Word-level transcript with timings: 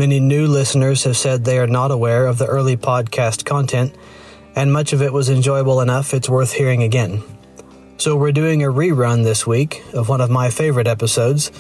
Many 0.01 0.19
new 0.19 0.47
listeners 0.47 1.05
have 1.05 1.19
said 1.19 1.45
they 1.45 1.59
are 1.59 1.67
not 1.67 1.91
aware 1.91 2.27
of 2.27 2.39
the 2.39 2.47
early 2.47 2.75
podcast 2.75 3.45
content, 3.45 3.95
and 4.57 4.73
much 4.73 4.95
of 4.95 5.03
it 5.03 5.13
was 5.13 5.29
enjoyable 5.29 5.83
enough 5.83 6.15
it's 6.15 6.27
worth 6.27 6.53
hearing 6.53 6.83
again. 6.83 7.23
So 7.99 8.17
we're 8.17 8.33
doing 8.33 8.63
a 8.63 8.69
rerun 8.69 9.25
this 9.25 9.47
week 9.47 9.85
of 9.93 10.09
one 10.09 10.23
of 10.23 10.31
my 10.31 10.49
favorite 10.49 10.87
episodes 10.87 11.53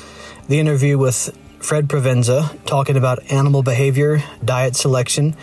the 0.48 0.58
interview 0.58 0.96
with 0.96 1.36
Fred 1.58 1.86
Provenza 1.86 2.58
talking 2.64 2.96
about 2.96 3.30
animal 3.30 3.62
behavior, 3.62 4.22
diet 4.42 4.74
selection, 4.74 5.36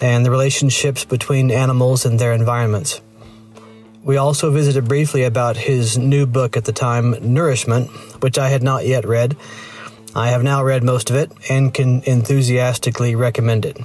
and 0.00 0.24
the 0.24 0.30
relationships 0.30 1.04
between 1.04 1.50
animals 1.50 2.06
and 2.06 2.20
their 2.20 2.32
environments. 2.32 3.00
We 4.04 4.16
also 4.16 4.52
visited 4.52 4.86
briefly 4.86 5.24
about 5.24 5.56
his 5.56 5.98
new 5.98 6.24
book 6.24 6.56
at 6.56 6.66
the 6.66 6.72
time, 6.72 7.16
Nourishment, 7.20 7.90
which 8.22 8.38
I 8.38 8.48
had 8.48 8.62
not 8.62 8.86
yet 8.86 9.04
read. 9.08 9.36
I 10.14 10.28
have 10.28 10.42
now 10.42 10.64
read 10.64 10.82
most 10.82 11.10
of 11.10 11.16
it 11.16 11.30
and 11.50 11.72
can 11.72 12.02
enthusiastically 12.04 13.14
recommend 13.14 13.66
it. 13.66 13.78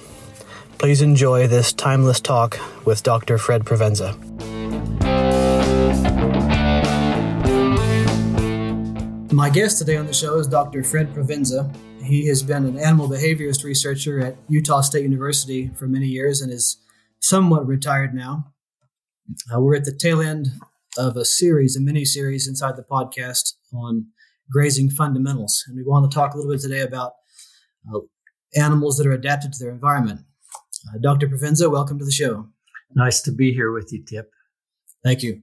Please 0.77 1.01
enjoy 1.01 1.47
this 1.47 1.73
timeless 1.73 2.19
talk 2.21 2.57
with 2.85 3.03
Dr. 3.03 3.37
Fred 3.37 3.65
Provenza. 3.65 4.13
My 9.33 9.49
guest 9.49 9.79
today 9.79 9.97
on 9.97 10.05
the 10.05 10.13
show 10.13 10.37
is 10.37 10.47
Dr. 10.47 10.83
Fred 10.83 11.13
Provenza. 11.13 11.75
He 12.01 12.27
has 12.27 12.41
been 12.41 12.65
an 12.65 12.79
animal 12.79 13.09
behaviorist 13.09 13.63
researcher 13.63 14.19
at 14.19 14.37
Utah 14.47 14.81
State 14.81 15.03
University 15.03 15.71
for 15.75 15.87
many 15.87 16.05
years 16.05 16.41
and 16.41 16.51
is 16.51 16.77
somewhat 17.19 17.67
retired 17.67 18.13
now. 18.13 18.53
Uh, 19.53 19.59
we're 19.59 19.75
at 19.75 19.85
the 19.85 19.95
tail 19.95 20.21
end 20.21 20.47
of 20.97 21.17
a 21.17 21.25
series, 21.25 21.75
a 21.75 21.81
mini 21.81 22.05
series 22.05 22.47
inside 22.47 22.77
the 22.77 22.83
podcast 22.83 23.53
on 23.73 24.07
grazing 24.51 24.89
fundamentals. 24.89 25.63
And 25.67 25.75
we 25.75 25.83
want 25.83 26.09
to 26.09 26.13
talk 26.13 26.33
a 26.33 26.37
little 26.37 26.51
bit 26.51 26.61
today 26.61 26.81
about 26.81 27.13
uh, 27.93 27.99
animals 28.55 28.97
that 28.97 29.07
are 29.07 29.13
adapted 29.13 29.53
to 29.53 29.63
their 29.63 29.73
environment. 29.73 30.21
Uh, 30.87 30.97
Dr. 31.01 31.27
Provenza, 31.27 31.71
welcome 31.71 31.99
to 31.99 32.05
the 32.05 32.11
show. 32.11 32.47
Nice 32.95 33.21
to 33.21 33.31
be 33.31 33.53
here 33.53 33.71
with 33.71 33.91
you, 33.91 34.03
Tip. 34.03 34.29
Thank 35.03 35.23
you. 35.23 35.41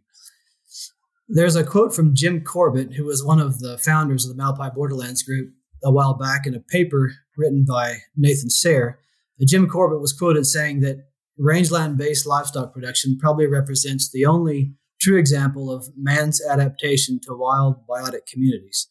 There's 1.29 1.57
a 1.57 1.65
quote 1.65 1.95
from 1.95 2.15
Jim 2.15 2.43
Corbett, 2.43 2.95
who 2.95 3.05
was 3.05 3.25
one 3.25 3.41
of 3.41 3.61
the 3.61 3.79
founders 3.79 4.27
of 4.27 4.37
the 4.37 4.43
Malpai 4.43 4.75
Borderlands 4.75 5.23
Group 5.23 5.53
a 5.83 5.91
while 5.91 6.15
back 6.15 6.47
in 6.47 6.55
a 6.55 6.61
paper 6.61 7.13
written 7.37 7.65
by 7.65 7.99
Nathan 8.17 8.51
Sayre. 8.51 8.99
Jim 9.47 9.69
Corbett 9.69 10.01
was 10.01 10.13
quoted 10.13 10.45
saying 10.45 10.81
that 10.81 11.07
rangeland 11.39 11.97
based 11.97 12.27
livestock 12.27 12.75
production 12.75 13.17
probably 13.19 13.47
represents 13.47 14.11
the 14.11 14.27
only 14.27 14.75
true 15.01 15.19
example 15.19 15.73
of 15.73 15.89
man's 15.97 16.41
adaptation 16.45 17.21
to 17.25 17.35
wild 17.35 17.87
biotic 17.89 18.27
communities. 18.31 18.89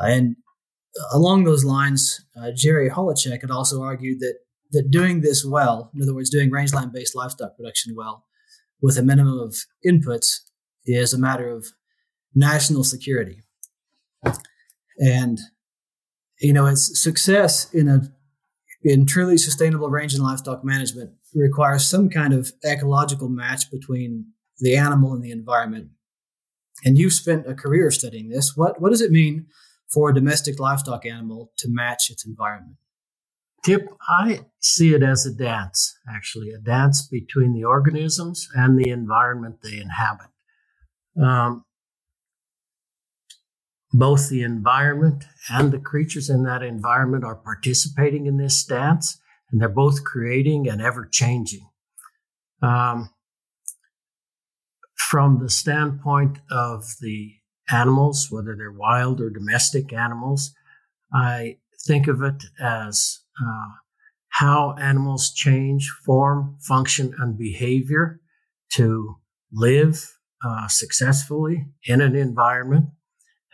Uh, 0.00 0.06
and 0.06 0.36
along 1.12 1.44
those 1.44 1.64
lines, 1.64 2.24
uh, 2.40 2.50
Jerry 2.54 2.88
Holechek 2.88 3.40
had 3.40 3.50
also 3.50 3.82
argued 3.82 4.20
that, 4.20 4.38
that 4.72 4.90
doing 4.90 5.20
this 5.20 5.44
well, 5.44 5.90
in 5.94 6.02
other 6.02 6.14
words, 6.14 6.30
doing 6.30 6.50
rangeland 6.50 6.92
based 6.92 7.14
livestock 7.14 7.56
production 7.56 7.94
well, 7.96 8.24
with 8.80 8.98
a 8.98 9.02
minimum 9.02 9.38
of 9.38 9.56
inputs, 9.86 10.40
is 10.84 11.12
a 11.12 11.18
matter 11.18 11.50
of 11.50 11.66
national 12.34 12.84
security. 12.84 13.42
And, 14.98 15.38
you 16.40 16.52
know, 16.52 16.66
it's 16.66 17.02
success 17.02 17.72
in 17.72 17.88
a 17.88 18.12
in 18.82 19.04
truly 19.04 19.36
sustainable 19.36 19.90
range 19.90 20.14
and 20.14 20.22
livestock 20.22 20.64
management 20.64 21.10
requires 21.34 21.84
some 21.84 22.08
kind 22.08 22.32
of 22.32 22.52
ecological 22.64 23.28
match 23.28 23.68
between 23.70 24.26
the 24.58 24.76
animal 24.76 25.12
and 25.12 25.22
the 25.22 25.30
environment. 25.30 25.90
And 26.84 26.98
you've 26.98 27.12
spent 27.12 27.48
a 27.48 27.54
career 27.54 27.90
studying 27.90 28.28
this. 28.28 28.52
What, 28.56 28.80
what 28.80 28.90
does 28.90 29.00
it 29.00 29.10
mean 29.10 29.46
for 29.92 30.10
a 30.10 30.14
domestic 30.14 30.58
livestock 30.58 31.06
animal 31.06 31.52
to 31.58 31.68
match 31.70 32.10
its 32.10 32.26
environment? 32.26 32.76
Tip, 33.64 33.88
I 34.08 34.42
see 34.60 34.94
it 34.94 35.02
as 35.02 35.26
a 35.26 35.34
dance, 35.34 35.98
actually, 36.08 36.50
a 36.50 36.58
dance 36.58 37.06
between 37.06 37.52
the 37.52 37.64
organisms 37.64 38.48
and 38.54 38.78
the 38.78 38.90
environment 38.90 39.56
they 39.62 39.80
inhabit. 39.80 40.28
Um, 41.20 41.64
both 43.92 44.28
the 44.28 44.42
environment 44.42 45.24
and 45.48 45.72
the 45.72 45.78
creatures 45.78 46.28
in 46.28 46.42
that 46.44 46.62
environment 46.62 47.24
are 47.24 47.36
participating 47.36 48.26
in 48.26 48.36
this 48.36 48.62
dance, 48.64 49.18
and 49.50 49.60
they're 49.60 49.68
both 49.68 50.04
creating 50.04 50.68
and 50.68 50.82
ever 50.82 51.08
changing. 51.10 51.66
Um, 52.62 53.10
from 55.10 55.38
the 55.38 55.50
standpoint 55.50 56.38
of 56.50 56.84
the 57.00 57.34
animals, 57.70 58.28
whether 58.30 58.54
they're 58.56 58.72
wild 58.72 59.20
or 59.20 59.30
domestic 59.30 59.92
animals, 59.92 60.52
I 61.12 61.58
think 61.86 62.08
of 62.08 62.22
it 62.22 62.44
as 62.60 63.20
uh, 63.40 63.68
how 64.28 64.74
animals 64.80 65.32
change 65.32 65.90
form, 66.04 66.58
function, 66.60 67.14
and 67.18 67.38
behavior 67.38 68.20
to 68.74 69.16
live 69.52 70.12
uh, 70.44 70.68
successfully 70.68 71.66
in 71.84 72.00
an 72.00 72.14
environment 72.14 72.86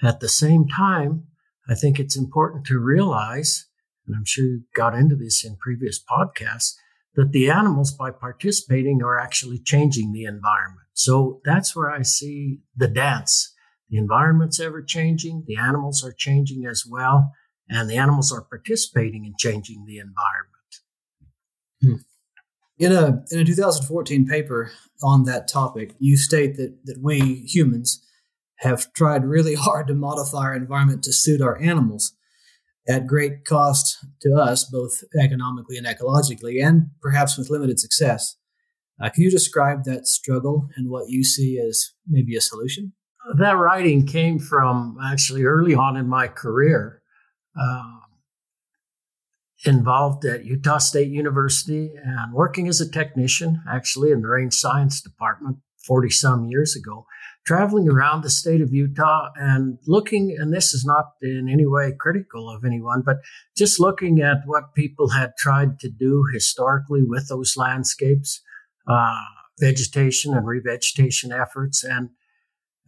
at 0.02 0.20
the 0.20 0.28
same 0.28 0.66
time, 0.66 1.28
I 1.68 1.74
think 1.74 2.00
it's 2.00 2.16
important 2.16 2.66
to 2.66 2.78
realize, 2.78 3.66
and 4.06 4.16
I'm 4.16 4.24
sure 4.24 4.44
you 4.44 4.62
got 4.74 4.94
into 4.94 5.14
this 5.14 5.44
in 5.44 5.56
previous 5.56 6.02
podcasts, 6.02 6.74
that 7.14 7.30
the 7.30 7.50
animals, 7.50 7.92
by 7.92 8.10
participating, 8.10 9.00
are 9.02 9.18
actually 9.18 9.60
changing 9.64 10.12
the 10.12 10.24
environment. 10.24 10.81
So 10.94 11.40
that's 11.44 11.74
where 11.74 11.90
I 11.90 12.02
see 12.02 12.60
the 12.76 12.88
dance. 12.88 13.54
The 13.88 13.98
environment's 13.98 14.60
ever 14.60 14.82
changing, 14.82 15.44
the 15.46 15.56
animals 15.56 16.04
are 16.04 16.14
changing 16.16 16.64
as 16.66 16.84
well, 16.88 17.32
and 17.68 17.88
the 17.88 17.96
animals 17.96 18.32
are 18.32 18.42
participating 18.42 19.24
in 19.24 19.34
changing 19.38 19.84
the 19.86 19.98
environment. 19.98 20.52
Hmm. 21.82 21.94
In 22.78 22.92
a 22.92 23.22
in 23.30 23.40
a 23.40 23.44
2014 23.44 24.26
paper 24.26 24.72
on 25.02 25.24
that 25.24 25.46
topic, 25.46 25.94
you 25.98 26.16
state 26.16 26.56
that 26.56 26.78
that 26.84 26.98
we 27.02 27.44
humans 27.46 28.02
have 28.60 28.92
tried 28.94 29.24
really 29.24 29.54
hard 29.58 29.86
to 29.88 29.94
modify 29.94 30.44
our 30.44 30.56
environment 30.56 31.02
to 31.04 31.12
suit 31.12 31.42
our 31.42 31.60
animals 31.60 32.12
at 32.88 33.06
great 33.06 33.44
cost 33.44 34.04
to 34.22 34.34
us, 34.34 34.64
both 34.64 35.04
economically 35.20 35.76
and 35.76 35.86
ecologically, 35.86 36.64
and 36.64 36.90
perhaps 37.00 37.38
with 37.38 37.50
limited 37.50 37.78
success. 37.78 38.36
Uh, 39.02 39.10
can 39.10 39.24
you 39.24 39.30
describe 39.30 39.84
that 39.84 40.06
struggle 40.06 40.68
and 40.76 40.88
what 40.88 41.08
you 41.08 41.24
see 41.24 41.58
as 41.58 41.90
maybe 42.06 42.36
a 42.36 42.40
solution? 42.40 42.92
That 43.36 43.56
writing 43.56 44.06
came 44.06 44.38
from 44.38 44.96
actually 45.02 45.44
early 45.44 45.74
on 45.74 45.96
in 45.96 46.08
my 46.08 46.28
career. 46.28 47.02
Uh, 47.60 47.98
involved 49.64 50.24
at 50.24 50.44
Utah 50.44 50.78
State 50.78 51.08
University 51.08 51.92
and 52.02 52.32
working 52.32 52.66
as 52.66 52.80
a 52.80 52.90
technician, 52.90 53.62
actually 53.70 54.10
in 54.10 54.22
the 54.22 54.28
range 54.28 54.54
science 54.54 55.00
department 55.00 55.58
40 55.86 56.10
some 56.10 56.46
years 56.46 56.74
ago 56.74 57.06
traveling 57.44 57.88
around 57.88 58.22
the 58.22 58.30
state 58.30 58.60
of 58.60 58.72
Utah 58.72 59.30
and 59.36 59.78
looking, 59.86 60.36
and 60.38 60.52
this 60.52 60.72
is 60.72 60.84
not 60.84 61.06
in 61.20 61.48
any 61.50 61.66
way 61.66 61.92
critical 61.98 62.48
of 62.48 62.64
anyone, 62.64 63.02
but 63.04 63.18
just 63.56 63.80
looking 63.80 64.20
at 64.20 64.38
what 64.46 64.74
people 64.74 65.10
had 65.10 65.32
tried 65.38 65.80
to 65.80 65.90
do 65.90 66.24
historically 66.32 67.02
with 67.02 67.28
those 67.28 67.56
landscapes, 67.56 68.40
uh, 68.88 69.20
vegetation 69.60 70.34
and 70.34 70.46
revegetation 70.46 71.38
efforts, 71.38 71.84
and 71.84 72.10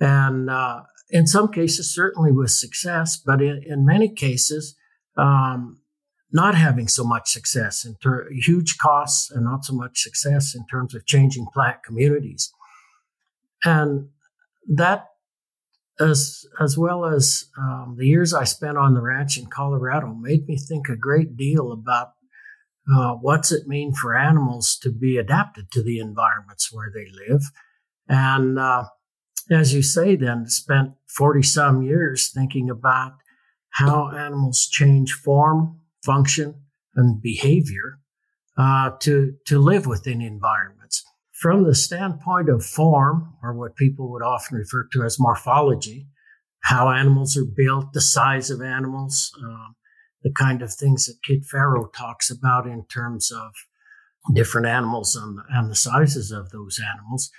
and 0.00 0.50
uh, 0.50 0.82
in 1.11 1.26
some 1.26 1.49
cases 1.49 1.94
certainly 1.94 2.32
with 2.32 2.50
success, 2.50 3.17
but 3.17 3.41
in, 3.41 3.62
in 3.67 3.85
many 3.85 4.08
cases. 4.08 4.76
Um, 5.17 5.81
not 6.32 6.56
having 6.56 6.88
so 6.88 7.05
much 7.05 7.31
success 7.31 7.85
in 7.85 7.94
ter- 8.02 8.29
huge 8.32 8.76
costs 8.79 9.31
and 9.31 9.44
not 9.44 9.64
so 9.64 9.73
much 9.73 10.00
success 10.00 10.52
in 10.52 10.67
terms 10.67 10.93
of 10.93 11.06
changing 11.06 11.46
plant 11.55 11.76
communities. 11.85 12.52
And 13.64 14.08
that 14.67 15.06
as 16.00 16.44
as 16.61 16.76
well 16.76 17.05
as 17.05 17.44
um, 17.56 17.94
the 17.96 18.06
years 18.06 18.35
I 18.35 18.44
spent 18.44 18.76
on 18.76 18.94
the 18.94 19.00
ranch 19.00 19.38
in 19.38 19.46
Colorado 19.46 20.12
made 20.12 20.46
me 20.49 20.56
think 20.56 20.88
a 20.88 20.96
great 20.96 21.37
deal 21.37 21.70
about 21.70 22.14
uh, 22.92 23.14
what's 23.14 23.52
it 23.52 23.69
mean 23.69 23.92
for 23.92 24.16
animals 24.16 24.76
to 24.82 24.90
be 24.90 25.16
adapted 25.16 25.70
to 25.72 25.82
the 25.82 25.98
environments 25.98 26.72
where 26.72 26.90
they 26.92 27.06
live, 27.28 27.42
and 28.08 28.58
uh, 28.58 28.84
as 29.50 29.75
you 29.75 29.82
say, 29.82 30.16
then 30.16 30.46
spent 30.46 30.92
forty 31.06 31.42
some 31.42 31.82
years 31.82 32.31
thinking 32.31 32.70
about 32.70 33.12
how 33.70 34.10
animals 34.10 34.69
change 34.70 35.12
form, 35.12 35.81
function, 36.04 36.54
and 36.94 37.20
behavior 37.20 37.98
uh, 38.56 38.90
to, 39.00 39.34
to 39.46 39.58
live 39.58 39.84
within 39.84 40.22
environments. 40.22 41.02
From 41.32 41.64
the 41.64 41.75
standpoint 41.75 42.48
of 42.48 42.64
form, 42.64 43.34
or 43.42 43.52
what 43.52 43.76
people 43.76 44.10
would 44.12 44.22
often 44.22 44.58
refer 44.58 44.88
to 44.92 45.02
as 45.02 45.19
morphology, 45.19 46.06
how 46.60 46.88
animals 46.88 47.36
are 47.36 47.44
built, 47.44 47.92
the 47.92 48.00
size 48.00 48.48
of 48.48 48.62
animals, 48.62 49.32
um, 49.42 49.75
the 50.24 50.32
kind 50.32 50.62
of 50.62 50.72
things 50.72 51.06
that 51.06 51.22
Kit 51.22 51.42
Pharo 51.44 51.92
talks 51.92 52.30
about 52.30 52.66
in 52.66 52.86
terms 52.86 53.30
of 53.30 53.52
different 54.34 54.66
animals 54.66 55.14
and, 55.14 55.38
and 55.50 55.70
the 55.70 55.76
sizes 55.76 56.32
of 56.32 56.50
those 56.50 56.80
animals. 56.92 57.30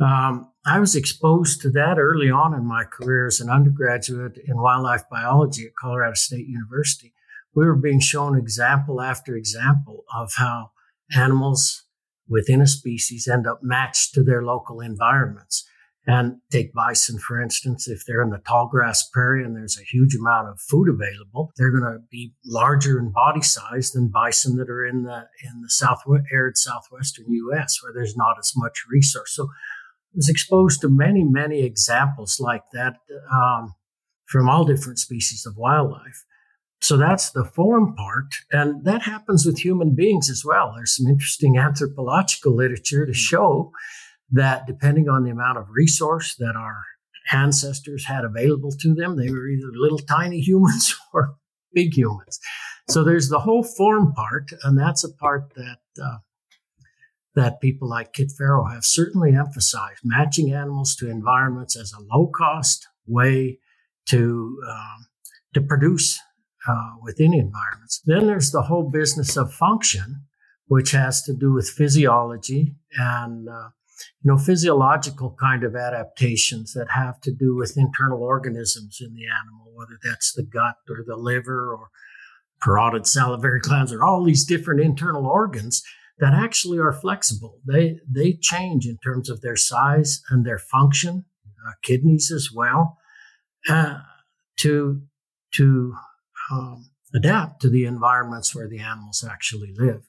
Um, 0.00 0.50
I 0.66 0.80
was 0.80 0.96
exposed 0.96 1.62
to 1.62 1.70
that 1.70 1.98
early 1.98 2.28
on 2.28 2.52
in 2.52 2.66
my 2.66 2.82
career 2.82 3.28
as 3.28 3.38
an 3.38 3.48
undergraduate 3.48 4.36
in 4.44 4.60
wildlife 4.60 5.04
biology 5.08 5.66
at 5.66 5.76
Colorado 5.80 6.14
State 6.14 6.48
University. 6.48 7.14
We 7.54 7.64
were 7.64 7.76
being 7.76 8.00
shown 8.00 8.36
example 8.36 9.00
after 9.00 9.36
example 9.36 10.04
of 10.12 10.32
how 10.36 10.72
animals 11.16 11.84
within 12.28 12.60
a 12.60 12.66
species 12.66 13.28
end 13.28 13.46
up 13.46 13.60
matched 13.62 14.14
to 14.14 14.24
their 14.24 14.42
local 14.42 14.80
environments. 14.80 15.64
And 16.06 16.36
take 16.50 16.74
bison, 16.74 17.18
for 17.18 17.40
instance, 17.40 17.88
if 17.88 18.04
they're 18.04 18.20
in 18.20 18.28
the 18.28 18.42
tall 18.46 18.68
grass 18.68 19.08
prairie 19.10 19.42
and 19.42 19.56
there's 19.56 19.78
a 19.78 19.84
huge 19.84 20.14
amount 20.14 20.48
of 20.48 20.60
food 20.60 20.88
available, 20.88 21.50
they're 21.56 21.70
going 21.70 21.90
to 21.90 22.00
be 22.10 22.34
larger 22.44 22.98
in 22.98 23.10
body 23.10 23.40
size 23.40 23.92
than 23.92 24.08
bison 24.08 24.56
that 24.58 24.68
are 24.68 24.84
in 24.84 25.04
the, 25.04 25.26
in 25.42 25.62
the 25.62 25.70
south, 25.70 26.02
arid 26.30 26.58
southwestern 26.58 27.24
U.S. 27.32 27.82
where 27.82 27.92
there's 27.94 28.16
not 28.16 28.36
as 28.38 28.52
much 28.54 28.84
resource. 28.90 29.34
So 29.34 29.44
I 29.44 30.16
was 30.16 30.28
exposed 30.28 30.82
to 30.82 30.90
many, 30.90 31.24
many 31.24 31.62
examples 31.62 32.38
like 32.38 32.64
that 32.74 32.96
um, 33.32 33.74
from 34.26 34.50
all 34.50 34.64
different 34.64 34.98
species 34.98 35.46
of 35.46 35.56
wildlife. 35.56 36.24
So 36.82 36.98
that's 36.98 37.30
the 37.30 37.46
form 37.46 37.94
part. 37.94 38.26
And 38.52 38.84
that 38.84 39.02
happens 39.02 39.46
with 39.46 39.58
human 39.58 39.94
beings 39.94 40.28
as 40.28 40.44
well. 40.44 40.74
There's 40.76 40.94
some 40.94 41.06
interesting 41.06 41.56
anthropological 41.56 42.54
literature 42.54 43.06
to 43.06 43.14
show 43.14 43.72
that 44.30 44.66
depending 44.66 45.08
on 45.08 45.24
the 45.24 45.30
amount 45.30 45.58
of 45.58 45.66
resource 45.70 46.34
that 46.36 46.56
our 46.56 46.82
ancestors 47.32 48.06
had 48.06 48.24
available 48.24 48.70
to 48.80 48.94
them, 48.94 49.16
they 49.16 49.30
were 49.30 49.48
either 49.48 49.70
little 49.74 49.98
tiny 49.98 50.40
humans 50.40 50.94
or 51.12 51.36
big 51.72 51.94
humans. 51.94 52.40
So 52.88 53.02
there's 53.02 53.28
the 53.28 53.40
whole 53.40 53.64
form 53.64 54.12
part, 54.12 54.50
and 54.62 54.78
that's 54.78 55.04
a 55.04 55.12
part 55.12 55.54
that 55.54 55.78
uh, 56.02 56.18
that 57.34 57.60
people 57.60 57.88
like 57.88 58.12
Kit 58.12 58.30
Pharo 58.38 58.70
have 58.72 58.84
certainly 58.84 59.34
emphasized: 59.34 60.00
matching 60.04 60.52
animals 60.52 60.94
to 60.96 61.10
environments 61.10 61.76
as 61.76 61.92
a 61.92 62.02
low 62.14 62.26
cost 62.26 62.86
way 63.06 63.58
to 64.08 64.60
um, 64.68 65.06
to 65.54 65.60
produce 65.60 66.20
uh, 66.68 66.92
within 67.02 67.32
environments. 67.32 68.02
Then 68.04 68.26
there's 68.26 68.50
the 68.50 68.62
whole 68.62 68.90
business 68.90 69.36
of 69.36 69.52
function, 69.52 70.22
which 70.66 70.90
has 70.92 71.22
to 71.22 71.34
do 71.34 71.52
with 71.52 71.68
physiology 71.68 72.74
and 72.98 73.48
uh, 73.48 73.68
you 74.22 74.30
know, 74.30 74.38
physiological 74.38 75.36
kind 75.38 75.64
of 75.64 75.76
adaptations 75.76 76.72
that 76.72 76.90
have 76.90 77.20
to 77.20 77.32
do 77.32 77.54
with 77.54 77.76
internal 77.76 78.22
organisms 78.22 78.98
in 79.00 79.14
the 79.14 79.26
animal, 79.26 79.72
whether 79.74 79.98
that's 80.02 80.32
the 80.32 80.42
gut 80.42 80.76
or 80.88 81.04
the 81.06 81.16
liver 81.16 81.74
or 81.74 81.88
parotid 82.62 83.06
salivary 83.06 83.60
glands 83.60 83.92
or 83.92 84.04
all 84.04 84.24
these 84.24 84.44
different 84.44 84.80
internal 84.80 85.26
organs 85.26 85.82
that 86.18 86.32
actually 86.32 86.78
are 86.78 86.92
flexible. 86.92 87.60
They 87.66 87.98
they 88.08 88.38
change 88.40 88.86
in 88.86 88.98
terms 88.98 89.28
of 89.28 89.40
their 89.40 89.56
size 89.56 90.22
and 90.30 90.44
their 90.44 90.58
function, 90.58 91.24
uh, 91.66 91.72
kidneys 91.82 92.30
as 92.30 92.50
well, 92.54 92.98
uh, 93.68 93.98
to 94.58 95.02
to 95.54 95.94
um, 96.50 96.90
adapt 97.14 97.62
to 97.62 97.70
the 97.70 97.84
environments 97.84 98.54
where 98.54 98.68
the 98.68 98.80
animals 98.80 99.24
actually 99.28 99.72
live. 99.76 100.02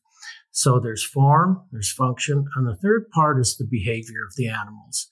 So 0.56 0.80
there's 0.80 1.04
form, 1.04 1.64
there's 1.74 1.92
function, 1.92 2.46
and 2.56 2.66
the 2.66 2.78
third 2.78 3.10
part 3.10 3.42
is 3.42 3.58
the 3.58 3.68
behavior 3.70 4.24
of 4.26 4.36
the 4.38 4.48
animals. 4.48 5.12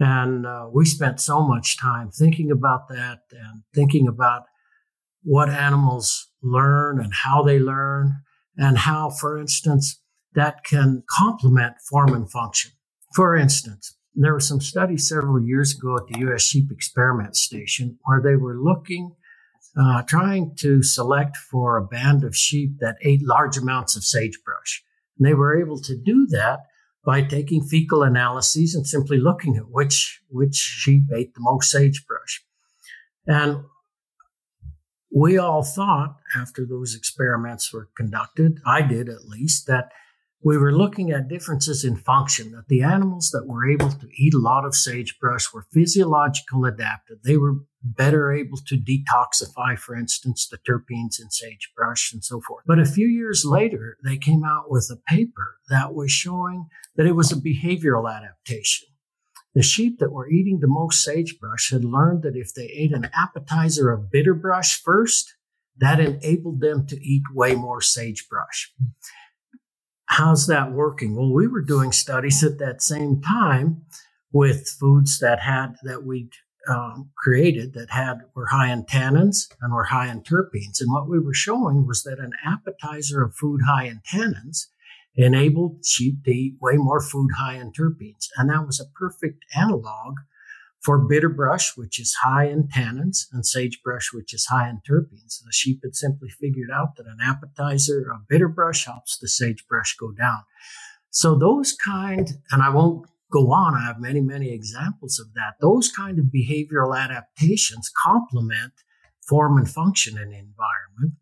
And 0.00 0.44
uh, 0.44 0.70
we 0.72 0.84
spent 0.86 1.20
so 1.20 1.40
much 1.40 1.78
time 1.78 2.10
thinking 2.10 2.50
about 2.50 2.88
that 2.88 3.20
and 3.30 3.62
thinking 3.72 4.08
about 4.08 4.42
what 5.22 5.48
animals 5.48 6.28
learn 6.42 6.98
and 6.98 7.14
how 7.14 7.44
they 7.44 7.60
learn, 7.60 8.22
and 8.56 8.76
how, 8.76 9.08
for 9.08 9.38
instance, 9.38 10.00
that 10.34 10.64
can 10.64 11.04
complement 11.08 11.74
form 11.88 12.12
and 12.12 12.28
function. 12.28 12.72
For 13.14 13.36
instance, 13.36 13.96
there 14.16 14.32
were 14.32 14.40
some 14.40 14.60
studies 14.60 15.08
several 15.08 15.40
years 15.40 15.76
ago 15.78 15.96
at 15.96 16.08
the 16.08 16.18
U.S. 16.22 16.42
Sheep 16.42 16.72
Experiment 16.72 17.36
Station 17.36 18.00
where 18.04 18.20
they 18.20 18.34
were 18.34 18.60
looking 18.60 19.14
uh, 19.78 20.02
trying 20.02 20.54
to 20.56 20.82
select 20.82 21.36
for 21.36 21.76
a 21.76 21.84
band 21.84 22.24
of 22.24 22.36
sheep 22.36 22.78
that 22.80 22.96
ate 23.02 23.22
large 23.22 23.56
amounts 23.56 23.96
of 23.96 24.04
sagebrush. 24.04 24.82
And 25.18 25.26
they 25.26 25.34
were 25.34 25.60
able 25.60 25.80
to 25.80 25.96
do 25.96 26.26
that 26.30 26.60
by 27.04 27.22
taking 27.22 27.62
fecal 27.62 28.02
analyses 28.02 28.74
and 28.74 28.86
simply 28.86 29.18
looking 29.18 29.56
at 29.56 29.70
which, 29.70 30.20
which 30.28 30.54
sheep 30.54 31.04
ate 31.14 31.34
the 31.34 31.40
most 31.40 31.70
sagebrush. 31.70 32.44
And 33.26 33.64
we 35.14 35.36
all 35.36 35.62
thought 35.62 36.16
after 36.36 36.64
those 36.64 36.94
experiments 36.94 37.72
were 37.72 37.88
conducted, 37.96 38.60
I 38.64 38.82
did 38.82 39.08
at 39.08 39.26
least, 39.26 39.66
that 39.66 39.90
we 40.44 40.58
were 40.58 40.72
looking 40.72 41.10
at 41.10 41.28
differences 41.28 41.84
in 41.84 41.96
function, 41.96 42.50
that 42.52 42.68
the 42.68 42.82
animals 42.82 43.30
that 43.30 43.46
were 43.46 43.68
able 43.68 43.90
to 43.90 44.08
eat 44.16 44.34
a 44.34 44.38
lot 44.38 44.64
of 44.64 44.74
sagebrush 44.74 45.52
were 45.52 45.66
physiological 45.72 46.64
adapted. 46.64 47.18
They 47.24 47.36
were 47.36 47.60
better 47.84 48.32
able 48.32 48.58
to 48.66 48.76
detoxify, 48.76 49.78
for 49.78 49.94
instance, 49.94 50.48
the 50.48 50.58
terpenes 50.58 51.20
in 51.20 51.30
sagebrush 51.30 52.12
and 52.12 52.24
so 52.24 52.40
forth. 52.40 52.64
But 52.66 52.80
a 52.80 52.84
few 52.84 53.06
years 53.06 53.44
later, 53.44 53.96
they 54.04 54.16
came 54.16 54.44
out 54.44 54.70
with 54.70 54.90
a 54.92 55.00
paper 55.12 55.58
that 55.68 55.94
was 55.94 56.10
showing 56.10 56.66
that 56.96 57.06
it 57.06 57.16
was 57.16 57.30
a 57.32 57.36
behavioral 57.36 58.12
adaptation. 58.12 58.88
The 59.54 59.62
sheep 59.62 59.98
that 59.98 60.12
were 60.12 60.30
eating 60.30 60.60
the 60.60 60.68
most 60.68 61.02
sagebrush 61.04 61.70
had 61.70 61.84
learned 61.84 62.22
that 62.22 62.36
if 62.36 62.54
they 62.54 62.66
ate 62.66 62.92
an 62.92 63.10
appetizer 63.14 63.92
of 63.92 64.10
bitterbrush 64.10 64.80
first, 64.82 65.34
that 65.76 66.00
enabled 66.00 66.60
them 66.60 66.86
to 66.86 66.96
eat 67.02 67.22
way 67.32 67.54
more 67.54 67.80
sagebrush. 67.80 68.72
How's 70.12 70.46
that 70.48 70.72
working? 70.72 71.16
Well, 71.16 71.32
we 71.32 71.46
were 71.46 71.62
doing 71.62 71.90
studies 71.90 72.44
at 72.44 72.58
that 72.58 72.82
same 72.82 73.22
time 73.22 73.86
with 74.30 74.68
foods 74.68 75.20
that 75.20 75.40
had 75.40 75.76
that 75.84 76.04
we 76.04 76.28
um, 76.68 77.08
created 77.16 77.72
that 77.72 77.88
had 77.88 78.18
were 78.34 78.48
high 78.48 78.70
in 78.70 78.84
tannins 78.84 79.48
and 79.62 79.72
were 79.72 79.84
high 79.84 80.10
in 80.10 80.20
terpenes. 80.20 80.82
And 80.82 80.92
what 80.92 81.08
we 81.08 81.18
were 81.18 81.32
showing 81.32 81.86
was 81.86 82.02
that 82.02 82.18
an 82.18 82.32
appetizer 82.44 83.24
of 83.24 83.34
food 83.34 83.62
high 83.66 83.84
in 83.84 84.02
tannins 84.06 84.66
enabled 85.14 85.82
sheep 85.82 86.22
to 86.26 86.30
eat 86.30 86.56
way 86.60 86.76
more 86.76 87.00
food 87.00 87.30
high 87.38 87.54
in 87.54 87.72
terpenes. 87.72 88.28
And 88.36 88.50
that 88.50 88.66
was 88.66 88.78
a 88.78 88.92
perfect 88.94 89.46
analog 89.56 90.16
for 90.82 90.98
bitterbrush, 90.98 91.76
which 91.76 92.00
is 92.00 92.14
high 92.22 92.46
in 92.46 92.68
tannins, 92.68 93.26
and 93.32 93.46
sagebrush, 93.46 94.12
which 94.12 94.34
is 94.34 94.46
high 94.46 94.68
in 94.68 94.80
terpenes. 94.88 95.42
The 95.44 95.52
sheep 95.52 95.80
had 95.84 95.94
simply 95.94 96.28
figured 96.28 96.70
out 96.72 96.96
that 96.96 97.06
an 97.06 97.18
appetizer 97.22 98.10
of 98.12 98.28
bitterbrush 98.28 98.84
helps 98.84 99.16
the 99.18 99.28
sagebrush 99.28 99.96
go 99.96 100.10
down. 100.10 100.40
So 101.10 101.36
those 101.36 101.72
kind, 101.72 102.32
and 102.50 102.62
I 102.62 102.70
won't 102.70 103.06
go 103.30 103.52
on, 103.52 103.74
I 103.74 103.86
have 103.86 104.00
many, 104.00 104.20
many 104.20 104.52
examples 104.52 105.18
of 105.20 105.34
that. 105.34 105.54
Those 105.60 105.90
kind 105.90 106.18
of 106.18 106.26
behavioral 106.26 106.98
adaptations 106.98 107.90
complement 108.04 108.72
form 109.28 109.58
and 109.58 109.70
function 109.70 110.18
in 110.18 110.30
the 110.30 110.38
environment. 110.38 111.18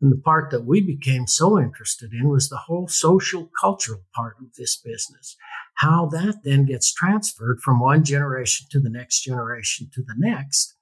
And 0.00 0.12
the 0.12 0.20
part 0.20 0.50
that 0.50 0.66
we 0.66 0.80
became 0.80 1.26
so 1.28 1.58
interested 1.58 2.12
in 2.12 2.28
was 2.28 2.48
the 2.48 2.62
whole 2.66 2.88
social 2.88 3.48
cultural 3.60 4.02
part 4.14 4.34
of 4.40 4.54
this 4.58 4.76
business. 4.76 5.36
How 5.74 6.06
that 6.12 6.40
then 6.44 6.64
gets 6.64 6.92
transferred 6.92 7.60
from 7.60 7.80
one 7.80 8.04
generation 8.04 8.66
to 8.70 8.80
the 8.80 8.90
next 8.90 9.22
generation 9.22 9.90
to 9.94 10.02
the 10.02 10.14
next. 10.16 10.76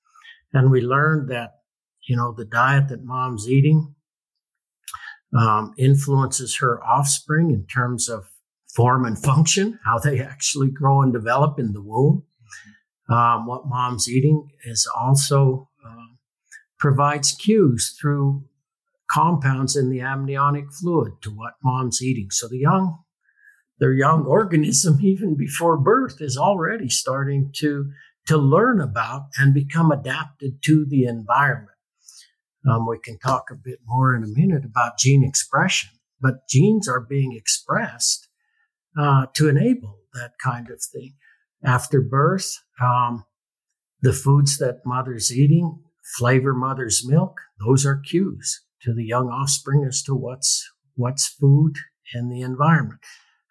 And 0.52 0.70
we 0.70 0.80
learned 0.80 1.30
that, 1.30 1.52
you 2.09 2.16
know, 2.16 2.35
the 2.37 2.44
diet 2.44 2.88
that 2.88 3.04
mom's 3.04 3.49
eating 3.49 3.94
um, 5.38 5.73
influences 5.78 6.56
her 6.59 6.82
offspring 6.85 7.50
in 7.50 7.66
terms 7.66 8.09
of 8.09 8.25
form 8.75 9.04
and 9.04 9.18
function, 9.18 9.78
how 9.85 9.99
they 9.99 10.20
actually 10.20 10.70
grow 10.70 11.02
and 11.02 11.12
develop 11.12 11.59
in 11.59 11.73
the 11.73 11.82
womb. 11.82 12.25
Um, 13.09 13.47
what 13.47 13.66
mom's 13.66 14.09
eating 14.09 14.49
is 14.64 14.88
also 14.97 15.68
uh, 15.85 16.14
provides 16.78 17.32
cues 17.32 17.97
through 18.00 18.44
compounds 19.11 19.76
in 19.76 19.90
the 19.90 20.00
amniotic 20.00 20.73
fluid 20.73 21.14
to 21.23 21.30
what 21.30 21.54
mom's 21.64 22.00
eating. 22.00 22.30
So 22.30 22.47
the 22.47 22.59
young, 22.59 22.99
their 23.80 23.92
young 23.92 24.25
organism, 24.25 24.99
even 25.02 25.37
before 25.37 25.76
birth, 25.76 26.20
is 26.20 26.37
already 26.37 26.88
starting 26.88 27.50
to, 27.56 27.90
to 28.26 28.37
learn 28.37 28.80
about 28.80 29.28
and 29.38 29.52
become 29.52 29.90
adapted 29.90 30.62
to 30.64 30.84
the 30.84 31.04
environment. 31.04 31.76
Um, 32.70 32.87
we 32.87 32.99
can 32.99 33.18
talk 33.18 33.46
a 33.50 33.54
bit 33.54 33.78
more 33.87 34.14
in 34.14 34.22
a 34.22 34.26
minute 34.26 34.66
about 34.66 34.99
gene 34.99 35.25
expression, 35.25 35.90
but 36.20 36.46
genes 36.49 36.87
are 36.87 37.00
being 37.00 37.32
expressed 37.34 38.28
uh, 38.99 39.26
to 39.34 39.49
enable 39.49 40.00
that 40.12 40.32
kind 40.42 40.70
of 40.70 40.82
thing. 40.82 41.14
After 41.64 42.02
birth, 42.02 42.58
um, 42.82 43.25
the 44.02 44.12
foods 44.12 44.58
that 44.58 44.80
mother's 44.84 45.32
eating 45.32 45.82
flavor 46.18 46.52
mother's 46.52 47.06
milk, 47.06 47.40
those 47.64 47.87
are 47.87 47.96
cues 47.96 48.62
to 48.82 48.92
the 48.92 49.04
young 49.04 49.28
offspring 49.28 49.84
as 49.87 50.02
to 50.02 50.14
what's 50.14 50.68
what's 50.96 51.28
food 51.28 51.76
in 52.14 52.28
the 52.28 52.40
environment. 52.40 53.00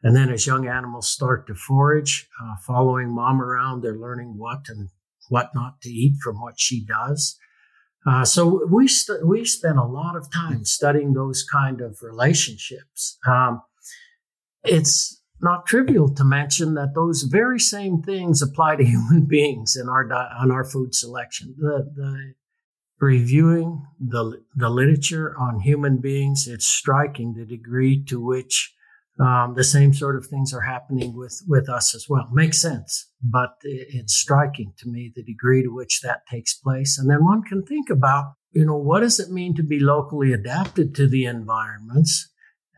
And 0.02 0.16
then 0.16 0.30
as 0.30 0.48
young 0.48 0.68
animals 0.68 1.10
start 1.10 1.48
to 1.48 1.56
forage, 1.56 2.28
uh, 2.42 2.56
following 2.66 3.14
mom 3.14 3.42
around, 3.42 3.82
they're 3.82 3.98
learning 3.98 4.38
what 4.38 4.70
and 4.70 4.90
what 5.28 5.52
not 5.54 5.82
to 5.82 5.90
eat 5.90 6.18
from 6.24 6.42
what 6.42 6.60
she 6.60 6.86
does. 6.86 7.38
Uh, 8.06 8.24
so 8.24 8.66
we 8.72 8.88
st- 8.88 9.28
we 9.28 9.44
spent 9.44 9.78
a 9.78 9.84
lot 9.84 10.16
of 10.16 10.32
time 10.32 10.64
studying 10.64 11.14
those 11.14 11.44
kind 11.44 11.82
of 11.82 11.98
relationships. 12.02 13.18
Um, 13.28 13.62
it's 14.64 15.22
not 15.42 15.66
trivial 15.66 16.14
to 16.16 16.24
mention 16.24 16.76
that 16.76 16.96
those 16.96 17.24
very 17.24 17.60
same 17.60 18.02
things 18.02 18.42
apply 18.42 18.78
to 18.78 18.84
human 18.86 19.26
beings 19.26 19.76
in 19.76 19.90
our 19.90 20.08
di- 20.08 20.32
on 20.40 20.50
our 20.50 20.64
food 20.64 20.96
selection. 20.96 21.56
The 21.58 21.92
the 21.94 22.34
reviewing 23.02 23.86
the 24.00 24.44
the 24.56 24.70
literature 24.70 25.36
on 25.38 25.60
human 25.60 25.98
beings, 25.98 26.48
it's 26.48 26.66
striking 26.66 27.34
the 27.34 27.46
degree 27.46 28.02
to 28.06 28.22
which 28.22 28.74
um, 29.20 29.56
the 29.56 29.64
same 29.64 29.94
sort 29.94 30.16
of 30.16 30.26
things 30.26 30.54
are 30.54 30.62
happening 30.62 31.16
with 31.16 31.42
with 31.48 31.70
us 31.70 31.94
as 31.94 32.06
well. 32.10 32.30
Makes 32.32 32.62
sense, 32.62 33.10
but 33.22 33.56
it's 33.64 34.16
striking 34.16 34.74
to 34.78 34.90
me 34.90 35.12
the 35.14 35.24
degree 35.24 35.64
to 35.64 35.74
which 35.74 36.02
that 36.02 36.22
takes 36.32 36.54
place. 36.54 36.98
And 36.98 37.10
then 37.10 37.26
one 37.26 37.44
can 37.44 37.64
think 37.64 37.90
about, 37.90 38.34
you 38.52 38.66
know, 38.66 38.78
what 38.78 39.02
does 39.02 39.20
it 39.20 39.30
mean 39.30 39.56
to 39.56 39.64
be 39.64 39.80
locally 39.80 40.32
adapted 40.32 40.96
to 40.96 41.08
the 41.08 41.26
environments 41.26 42.30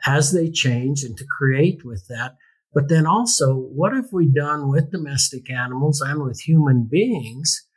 as 0.05 0.31
they 0.31 0.49
change 0.49 1.03
and 1.03 1.17
to 1.17 1.25
create 1.25 1.85
with 1.85 2.07
that. 2.09 2.35
But 2.73 2.89
then 2.89 3.05
also, 3.05 3.55
what 3.55 3.93
have 3.93 4.11
we 4.11 4.27
done 4.27 4.69
with 4.69 4.91
domestic 4.91 5.51
animals 5.51 6.01
and 6.01 6.23
with 6.23 6.41
human 6.41 6.87
beings 6.89 7.67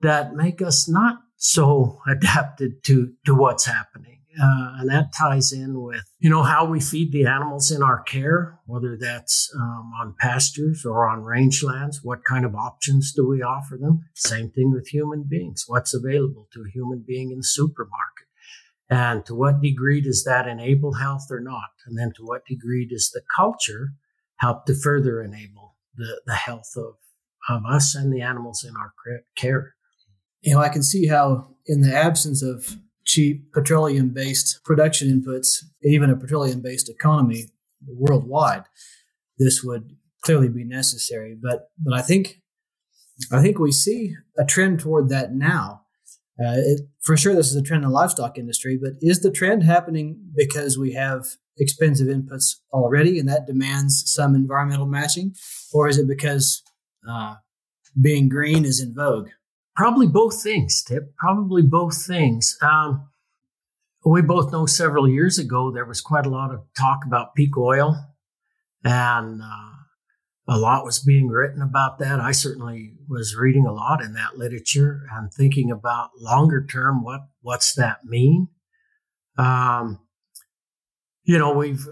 that 0.00 0.34
make 0.34 0.60
us 0.60 0.88
not 0.88 1.18
so 1.36 2.00
adapted 2.08 2.82
to, 2.84 3.12
to 3.26 3.34
what's 3.34 3.66
happening? 3.66 4.19
Uh, 4.40 4.76
and 4.78 4.88
that 4.88 5.12
ties 5.16 5.52
in 5.52 5.82
with, 5.82 6.04
you 6.18 6.30
know, 6.30 6.42
how 6.42 6.64
we 6.64 6.80
feed 6.80 7.12
the 7.12 7.26
animals 7.26 7.70
in 7.70 7.82
our 7.82 8.00
care, 8.02 8.58
whether 8.64 8.96
that's 8.96 9.52
um, 9.54 9.92
on 10.00 10.14
pastures 10.18 10.84
or 10.86 11.06
on 11.08 11.22
rangelands. 11.22 11.96
What 12.02 12.24
kind 12.24 12.44
of 12.46 12.54
options 12.54 13.12
do 13.12 13.28
we 13.28 13.42
offer 13.42 13.76
them? 13.76 14.06
Same 14.14 14.50
thing 14.50 14.72
with 14.72 14.88
human 14.88 15.24
beings. 15.28 15.64
What's 15.66 15.92
available 15.92 16.48
to 16.54 16.60
a 16.62 16.70
human 16.70 17.04
being 17.06 17.30
in 17.30 17.38
the 17.38 17.44
supermarket? 17.44 18.26
And 18.88 19.24
to 19.26 19.34
what 19.34 19.60
degree 19.60 20.00
does 20.00 20.24
that 20.24 20.48
enable 20.48 20.94
health 20.94 21.26
or 21.30 21.40
not? 21.40 21.70
And 21.86 21.98
then 21.98 22.12
to 22.16 22.22
what 22.24 22.46
degree 22.46 22.86
does 22.86 23.10
the 23.12 23.22
culture 23.36 23.90
help 24.36 24.64
to 24.66 24.74
further 24.74 25.22
enable 25.22 25.76
the, 25.94 26.22
the 26.26 26.34
health 26.34 26.72
of, 26.76 26.94
of 27.48 27.62
us 27.70 27.94
and 27.94 28.12
the 28.12 28.22
animals 28.22 28.64
in 28.64 28.74
our 28.74 28.92
care? 29.36 29.74
You 30.40 30.54
know, 30.54 30.60
I 30.60 30.70
can 30.70 30.82
see 30.82 31.06
how 31.06 31.54
in 31.66 31.82
the 31.82 31.94
absence 31.94 32.42
of 32.42 32.76
cheap 33.10 33.52
petroleum 33.52 34.10
based 34.10 34.60
production 34.64 35.08
inputs, 35.08 35.64
even 35.82 36.10
a 36.10 36.16
petroleum 36.16 36.60
based 36.60 36.88
economy 36.88 37.46
worldwide, 37.86 38.64
this 39.38 39.62
would 39.64 39.96
clearly 40.22 40.48
be 40.48 40.64
necessary. 40.64 41.36
But 41.40 41.70
but 41.78 41.94
I 41.94 42.02
think 42.02 42.40
I 43.32 43.42
think 43.42 43.58
we 43.58 43.72
see 43.72 44.14
a 44.38 44.44
trend 44.44 44.80
toward 44.80 45.08
that 45.08 45.34
now. 45.34 45.82
Uh, 46.38 46.56
it, 46.56 46.80
for 47.02 47.16
sure, 47.16 47.34
this 47.34 47.50
is 47.50 47.56
a 47.56 47.62
trend 47.62 47.84
in 47.84 47.90
the 47.90 47.94
livestock 47.94 48.38
industry, 48.38 48.78
but 48.80 48.92
is 49.02 49.20
the 49.20 49.30
trend 49.30 49.62
happening 49.62 50.18
because 50.34 50.78
we 50.78 50.92
have 50.92 51.26
expensive 51.58 52.08
inputs 52.08 52.54
already 52.72 53.18
and 53.18 53.28
that 53.28 53.46
demands 53.46 54.02
some 54.06 54.34
environmental 54.34 54.86
matching? 54.86 55.34
Or 55.74 55.86
is 55.86 55.98
it 55.98 56.08
because 56.08 56.62
uh, 57.06 57.34
being 58.00 58.30
green 58.30 58.64
is 58.64 58.80
in 58.80 58.94
vogue? 58.94 59.28
Probably 59.76 60.06
both 60.06 60.42
things, 60.42 60.82
Tip. 60.82 61.16
Probably 61.16 61.62
both 61.62 62.04
things. 62.04 62.56
Um, 62.60 63.08
we 64.04 64.22
both 64.22 64.52
know 64.52 64.66
several 64.66 65.08
years 65.08 65.38
ago 65.38 65.70
there 65.70 65.84
was 65.84 66.00
quite 66.00 66.26
a 66.26 66.30
lot 66.30 66.52
of 66.52 66.64
talk 66.76 67.00
about 67.06 67.34
peak 67.34 67.56
oil, 67.56 67.96
and 68.84 69.42
uh, 69.42 69.70
a 70.48 70.58
lot 70.58 70.84
was 70.84 70.98
being 70.98 71.28
written 71.28 71.62
about 71.62 71.98
that. 71.98 72.18
I 72.18 72.32
certainly 72.32 72.94
was 73.08 73.36
reading 73.36 73.66
a 73.66 73.72
lot 73.72 74.02
in 74.02 74.14
that 74.14 74.36
literature 74.36 75.02
and 75.12 75.32
thinking 75.32 75.70
about 75.70 76.10
longer 76.18 76.66
term 76.66 77.04
what 77.04 77.20
what's 77.42 77.74
that 77.74 78.04
mean. 78.04 78.48
Um, 79.38 80.00
you 81.24 81.38
know, 81.38 81.52
we've 81.52 81.86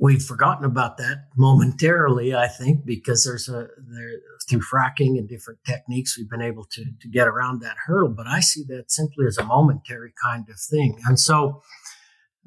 we've 0.00 0.22
forgotten 0.22 0.64
about 0.64 0.96
that 0.98 1.24
momentarily, 1.36 2.34
I 2.34 2.46
think, 2.46 2.84
because 2.84 3.24
there's 3.24 3.48
a 3.48 3.68
there 3.78 4.10
through 4.48 4.60
fracking 4.60 5.18
and 5.18 5.28
different 5.28 5.60
techniques 5.64 6.16
we've 6.16 6.30
been 6.30 6.42
able 6.42 6.64
to 6.64 6.84
to 7.00 7.08
get 7.08 7.26
around 7.26 7.60
that 7.60 7.76
hurdle. 7.86 8.14
But 8.16 8.26
I 8.26 8.40
see 8.40 8.64
that 8.68 8.90
simply 8.90 9.26
as 9.26 9.38
a 9.38 9.44
momentary 9.44 10.12
kind 10.22 10.48
of 10.48 10.58
thing. 10.58 10.98
And 11.06 11.18
so, 11.18 11.62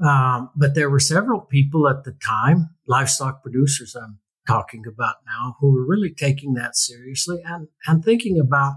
um, 0.03 0.50
but 0.55 0.75
there 0.75 0.89
were 0.89 1.00
several 1.00 1.41
people 1.41 1.88
at 1.88 2.03
the 2.03 2.15
time, 2.25 2.70
livestock 2.88 3.43
producers 3.43 3.96
I'm 3.96 4.20
talking 4.48 4.84
about 4.88 5.15
now, 5.25 5.58
who 5.60 5.74
were 5.74 5.86
really 5.86 6.13
taking 6.13 6.53
that 6.55 6.75
seriously 6.75 7.41
and 7.46 7.67
and 7.86 8.03
thinking 8.03 8.39
about, 8.39 8.75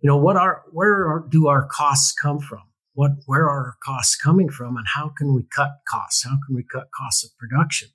you 0.00 0.08
know, 0.08 0.16
what 0.16 0.36
are 0.36 0.62
where 0.72 1.06
are, 1.08 1.26
do 1.28 1.46
our 1.46 1.66
costs 1.66 2.12
come 2.12 2.40
from? 2.40 2.62
What, 2.94 3.12
where 3.26 3.44
are 3.44 3.66
our 3.66 3.76
costs 3.84 4.16
coming 4.16 4.48
from 4.48 4.76
and 4.76 4.86
how 4.92 5.12
can 5.16 5.32
we 5.32 5.44
cut 5.54 5.70
costs? 5.88 6.24
How 6.24 6.36
can 6.44 6.56
we 6.56 6.64
cut 6.64 6.88
costs 6.92 7.22
of 7.22 7.30
production? 7.38 7.90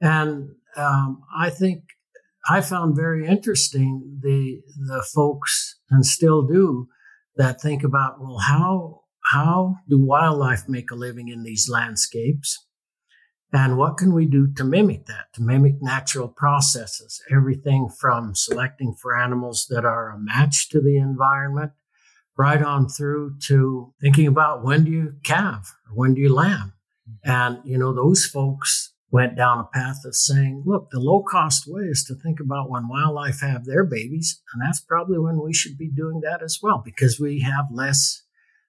And 0.00 0.50
um, 0.76 1.22
I 1.36 1.50
think 1.50 1.84
I 2.48 2.60
found 2.60 2.96
very 2.96 3.26
interesting 3.26 4.20
the 4.22 4.62
the 4.76 5.06
folks 5.14 5.78
and 5.90 6.06
still 6.06 6.42
do 6.42 6.88
that 7.36 7.60
think 7.60 7.84
about 7.84 8.20
well 8.20 8.38
how 8.38 9.02
how 9.32 9.76
do 9.88 9.98
wildlife 9.98 10.68
make 10.68 10.90
a 10.90 10.94
living 10.94 11.28
in 11.28 11.42
these 11.42 11.68
landscapes? 11.68 12.66
And 13.52 13.76
what 13.76 13.96
can 13.96 14.14
we 14.14 14.26
do 14.26 14.52
to 14.54 14.64
mimic 14.64 15.06
that 15.06 15.26
to 15.34 15.42
mimic 15.42 15.82
natural 15.82 16.28
processes? 16.28 17.20
Everything 17.30 17.88
from 17.88 18.34
selecting 18.34 18.94
for 18.94 19.18
animals 19.18 19.66
that 19.70 19.84
are 19.84 20.10
a 20.10 20.18
match 20.18 20.68
to 20.70 20.80
the 20.80 20.96
environment 20.96 21.72
right 22.38 22.62
on 22.62 22.88
through 22.88 23.36
to 23.48 23.92
thinking 24.00 24.26
about 24.26 24.64
when 24.64 24.84
do 24.84 24.90
you 24.90 25.14
calve 25.24 25.74
or 25.88 25.94
when 25.94 26.14
do 26.14 26.20
you 26.20 26.32
lamb? 26.32 26.72
And 27.24 27.58
you 27.64 27.76
know 27.76 27.92
those 27.92 28.24
folks 28.24 28.94
went 29.10 29.36
down 29.36 29.58
a 29.58 29.64
path 29.64 30.04
of 30.04 30.14
saying, 30.14 30.62
look, 30.64 30.88
the 30.90 31.00
low 31.00 31.22
cost 31.22 31.64
way 31.66 31.82
is 31.82 32.04
to 32.04 32.14
think 32.14 32.38
about 32.38 32.70
when 32.70 32.88
wildlife 32.88 33.40
have 33.40 33.64
their 33.64 33.84
babies. 33.84 34.40
And 34.52 34.62
that's 34.62 34.80
probably 34.80 35.18
when 35.18 35.42
we 35.42 35.52
should 35.52 35.76
be 35.76 35.90
doing 35.90 36.20
that 36.20 36.42
as 36.42 36.60
well, 36.62 36.80
because 36.84 37.18
we 37.18 37.40
have 37.40 37.66
less, 37.72 38.22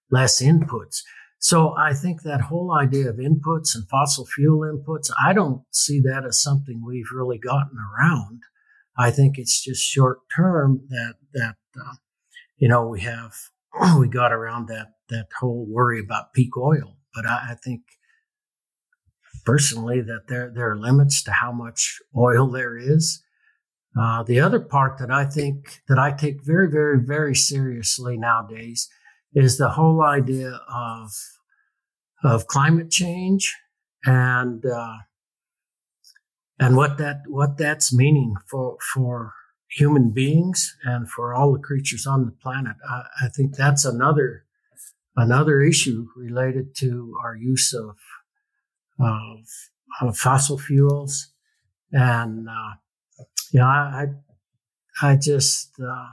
less 0.10 0.42
inputs. 0.42 1.02
So 1.40 1.76
I 1.78 1.94
think 1.94 2.22
that 2.22 2.42
whole 2.42 2.72
idea 2.74 3.10
of 3.10 3.18
inputs 3.18 3.76
and 3.76 3.88
fossil 3.90 4.26
fuel 4.26 4.60
inputs, 4.62 5.12
I 5.24 5.34
don't 5.34 5.64
see 5.72 6.00
that 6.02 6.24
as 6.26 6.42
something 6.42 6.84
we've 6.86 7.12
really 7.14 7.40
gotten 7.40 7.78
around. 7.78 8.42
I 8.98 9.12
think 9.12 9.38
it's 9.38 9.64
just 9.64 9.84
short 9.84 10.20
term 10.36 10.82
that, 10.90 11.16
that, 11.34 11.56
uh, 11.80 11.96
you 12.58 12.68
know, 12.68 12.88
we 12.88 13.02
have, 13.02 13.34
we 14.00 14.08
got 14.08 14.32
around 14.34 14.68
that, 14.68 14.94
that 15.10 15.28
whole 15.40 15.66
worry 15.68 16.00
about 16.00 16.34
peak 16.34 16.56
oil. 16.58 16.98
But 17.14 17.26
I, 17.26 17.50
I 17.52 17.56
think 17.56 17.82
personally 19.46 20.02
that 20.02 20.28
there 20.28 20.52
there 20.54 20.72
are 20.72 20.78
limits 20.78 21.24
to 21.24 21.32
how 21.32 21.52
much 21.52 22.00
oil 22.16 22.48
there 22.48 22.78
is. 22.78 23.24
Uh, 24.00 24.24
the 24.24 24.40
other 24.40 24.60
part 24.60 24.98
that 25.00 25.12
I 25.12 25.26
think 25.26 25.82
that 25.90 26.00
I 26.00 26.12
take 26.12 26.46
very, 26.46 26.70
very, 26.70 27.00
very 27.00 27.36
seriously 27.36 28.18
nowadays 28.18 28.88
is 29.34 29.58
the 29.58 29.72
whole 29.72 30.02
idea 30.02 30.60
of 30.74 31.12
of 32.24 32.48
climate 32.48 32.92
change 32.92 33.54
and 34.06 34.66
uh, 34.66 34.98
and 36.60 36.78
what 36.78 36.98
that 36.98 37.22
what 37.28 37.58
that's 37.58 37.94
meaning 37.94 38.36
for 38.50 38.78
for 38.94 39.34
human 39.70 40.12
beings 40.12 40.76
and 40.84 41.10
for 41.10 41.34
all 41.34 41.54
the 41.54 41.60
creatures 41.60 42.06
on 42.06 42.26
the 42.26 42.32
planet. 42.32 42.76
I, 42.88 43.04
I 43.24 43.28
think 43.30 43.56
that's 43.56 43.86
another 43.86 44.46
another 45.16 45.62
issue 45.62 46.08
related 46.16 46.76
to 46.78 47.14
our 47.24 47.36
use 47.36 47.74
of 47.74 47.98
of, 49.02 49.40
of 50.02 50.18
fossil 50.18 50.58
fuels. 50.58 51.34
And, 51.92 52.48
uh, 52.48 52.76
you 53.52 53.60
know, 53.60 53.66
I, 53.66 54.06
I 55.02 55.16
just, 55.16 55.72
uh, 55.82 56.08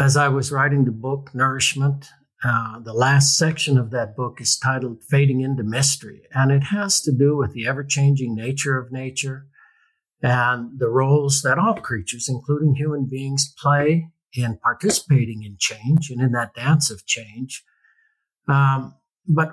as 0.00 0.16
I 0.16 0.28
was 0.28 0.52
writing 0.52 0.84
the 0.84 0.90
book, 0.90 1.30
Nourishment, 1.34 2.06
uh, 2.44 2.78
the 2.78 2.92
last 2.92 3.36
section 3.36 3.76
of 3.76 3.90
that 3.90 4.16
book 4.16 4.40
is 4.40 4.56
titled 4.56 5.02
Fading 5.02 5.40
into 5.40 5.64
Mystery, 5.64 6.22
and 6.32 6.52
it 6.52 6.64
has 6.64 7.00
to 7.02 7.12
do 7.12 7.36
with 7.36 7.52
the 7.52 7.66
ever 7.66 7.82
changing 7.82 8.34
nature 8.34 8.78
of 8.78 8.92
nature 8.92 9.46
and 10.22 10.78
the 10.78 10.88
roles 10.88 11.42
that 11.42 11.58
all 11.58 11.74
creatures, 11.74 12.28
including 12.28 12.74
human 12.74 13.06
beings, 13.06 13.52
play 13.60 14.08
in 14.32 14.58
participating 14.58 15.42
in 15.42 15.56
change 15.58 16.10
and 16.10 16.20
in 16.20 16.32
that 16.32 16.54
dance 16.54 16.90
of 16.90 17.06
change. 17.06 17.64
Um, 18.46 18.94
but 19.26 19.50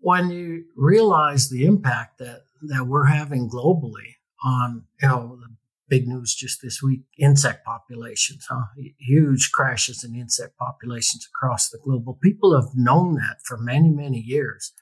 when 0.00 0.30
you 0.30 0.64
realize 0.76 1.48
the 1.48 1.64
impact 1.64 2.18
that 2.18 2.42
that 2.62 2.86
we're 2.86 3.06
having 3.06 3.48
globally 3.48 4.16
on 4.42 4.84
you 5.00 5.08
know 5.08 5.38
the 5.40 5.56
big 5.88 6.06
news 6.06 6.34
just 6.34 6.60
this 6.62 6.82
week 6.82 7.00
insect 7.18 7.64
populations, 7.64 8.46
huh? 8.48 8.66
Huge 8.98 9.50
crashes 9.52 10.04
in 10.04 10.14
insect 10.14 10.56
populations 10.58 11.26
across 11.26 11.68
the 11.68 11.78
globe. 11.78 12.04
People 12.22 12.54
have 12.54 12.74
known 12.74 13.14
that 13.14 13.38
for 13.44 13.58
many, 13.58 13.88
many 13.88 14.18
years. 14.18 14.72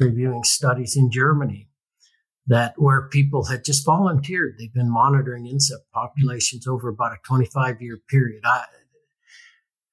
Reviewing 0.00 0.42
studies 0.42 0.96
in 0.96 1.10
Germany 1.10 1.68
that 2.46 2.74
where 2.76 3.08
people 3.08 3.46
had 3.46 3.64
just 3.64 3.84
volunteered, 3.84 4.56
they've 4.58 4.72
been 4.72 4.90
monitoring 4.90 5.46
insect 5.46 5.82
populations 5.92 6.66
over 6.66 6.88
about 6.88 7.12
a 7.12 7.18
25 7.26 7.80
year 7.80 7.98
period. 8.08 8.40
I, 8.44 8.64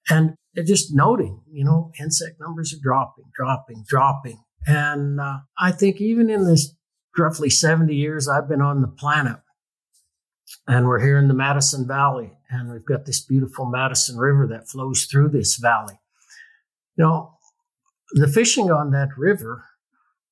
and 0.09 0.35
they're 0.53 0.63
just 0.63 0.95
noting, 0.95 1.41
you 1.51 1.63
know, 1.63 1.91
insect 1.99 2.39
numbers 2.39 2.73
are 2.73 2.81
dropping, 2.81 3.25
dropping, 3.35 3.83
dropping. 3.87 4.43
And 4.67 5.19
uh, 5.19 5.39
I 5.57 5.71
think 5.71 6.01
even 6.01 6.29
in 6.29 6.45
this 6.45 6.75
roughly 7.17 7.49
70 7.49 7.93
years 7.95 8.27
I've 8.27 8.49
been 8.49 8.61
on 8.61 8.81
the 8.81 8.87
planet, 8.87 9.37
and 10.67 10.87
we're 10.87 10.99
here 10.99 11.17
in 11.17 11.27
the 11.27 11.33
Madison 11.33 11.87
Valley, 11.87 12.31
and 12.49 12.71
we've 12.71 12.85
got 12.85 13.05
this 13.05 13.23
beautiful 13.23 13.65
Madison 13.65 14.17
River 14.17 14.47
that 14.47 14.67
flows 14.67 15.05
through 15.05 15.29
this 15.29 15.57
valley. 15.57 15.95
You 16.97 17.05
know, 17.05 17.33
the 18.11 18.27
fishing 18.27 18.71
on 18.71 18.91
that 18.91 19.09
river 19.17 19.65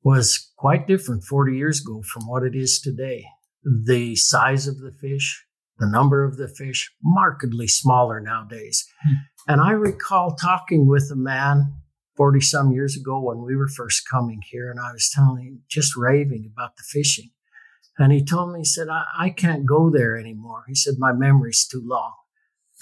was 0.03 0.51
quite 0.57 0.88
different 0.88 1.24
40 1.24 1.55
years 1.55 1.81
ago 1.81 2.01
from 2.01 2.27
what 2.27 2.43
it 2.43 2.55
is 2.55 2.79
today. 2.79 3.25
The 3.63 4.15
size 4.15 4.67
of 4.67 4.79
the 4.79 4.91
fish, 4.91 5.46
the 5.79 5.88
number 5.88 6.24
of 6.24 6.38
the 6.38 6.48
fish, 6.48 6.91
markedly 7.03 7.67
smaller 7.67 8.19
nowadays. 8.19 8.86
Hmm. 9.03 9.13
And 9.48 9.62
I 9.62 9.72
recall 9.72 10.36
talking 10.36 10.88
with 10.88 11.10
a 11.12 11.15
man 11.15 11.74
40 12.17 12.41
some 12.41 12.71
years 12.71 12.97
ago 12.97 13.19
when 13.19 13.43
we 13.43 13.55
were 13.55 13.67
first 13.67 14.09
coming 14.09 14.41
here, 14.51 14.69
and 14.69 14.79
I 14.79 14.91
was 14.91 15.09
telling 15.13 15.45
him, 15.45 15.62
just 15.69 15.95
raving 15.95 16.51
about 16.51 16.75
the 16.75 16.83
fishing. 16.83 17.29
And 18.00 18.12
he 18.12 18.24
told 18.24 18.53
me, 18.53 18.59
he 18.59 18.65
said, 18.65 18.89
I, 18.89 19.05
I 19.17 19.29
can't 19.29 19.65
go 19.65 19.89
there 19.89 20.17
anymore. 20.17 20.65
He 20.67 20.75
said, 20.75 20.95
my 20.97 21.13
memory's 21.13 21.65
too 21.65 21.81
long. 21.83 22.13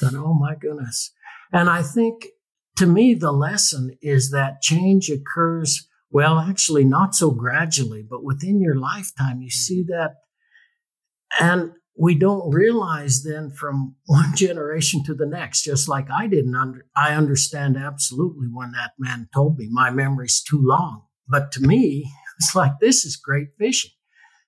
I 0.01 0.10
thought, 0.10 0.18
oh 0.18 0.34
my 0.34 0.56
goodness. 0.56 1.12
And 1.51 1.70
I 1.70 1.84
think 1.84 2.27
to 2.77 2.86
me, 2.86 3.13
the 3.13 3.32
lesson 3.32 3.98
is 4.01 4.32
that 4.32 4.62
change 4.62 5.10
occurs, 5.10 5.88
well, 6.10 6.39
actually 6.39 6.84
not 6.84 7.15
so 7.15 7.32
gradually, 7.32 8.04
but 8.04 8.24
within 8.24 8.60
your 8.60 8.75
lifetime, 8.75 9.42
you 9.42 9.50
mm. 9.50 9.54
see 9.54 9.84
that. 9.84 10.15
And 11.39 11.72
we 11.98 12.16
don't 12.16 12.54
realize 12.54 13.24
then 13.24 13.52
from 13.52 13.96
one 14.06 14.36
generation 14.36 15.04
to 15.06 15.14
the 15.14 15.25
next, 15.25 15.64
just 15.64 15.88
like 15.88 16.08
I 16.12 16.28
didn't 16.28 16.56
under, 16.56 16.86
I 16.96 17.14
understand 17.14 17.78
absolutely 17.78 18.48
when 18.52 18.72
that 18.72 18.92
man 19.00 19.30
told 19.34 19.58
me 19.58 19.68
my 19.72 19.90
memory's 19.90 20.42
too 20.42 20.62
long. 20.62 21.04
But 21.28 21.52
to 21.54 21.62
me, 21.62 22.12
it's 22.40 22.56
like, 22.56 22.74
this 22.80 23.06
is 23.06 23.16
great 23.16 23.50
fishing. 23.58 23.92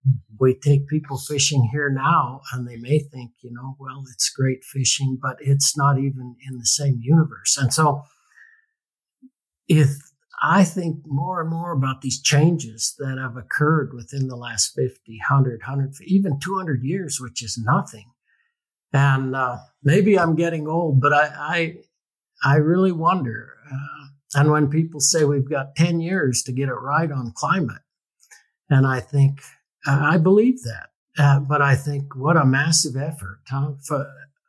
Mm-hmm. 0.08 0.36
We 0.40 0.56
take 0.56 0.88
people 0.88 1.18
fishing 1.18 1.70
here 1.72 1.90
now 1.90 2.42
and 2.54 2.68
they 2.68 2.78
may 2.78 3.00
think, 3.00 3.32
you 3.42 3.52
know, 3.52 3.76
well, 3.80 4.04
it's 4.12 4.30
great 4.30 4.64
fishing, 4.64 5.18
but 5.22 5.38
it's 5.40 5.78
not 5.78 5.98
even 5.98 6.36
in 6.48 6.58
the 6.58 6.66
same 6.66 7.00
universe. 7.02 7.58
And 7.58 7.74
so 7.74 8.04
if 9.68 9.90
I 10.42 10.64
think 10.64 11.02
more 11.06 11.42
and 11.42 11.50
more 11.50 11.72
about 11.72 12.02
these 12.02 12.22
changes 12.22 12.96
that 13.00 13.18
have 13.18 13.38
occurred 13.38 13.94
within 13.94 14.28
the 14.28 14.36
last 14.36 14.74
50, 14.76 15.20
100, 15.30 15.62
100, 15.62 15.96
even 16.06 16.40
200 16.40 16.84
years, 16.84 17.20
which 17.20 17.44
is 17.44 17.58
nothing. 17.58 18.12
And 18.94 19.36
uh, 19.36 19.58
maybe 19.84 20.18
I'm 20.18 20.36
getting 20.36 20.68
old, 20.68 21.02
but 21.02 21.12
I, 21.12 21.78
I, 22.44 22.54
I 22.54 22.56
really 22.58 22.92
wonder. 22.92 23.54
Uh, 23.72 24.08
and 24.36 24.52
when 24.52 24.70
people 24.70 25.00
say 25.00 25.24
we've 25.24 25.50
got 25.50 25.76
10 25.76 26.02
years 26.02 26.44
to 26.44 26.52
get 26.52 26.70
it 26.70 26.74
right 26.74 27.12
on 27.12 27.34
climate, 27.36 27.82
and 28.70 28.86
I 28.86 29.00
think, 29.00 29.42
uh, 29.88 30.00
I 30.02 30.18
believe 30.18 30.62
that. 30.64 30.90
Uh, 31.18 31.40
but 31.40 31.64
I 31.64 31.76
think 31.76 32.16
what 32.16 32.38
a 32.38 32.46
massive 32.46 32.96
effort 32.96 33.40
huh, 33.50 33.72
for, 33.84 34.08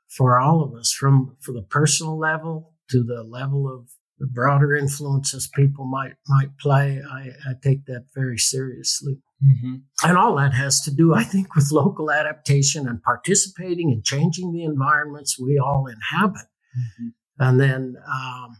for 0.08 0.38
all 0.38 0.62
of 0.62 0.74
us, 0.74 0.92
from 0.92 1.36
for 1.40 1.52
the 1.52 1.62
personal 1.62 2.18
level 2.18 2.74
to 2.90 3.02
the 3.02 3.22
level 3.22 3.72
of 3.72 3.88
the 4.18 4.26
broader 4.26 4.74
influences 4.74 5.48
people 5.54 5.84
might 5.84 6.14
might 6.26 6.56
play, 6.58 7.00
I, 7.08 7.30
I 7.48 7.54
take 7.62 7.86
that 7.86 8.06
very 8.14 8.38
seriously. 8.38 9.18
Mm-hmm. 9.44 9.76
And 10.02 10.18
all 10.18 10.36
that 10.36 10.52
has 10.54 10.80
to 10.82 10.90
do, 10.90 11.14
I 11.14 11.22
think, 11.22 11.54
with 11.54 11.70
local 11.70 12.10
adaptation 12.10 12.88
and 12.88 13.02
participating 13.02 13.90
in 13.90 14.02
changing 14.02 14.52
the 14.52 14.64
environments 14.64 15.38
we 15.38 15.58
all 15.58 15.86
inhabit. 15.86 16.48
Mm-hmm. 16.76 17.08
And 17.38 17.60
then, 17.60 17.96
um, 18.12 18.56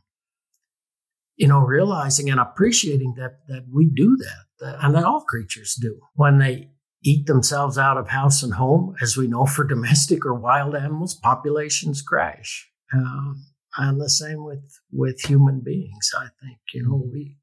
you 1.37 1.49
know, 1.49 1.59
realizing 1.59 2.31
and 2.31 2.39
appreciating 2.39 3.15
that 3.17 3.41
that 3.49 3.67
we 3.73 3.91
do 3.93 4.17
that, 4.17 4.45
that, 4.61 4.85
and 4.85 4.95
that 4.95 5.05
all 5.05 5.23
creatures 5.23 5.77
do 5.81 5.99
when 6.15 6.39
they 6.39 6.71
eat 7.03 7.27
themselves 7.27 7.79
out 7.79 7.97
of 7.97 8.09
house 8.09 8.43
and 8.43 8.55
home. 8.55 8.95
As 9.03 9.17
we 9.17 9.27
know, 9.27 9.47
for 9.47 9.65
domestic 9.67 10.25
or 10.25 10.35
wild 10.35 10.77
animals, 10.77 11.17
populations 11.17 12.03
crash. 12.03 12.71
Um, 12.95 13.48
and 13.77 14.01
the 14.01 14.09
same 14.09 14.45
with 14.45 14.65
with 14.93 15.21
human 15.21 15.61
beings. 15.65 16.11
I 16.17 16.29
think 16.41 16.59
you 16.75 16.85
know 16.85 17.09
we 17.13 17.37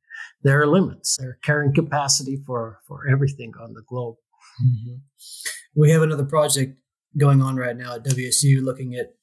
there 0.44 0.62
are 0.62 0.68
limits. 0.68 1.18
There 1.18 1.30
are 1.30 1.40
carrying 1.44 1.74
capacity 1.74 2.38
for 2.46 2.80
for 2.88 3.08
everything 3.12 3.54
on 3.62 3.74
the 3.74 3.84
globe. 3.88 4.16
Mm-hmm. 4.64 4.96
We 5.76 5.92
have 5.92 6.02
another 6.02 6.26
project 6.26 6.78
going 7.18 7.42
on 7.42 7.56
right 7.56 7.76
now 7.76 7.96
at 7.96 8.06
WSU 8.06 8.62
looking 8.62 8.96
at 8.96 9.14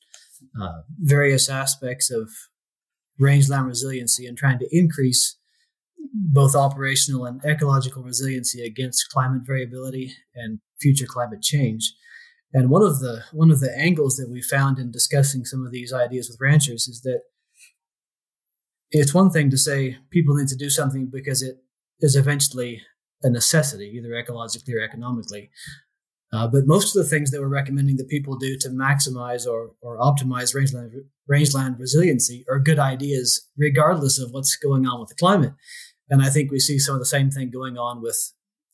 uh, 0.60 0.82
various 0.98 1.48
aspects 1.48 2.10
of 2.10 2.30
rangeland 3.18 3.66
resiliency 3.66 4.26
and 4.26 4.36
trying 4.36 4.58
to 4.58 4.68
increase 4.70 5.38
both 6.12 6.54
operational 6.54 7.24
and 7.24 7.42
ecological 7.44 8.02
resiliency 8.02 8.64
against 8.64 9.08
climate 9.10 9.42
variability 9.46 10.14
and 10.34 10.60
future 10.80 11.06
climate 11.06 11.42
change. 11.42 11.94
And 12.54 12.68
one 12.68 12.82
of 12.82 13.00
the 13.00 13.24
one 13.32 13.50
of 13.50 13.60
the 13.60 13.74
angles 13.76 14.16
that 14.16 14.30
we 14.30 14.42
found 14.42 14.78
in 14.78 14.90
discussing 14.90 15.44
some 15.44 15.64
of 15.64 15.72
these 15.72 15.92
ideas 15.92 16.28
with 16.28 16.40
ranchers 16.40 16.86
is 16.86 17.00
that 17.02 17.22
it's 18.90 19.14
one 19.14 19.30
thing 19.30 19.50
to 19.50 19.56
say 19.56 19.96
people 20.10 20.34
need 20.34 20.48
to 20.48 20.56
do 20.56 20.68
something 20.68 21.06
because 21.06 21.42
it 21.42 21.56
is 22.00 22.14
eventually 22.14 22.82
a 23.22 23.30
necessity, 23.30 23.90
either 23.96 24.10
ecologically 24.10 24.74
or 24.74 24.82
economically. 24.82 25.50
Uh, 26.32 26.46
but 26.46 26.66
most 26.66 26.96
of 26.96 27.02
the 27.02 27.08
things 27.08 27.30
that 27.30 27.40
we're 27.40 27.46
recommending 27.46 27.96
that 27.96 28.08
people 28.08 28.36
do 28.36 28.56
to 28.58 28.70
maximize 28.70 29.46
or, 29.46 29.72
or 29.82 29.98
optimize 29.98 30.54
rangeland, 30.54 30.92
rangeland 31.28 31.78
resiliency 31.78 32.44
are 32.50 32.58
good 32.58 32.78
ideas, 32.78 33.48
regardless 33.56 34.18
of 34.18 34.30
what's 34.30 34.56
going 34.56 34.86
on 34.86 34.98
with 34.98 35.10
the 35.10 35.14
climate. 35.14 35.52
And 36.08 36.22
I 36.22 36.30
think 36.30 36.50
we 36.50 36.58
see 36.58 36.78
some 36.78 36.94
of 36.94 37.00
the 37.00 37.06
same 37.06 37.30
thing 37.30 37.50
going 37.50 37.76
on 37.76 38.02
with 38.02 38.32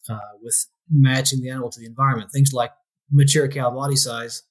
uh, 0.09 0.19
with 0.43 0.67
matching 0.91 1.41
the 1.41 1.51
animal 1.51 1.71
to 1.71 1.81
the 1.81 1.87
environment. 1.87 2.33
Things 2.33 2.53
like 2.53 2.71
mature 3.11 3.49
cow 3.49 3.71
body 3.71 3.97
size, 3.97 4.43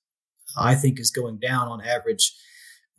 I 0.57 0.75
think, 0.75 0.99
is 0.99 1.11
going 1.11 1.39
down 1.39 1.67
on 1.67 1.81
average, 1.81 2.33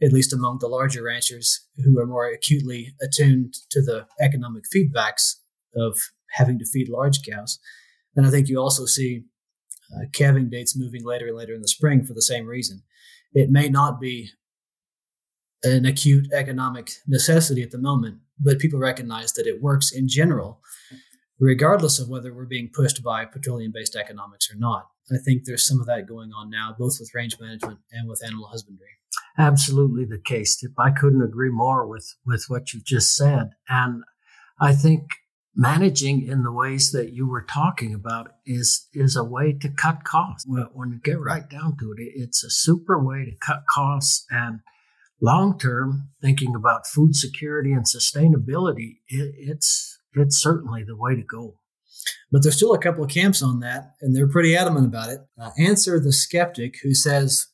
at 0.03 0.13
least 0.13 0.33
among 0.33 0.59
the 0.59 0.69
larger 0.69 1.03
ranchers 1.03 1.67
who 1.85 1.99
are 1.99 2.07
more 2.07 2.27
acutely 2.27 2.95
attuned 3.03 3.55
to 3.71 3.83
the 3.83 4.07
economic 4.21 4.65
feedbacks 4.75 5.35
of 5.75 5.99
having 6.33 6.59
to 6.59 6.67
feed 6.67 6.89
large 6.89 7.23
cows. 7.23 7.59
And 8.17 8.27
I 8.27 8.31
think 8.31 8.49
you 8.49 8.59
also 8.59 8.85
see 8.87 9.25
uh, 9.95 10.07
calving 10.13 10.51
dates 10.51 10.77
moving 10.77 11.05
later 11.05 11.29
and 11.29 11.37
later 11.37 11.55
in 11.55 11.63
the 11.63 11.69
spring 11.69 12.05
for 12.05 12.15
the 12.15 12.23
same 12.23 12.47
reason. 12.47 12.83
It 13.33 13.51
may 13.51 13.69
not 13.69 14.01
be 14.01 14.31
an 15.63 15.87
acute 15.87 16.29
economic 16.33 16.91
necessity 17.07 17.63
at 17.63 17.71
the 17.71 17.79
moment, 17.79 18.19
but 18.39 18.59
people 18.59 18.79
recognize 18.79 19.33
that 19.33 19.47
it 19.47 19.63
works 19.63 19.91
in 19.91 20.09
general, 20.09 20.61
regardless 21.41 21.99
of 21.99 22.09
whether 22.09 22.35
we're 22.35 22.45
being 22.45 22.71
pushed 22.73 23.03
by 23.03 23.25
petroleum 23.25 23.73
based 23.73 23.97
economics 23.97 24.51
or 24.51 24.57
not. 24.57 24.89
I 25.11 25.17
think 25.25 25.45
there's 25.45 25.67
some 25.67 25.81
of 25.81 25.87
that 25.87 26.07
going 26.07 26.33
on 26.33 26.51
now, 26.51 26.75
both 26.79 26.97
with 27.01 27.15
range 27.15 27.37
management 27.41 27.79
and 27.93 28.09
with 28.09 28.23
animal 28.25 28.49
husbandry. 28.49 28.89
Absolutely 29.39 30.05
the 30.05 30.19
case, 30.19 30.57
Tip. 30.57 30.73
I 30.79 30.91
couldn't 30.91 31.23
agree 31.23 31.51
more 31.51 31.87
with, 31.87 32.15
with 32.27 32.45
what 32.49 32.73
you 32.73 32.81
just 32.85 33.15
said. 33.15 33.51
And 33.69 34.03
I 34.61 34.75
think 34.75 35.03
managing 35.55 36.27
in 36.27 36.43
the 36.43 36.53
ways 36.53 36.93
that 36.93 37.13
you 37.13 37.29
were 37.29 37.43
talking 37.43 37.95
about 37.95 38.29
is 38.47 38.87
is 38.93 39.17
a 39.17 39.25
way 39.25 39.53
to 39.53 39.69
cut 39.69 40.05
costs. 40.05 40.47
When 40.47 40.93
you 40.93 41.01
get 41.03 41.21
right 41.21 41.49
down 41.49 41.77
to 41.79 41.93
it, 41.93 42.13
it's 42.15 42.45
a 42.45 42.51
super 42.51 43.03
way 43.03 43.25
to 43.25 43.37
cut 43.45 43.63
costs 43.69 44.25
and 44.31 44.61
long 45.21 45.59
term 45.59 46.11
thinking 46.23 46.55
about 46.55 46.87
food 46.87 47.17
security 47.17 47.73
and 47.73 47.85
sustainability. 47.85 48.99
It, 49.09 49.35
it's 49.37 49.98
it's 50.21 50.41
certainly 50.41 50.85
the 50.85 50.97
way 50.97 51.15
to 51.15 51.23
go. 51.23 51.59
But 52.31 52.43
there's 52.43 52.57
still 52.57 52.75
a 52.75 52.79
couple 52.79 53.03
of 53.03 53.11
camps 53.11 53.43
on 53.43 53.61
that, 53.61 53.95
and 54.01 54.15
they're 54.15 54.29
pretty 54.29 54.55
adamant 54.57 54.87
about 54.87 55.11
it. 55.11 55.21
Uh, 55.41 55.51
answer 55.59 55.99
the 55.99 56.13
skeptic 56.13 56.77
who 56.83 56.95
says, 56.95 57.47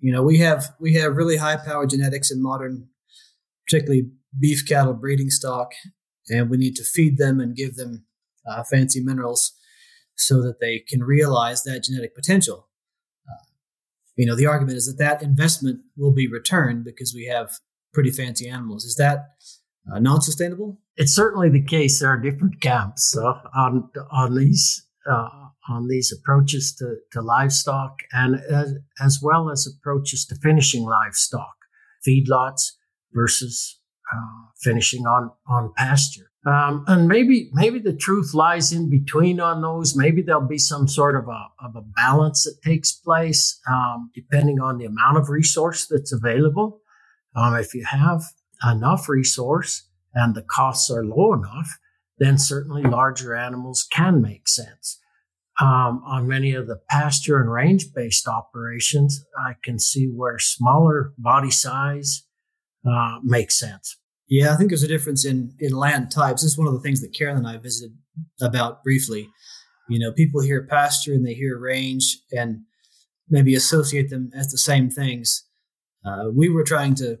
you 0.00 0.12
know, 0.12 0.22
we 0.22 0.38
have 0.38 0.74
we 0.80 0.94
have 0.94 1.16
really 1.16 1.36
high 1.36 1.56
power 1.56 1.86
genetics 1.86 2.30
in 2.30 2.42
modern, 2.42 2.88
particularly 3.66 4.10
beef 4.38 4.66
cattle 4.66 4.92
breeding 4.92 5.30
stock, 5.30 5.72
and 6.28 6.50
we 6.50 6.56
need 6.56 6.76
to 6.76 6.84
feed 6.84 7.18
them 7.18 7.40
and 7.40 7.56
give 7.56 7.76
them 7.76 8.04
uh, 8.46 8.64
fancy 8.64 9.00
minerals 9.00 9.52
so 10.16 10.42
that 10.42 10.60
they 10.60 10.80
can 10.86 11.02
realize 11.02 11.62
that 11.62 11.84
genetic 11.84 12.14
potential. 12.14 12.68
Uh, 13.28 13.44
you 14.16 14.26
know, 14.26 14.34
the 14.34 14.46
argument 14.46 14.76
is 14.76 14.86
that 14.86 15.02
that 15.02 15.22
investment 15.22 15.80
will 15.96 16.12
be 16.12 16.28
returned 16.28 16.84
because 16.84 17.14
we 17.14 17.26
have 17.26 17.58
pretty 17.92 18.10
fancy 18.10 18.48
animals. 18.48 18.84
Is 18.84 18.96
that 18.96 19.26
uh, 19.92 19.98
non 19.98 20.20
sustainable? 20.20 20.78
it's 20.96 21.14
certainly 21.14 21.48
the 21.48 21.62
case. 21.62 22.00
There 22.00 22.08
are 22.08 22.18
different 22.18 22.60
camps 22.60 23.16
uh, 23.16 23.34
on 23.54 23.90
on 24.10 24.34
these 24.34 24.86
uh, 25.08 25.28
on 25.68 25.88
these 25.88 26.12
approaches 26.12 26.74
to, 26.76 26.96
to 27.12 27.20
livestock 27.20 27.98
and 28.12 28.36
as, 28.50 28.74
as 29.00 29.20
well 29.22 29.50
as 29.50 29.66
approaches 29.66 30.24
to 30.26 30.36
finishing 30.36 30.84
livestock, 30.84 31.54
feedlots 32.06 32.72
versus 33.12 33.80
uh, 34.12 34.50
finishing 34.62 35.06
on, 35.06 35.30
on 35.48 35.72
pasture. 35.76 36.30
Um, 36.46 36.84
and 36.86 37.08
maybe 37.08 37.50
maybe 37.52 37.80
the 37.80 37.92
truth 37.92 38.32
lies 38.32 38.72
in 38.72 38.88
between 38.88 39.40
on 39.40 39.62
those. 39.62 39.96
Maybe 39.96 40.22
there'll 40.22 40.46
be 40.46 40.58
some 40.58 40.86
sort 40.86 41.16
of 41.16 41.26
a, 41.26 41.46
of 41.64 41.74
a 41.74 41.82
balance 41.96 42.44
that 42.44 42.62
takes 42.62 42.92
place 42.92 43.60
um, 43.68 44.10
depending 44.14 44.60
on 44.60 44.78
the 44.78 44.84
amount 44.84 45.18
of 45.18 45.28
resource 45.28 45.88
that's 45.90 46.12
available. 46.12 46.80
Um, 47.34 47.56
if 47.56 47.74
you 47.74 47.84
have 47.84 48.22
enough 48.64 49.08
resource 49.08 49.88
and 50.14 50.34
the 50.34 50.42
costs 50.42 50.90
are 50.90 51.04
low 51.04 51.34
enough, 51.34 51.78
then 52.18 52.38
certainly 52.38 52.82
larger 52.82 53.34
animals 53.34 53.86
can 53.92 54.22
make 54.22 54.48
sense. 54.48 54.98
Um, 55.60 56.02
on 56.06 56.28
many 56.28 56.52
of 56.52 56.66
the 56.66 56.80
pasture 56.90 57.40
and 57.40 57.50
range 57.50 57.86
based 57.94 58.28
operations, 58.28 59.24
I 59.38 59.54
can 59.64 59.78
see 59.78 60.06
where 60.06 60.38
smaller 60.38 61.12
body 61.18 61.50
size 61.50 62.24
uh, 62.88 63.18
makes 63.22 63.58
sense. 63.58 63.96
Yeah, 64.28 64.52
I 64.52 64.56
think 64.56 64.70
there's 64.70 64.82
a 64.82 64.88
difference 64.88 65.24
in, 65.24 65.54
in 65.60 65.72
land 65.72 66.10
types. 66.10 66.42
This 66.42 66.52
is 66.52 66.58
one 66.58 66.66
of 66.66 66.74
the 66.74 66.80
things 66.80 67.00
that 67.00 67.14
Karen 67.14 67.36
and 67.36 67.46
I 67.46 67.58
visited 67.58 67.96
about 68.40 68.82
briefly. 68.82 69.28
You 69.88 70.00
know, 70.00 70.12
people 70.12 70.40
hear 70.40 70.66
pasture 70.66 71.12
and 71.12 71.24
they 71.24 71.34
hear 71.34 71.58
range 71.58 72.18
and 72.32 72.62
maybe 73.28 73.54
associate 73.54 74.10
them 74.10 74.30
as 74.34 74.48
the 74.48 74.58
same 74.58 74.90
things. 74.90 75.44
Uh, 76.04 76.26
we 76.34 76.48
were 76.48 76.64
trying 76.64 76.94
to 76.96 77.18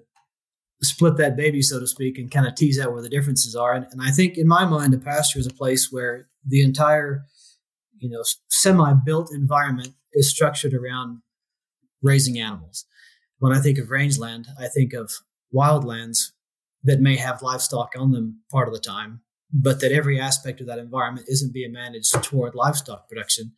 split 0.82 1.16
that 1.16 1.36
baby, 1.36 1.62
so 1.62 1.80
to 1.80 1.86
speak, 1.86 2.18
and 2.18 2.30
kind 2.30 2.46
of 2.46 2.54
tease 2.54 2.78
out 2.78 2.92
where 2.92 3.02
the 3.02 3.08
differences 3.08 3.54
are. 3.54 3.72
And, 3.72 3.86
and 3.90 4.02
I 4.02 4.10
think 4.10 4.36
in 4.36 4.46
my 4.46 4.64
mind, 4.64 4.94
a 4.94 4.98
pasture 4.98 5.38
is 5.38 5.46
a 5.46 5.52
place 5.54 5.88
where 5.90 6.28
the 6.46 6.62
entire, 6.62 7.24
you 7.98 8.10
know, 8.10 8.22
semi-built 8.48 9.30
environment 9.32 9.94
is 10.12 10.30
structured 10.30 10.74
around 10.74 11.22
raising 12.02 12.38
animals. 12.38 12.84
When 13.38 13.52
I 13.52 13.60
think 13.60 13.78
of 13.78 13.90
rangeland, 13.90 14.46
I 14.58 14.68
think 14.68 14.92
of 14.92 15.12
wildlands 15.54 16.18
that 16.84 17.00
may 17.00 17.16
have 17.16 17.42
livestock 17.42 17.92
on 17.98 18.12
them 18.12 18.42
part 18.50 18.68
of 18.68 18.74
the 18.74 18.80
time, 18.80 19.20
but 19.52 19.80
that 19.80 19.92
every 19.92 20.20
aspect 20.20 20.60
of 20.60 20.66
that 20.66 20.78
environment 20.78 21.26
isn't 21.28 21.52
being 21.52 21.72
managed 21.72 22.12
toward 22.22 22.54
livestock 22.54 23.08
production. 23.08 23.52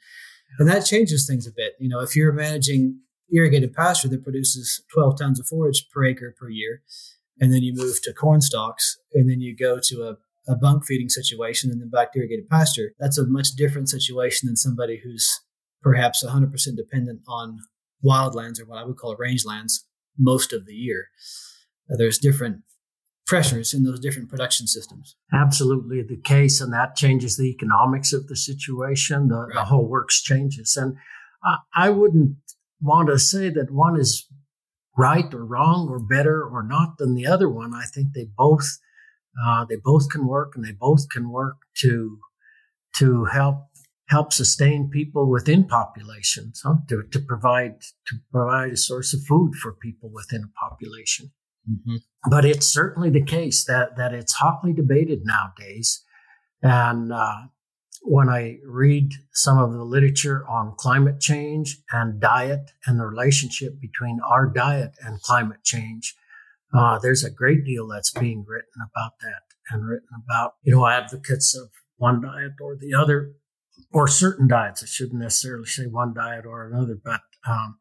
And 0.59 0.68
that 0.68 0.87
changes 0.87 1.26
things 1.26 1.46
a 1.46 1.52
bit. 1.54 1.74
You 1.78 1.88
know, 1.88 2.00
if 2.00 2.16
you're 2.16 2.33
managing 2.33 3.00
irrigated 3.32 3.72
pasture 3.72 4.08
that 4.08 4.24
produces 4.24 4.82
12 4.92 5.18
tons 5.18 5.40
of 5.40 5.46
forage 5.46 5.86
per 5.92 6.04
acre 6.04 6.34
per 6.38 6.48
year, 6.48 6.82
and 7.40 7.52
then 7.52 7.62
you 7.62 7.72
move 7.74 8.02
to 8.02 8.12
corn 8.12 8.40
stalks, 8.40 8.98
and 9.14 9.30
then 9.30 9.40
you 9.40 9.56
go 9.56 9.78
to 9.82 10.02
a, 10.02 10.52
a 10.52 10.56
bunk 10.56 10.84
feeding 10.86 11.08
situation 11.08 11.70
and 11.70 11.80
then 11.80 11.90
back 11.90 12.12
to 12.12 12.18
irrigated 12.18 12.48
pasture, 12.48 12.92
that's 12.98 13.18
a 13.18 13.26
much 13.26 13.50
different 13.50 13.88
situation 13.88 14.46
than 14.46 14.56
somebody 14.56 15.00
who's 15.04 15.40
perhaps 15.82 16.24
100% 16.24 16.52
dependent 16.76 17.20
on 17.28 17.58
wildlands 18.04 18.60
or 18.60 18.66
what 18.66 18.78
I 18.78 18.84
would 18.84 18.96
call 18.96 19.16
rangelands 19.16 19.84
most 20.18 20.52
of 20.52 20.66
the 20.66 20.74
year. 20.74 21.08
Uh, 21.90 21.96
there's 21.96 22.18
different 22.18 22.62
pressures 23.26 23.74
in 23.74 23.84
those 23.84 24.00
different 24.00 24.28
production 24.28 24.66
systems. 24.66 25.14
Absolutely 25.32 26.02
the 26.02 26.16
case, 26.16 26.60
and 26.60 26.72
that 26.72 26.96
changes 26.96 27.36
the 27.36 27.50
economics 27.50 28.12
of 28.12 28.26
the 28.26 28.36
situation. 28.36 29.28
The, 29.28 29.36
right. 29.36 29.54
the 29.54 29.64
whole 29.64 29.86
works 29.86 30.22
changes, 30.22 30.76
and 30.76 30.96
I, 31.44 31.58
I 31.74 31.90
wouldn't 31.90 32.36
want 32.80 33.08
to 33.08 33.18
say 33.18 33.48
that 33.50 33.70
one 33.70 33.98
is 33.98 34.26
right 34.96 35.32
or 35.32 35.44
wrong 35.44 35.88
or 35.88 35.98
better 35.98 36.42
or 36.42 36.62
not 36.62 36.98
than 36.98 37.14
the 37.14 37.26
other 37.26 37.48
one. 37.48 37.72
I 37.74 37.84
think 37.84 38.12
they 38.12 38.26
both 38.36 38.78
uh, 39.44 39.64
they 39.64 39.76
both 39.76 40.10
can 40.10 40.26
work, 40.26 40.52
and 40.56 40.64
they 40.64 40.72
both 40.72 41.08
can 41.10 41.30
work 41.30 41.56
to 41.78 42.18
to 42.98 43.26
help 43.26 43.68
help 44.08 44.32
sustain 44.32 44.88
people 44.90 45.30
within 45.30 45.64
populations, 45.64 46.62
huh? 46.64 46.76
to, 46.88 47.02
to 47.10 47.20
provide 47.20 47.80
to 48.06 48.16
provide 48.32 48.72
a 48.72 48.76
source 48.76 49.14
of 49.14 49.20
food 49.28 49.54
for 49.54 49.72
people 49.72 50.10
within 50.12 50.44
a 50.44 50.68
population. 50.68 51.30
Mm-hmm. 51.70 51.96
But 52.30 52.44
it's 52.44 52.66
certainly 52.66 53.10
the 53.10 53.22
case 53.24 53.64
that 53.64 53.96
that 53.96 54.14
it's 54.14 54.34
hotly 54.34 54.72
debated 54.72 55.20
nowadays. 55.24 56.02
And 56.62 57.12
uh, 57.12 57.48
when 58.02 58.28
I 58.28 58.58
read 58.64 59.12
some 59.32 59.58
of 59.58 59.72
the 59.72 59.84
literature 59.84 60.46
on 60.48 60.74
climate 60.76 61.20
change 61.20 61.78
and 61.90 62.20
diet 62.20 62.70
and 62.87 62.98
the 62.98 63.06
relationship 63.06 63.80
between 63.80 64.20
our 64.26 64.46
diet 64.46 64.92
and 65.04 65.20
climate 65.22 65.64
change, 65.64 66.14
uh, 66.74 66.98
there's 66.98 67.24
a 67.24 67.30
great 67.30 67.64
deal 67.64 67.87
that's 67.88 68.11
being 68.11 68.44
written 68.46 68.82
about 68.82 69.12
that 69.20 69.42
and 69.70 69.87
written 69.87 70.08
about 70.24 70.54
you 70.62 70.74
know 70.74 70.87
advocates 70.87 71.56
of 71.56 71.70
one 71.96 72.20
diet 72.20 72.52
or 72.61 72.76
the 72.76 72.94
other 72.94 73.32
or 73.92 74.08
certain 74.08 74.48
diets. 74.48 74.82
I 74.82 74.87
shouldn't 74.87 75.20
necessarily 75.20 75.66
say 75.66 75.87
one 75.87 76.14
diet 76.14 76.44
or 76.46 76.66
another, 76.66 76.98
but 77.02 77.20
um, 77.46 77.78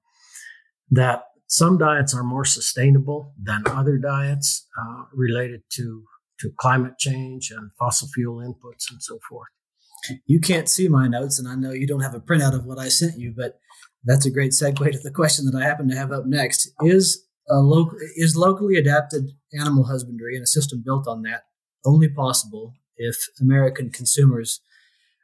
that 0.89 1.23
some 1.47 1.77
diets 1.77 2.13
are 2.13 2.23
more 2.23 2.45
sustainable 2.45 3.34
than 3.41 3.63
other 3.67 3.97
diets 3.97 4.67
uh, 4.80 5.03
related 5.13 5.62
to, 5.73 6.03
to 6.39 6.51
climate 6.58 6.97
change 6.97 7.51
and 7.51 7.71
fossil 7.80 8.08
fuel 8.10 8.38
inputs 8.38 8.91
and 8.91 9.01
so 9.01 9.19
forth. 9.30 9.47
You 10.25 10.39
can't 10.39 10.69
see 10.69 10.88
my 10.88 11.07
notes, 11.07 11.39
and 11.39 11.47
I 11.47 11.55
know 11.55 11.71
you 11.71 11.88
don't 11.88 12.01
have 12.01 12.13
a 12.13 12.19
printout 12.19 12.53
of 12.53 12.65
what 12.65 12.79
I 12.79 12.88
sent 12.88 13.17
you, 13.17 13.33
but 13.36 13.60
that's 14.05 14.25
a 14.25 14.31
great 14.31 14.51
segue 14.51 14.91
to 14.91 14.99
the 14.99 15.12
question 15.12 15.45
that 15.45 15.55
I 15.55 15.65
happen 15.65 15.89
to 15.89 15.95
have 15.95 16.12
up 16.12 16.25
next. 16.25 16.71
Is 16.81 17.25
a 17.49 17.55
local 17.55 17.97
is 18.15 18.36
locally 18.36 18.75
adapted 18.75 19.31
animal 19.60 19.86
husbandry 19.86 20.36
and 20.36 20.43
a 20.43 20.47
system 20.47 20.83
built 20.86 21.07
on 21.07 21.23
that 21.23 21.43
only 21.86 22.10
possible 22.10 22.73
if 22.97 23.15
American 23.39 23.89
consumers 23.89 24.62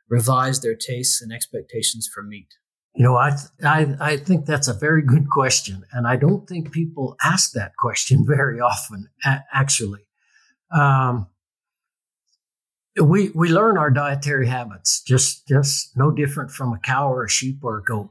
revise 0.10 0.62
their 0.62 0.76
tastes 0.76 1.22
and 1.22 1.32
expectations 1.32 2.10
for 2.12 2.24
meat? 2.24 2.48
You 2.96 3.04
know, 3.04 3.16
I, 3.16 3.36
I, 3.64 3.96
I 4.00 4.18
think 4.18 4.46
that's 4.46 4.68
a 4.68 4.74
very 4.74 5.02
good 5.02 5.30
question. 5.30 5.84
And 5.92 6.08
I 6.08 6.16
don't 6.16 6.48
think 6.48 6.72
people 6.72 7.16
ask 7.24 7.52
that 7.54 7.76
question 7.78 8.24
very 8.28 8.60
often, 8.60 9.10
actually. 9.52 10.02
Um, 10.72 11.28
we, 13.02 13.30
we 13.30 13.50
learn 13.50 13.78
our 13.78 13.90
dietary 13.90 14.48
habits, 14.48 15.02
just, 15.02 15.48
just 15.48 15.96
no 15.98 16.12
different 16.12 16.52
from 16.52 16.74
a 16.74 16.80
cow 16.80 17.12
or 17.12 17.26
a 17.26 17.30
sheep 17.30 17.60
or 17.64 17.78
a 17.78 17.84
goat. 17.84 18.10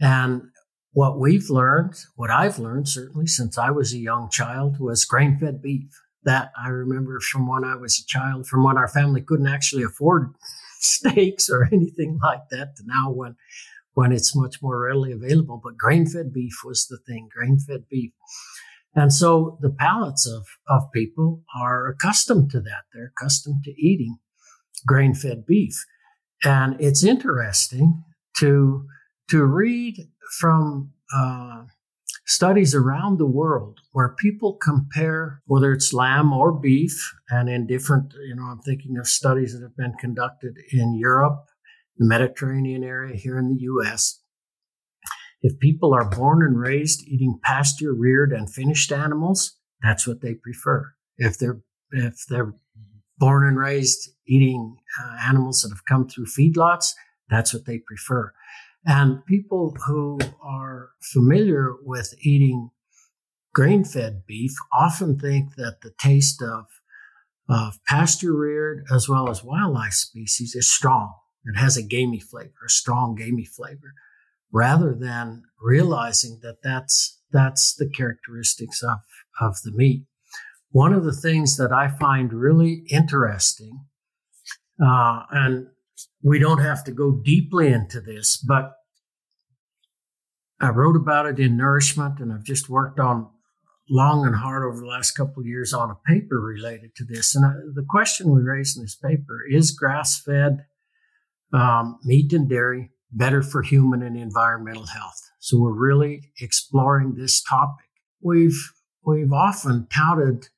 And 0.00 0.42
what 0.92 1.18
we've 1.18 1.50
learned, 1.50 1.94
what 2.14 2.30
I've 2.30 2.58
learned 2.58 2.88
certainly 2.88 3.26
since 3.26 3.58
I 3.58 3.70
was 3.70 3.92
a 3.92 3.98
young 3.98 4.30
child 4.30 4.78
was 4.78 5.04
grain 5.04 5.38
fed 5.38 5.60
beef. 5.60 6.00
That 6.22 6.52
I 6.58 6.68
remember 6.68 7.20
from 7.20 7.46
when 7.46 7.64
I 7.64 7.76
was 7.76 7.98
a 7.98 8.06
child, 8.06 8.46
from 8.46 8.64
when 8.64 8.78
our 8.78 8.88
family 8.88 9.20
couldn't 9.20 9.46
actually 9.46 9.82
afford 9.82 10.34
steaks 10.80 11.50
or 11.50 11.68
anything 11.70 12.18
like 12.22 12.48
that 12.50 12.76
to 12.76 12.82
now 12.86 13.10
when 13.10 13.36
when 13.92 14.10
it's 14.10 14.34
much 14.34 14.62
more 14.62 14.80
readily 14.80 15.12
available. 15.12 15.60
But 15.62 15.76
grain 15.76 16.06
fed 16.06 16.32
beef 16.32 16.62
was 16.64 16.86
the 16.86 16.96
thing, 16.96 17.28
grain 17.30 17.58
fed 17.58 17.88
beef. 17.90 18.12
And 18.94 19.12
so 19.12 19.58
the 19.60 19.70
palates 19.70 20.26
of, 20.26 20.46
of 20.68 20.90
people 20.92 21.42
are 21.60 21.88
accustomed 21.88 22.50
to 22.50 22.60
that. 22.60 22.84
They're 22.92 23.12
accustomed 23.16 23.64
to 23.64 23.70
eating 23.72 24.18
grain 24.86 25.14
fed 25.14 25.44
beef. 25.46 25.84
And 26.44 26.76
it's 26.80 27.04
interesting 27.04 28.04
to, 28.38 28.86
to 29.30 29.44
read 29.44 30.08
from 30.38 30.92
uh, 31.14 31.64
studies 32.26 32.74
around 32.74 33.18
the 33.18 33.26
world 33.26 33.80
where 33.92 34.14
people 34.18 34.58
compare 34.62 35.42
whether 35.46 35.72
it's 35.72 35.92
lamb 35.92 36.32
or 36.32 36.52
beef, 36.52 37.14
and 37.30 37.48
in 37.48 37.66
different, 37.66 38.14
you 38.26 38.36
know, 38.36 38.44
I'm 38.44 38.60
thinking 38.60 38.96
of 38.98 39.06
studies 39.06 39.54
that 39.54 39.62
have 39.62 39.76
been 39.76 39.94
conducted 39.98 40.56
in 40.72 40.96
Europe 40.98 41.46
the 41.96 42.06
Mediterranean 42.06 42.82
area 42.82 43.16
here 43.16 43.38
in 43.38 43.54
the 43.54 43.60
US. 43.62 44.20
If 45.44 45.58
people 45.60 45.92
are 45.92 46.08
born 46.08 46.42
and 46.42 46.58
raised 46.58 47.06
eating 47.06 47.38
pasture 47.42 47.92
reared 47.92 48.32
and 48.32 48.50
finished 48.50 48.90
animals, 48.90 49.58
that's 49.82 50.06
what 50.06 50.22
they 50.22 50.32
prefer. 50.34 50.94
If 51.18 51.38
they're 51.38 51.60
if 51.90 52.24
they're 52.30 52.54
born 53.18 53.46
and 53.46 53.58
raised 53.58 54.08
eating 54.26 54.78
uh, 54.98 55.18
animals 55.28 55.60
that 55.60 55.68
have 55.68 55.84
come 55.84 56.08
through 56.08 56.26
feedlots, 56.26 56.92
that's 57.28 57.52
what 57.52 57.66
they 57.66 57.78
prefer. 57.78 58.32
And 58.86 59.24
people 59.26 59.76
who 59.86 60.18
are 60.42 60.92
familiar 61.12 61.74
with 61.82 62.14
eating 62.22 62.70
grain 63.52 63.84
fed 63.84 64.22
beef 64.26 64.52
often 64.72 65.18
think 65.18 65.56
that 65.56 65.82
the 65.82 65.92
taste 66.00 66.42
of, 66.42 66.64
of 67.50 67.78
pasture 67.86 68.32
reared 68.32 68.86
as 68.90 69.10
well 69.10 69.28
as 69.28 69.44
wildlife 69.44 69.92
species 69.92 70.54
is 70.54 70.72
strong. 70.72 71.12
It 71.44 71.58
has 71.58 71.76
a 71.76 71.82
gamey 71.82 72.20
flavor, 72.20 72.64
a 72.66 72.70
strong 72.70 73.14
gamey 73.14 73.44
flavor, 73.44 73.92
rather 74.54 74.94
than 74.94 75.42
realizing 75.60 76.38
that 76.42 76.62
that's 76.62 77.20
that's 77.32 77.74
the 77.74 77.90
characteristics 77.90 78.82
of 78.82 78.98
of 79.40 79.56
the 79.64 79.72
meat. 79.72 80.06
One 80.70 80.92
of 80.92 81.04
the 81.04 81.12
things 81.12 81.56
that 81.56 81.72
I 81.72 81.88
find 81.88 82.32
really 82.32 82.84
interesting, 82.88 83.84
uh, 84.82 85.22
and 85.30 85.66
we 86.22 86.38
don't 86.38 86.60
have 86.60 86.84
to 86.84 86.92
go 86.92 87.20
deeply 87.24 87.68
into 87.68 88.00
this, 88.00 88.36
but 88.36 88.72
I 90.60 90.70
wrote 90.70 90.96
about 90.96 91.26
it 91.26 91.38
in 91.38 91.56
Nourishment, 91.56 92.20
and 92.20 92.32
I've 92.32 92.44
just 92.44 92.68
worked 92.68 93.00
on 93.00 93.28
long 93.90 94.24
and 94.24 94.36
hard 94.36 94.64
over 94.64 94.80
the 94.80 94.86
last 94.86 95.12
couple 95.12 95.40
of 95.40 95.46
years 95.46 95.74
on 95.74 95.90
a 95.90 96.12
paper 96.12 96.40
related 96.40 96.94
to 96.96 97.04
this. 97.04 97.34
And 97.34 97.44
I, 97.44 97.50
the 97.74 97.84
question 97.88 98.30
we 98.30 98.40
raised 98.40 98.76
in 98.76 98.84
this 98.84 98.96
paper 98.96 99.40
is 99.50 99.72
grass 99.72 100.20
fed 100.20 100.64
um, 101.52 101.98
meat 102.04 102.32
and 102.32 102.48
dairy 102.48 102.90
better 103.14 103.42
for 103.42 103.62
human 103.62 104.02
and 104.02 104.16
environmental 104.16 104.86
health. 104.86 105.30
So 105.38 105.60
we're 105.60 105.72
really 105.72 106.32
exploring 106.40 107.14
this 107.14 107.42
topic. 107.42 107.86
We've 108.20 108.58
we've 109.04 109.32
often 109.32 109.86
touted 109.94 110.48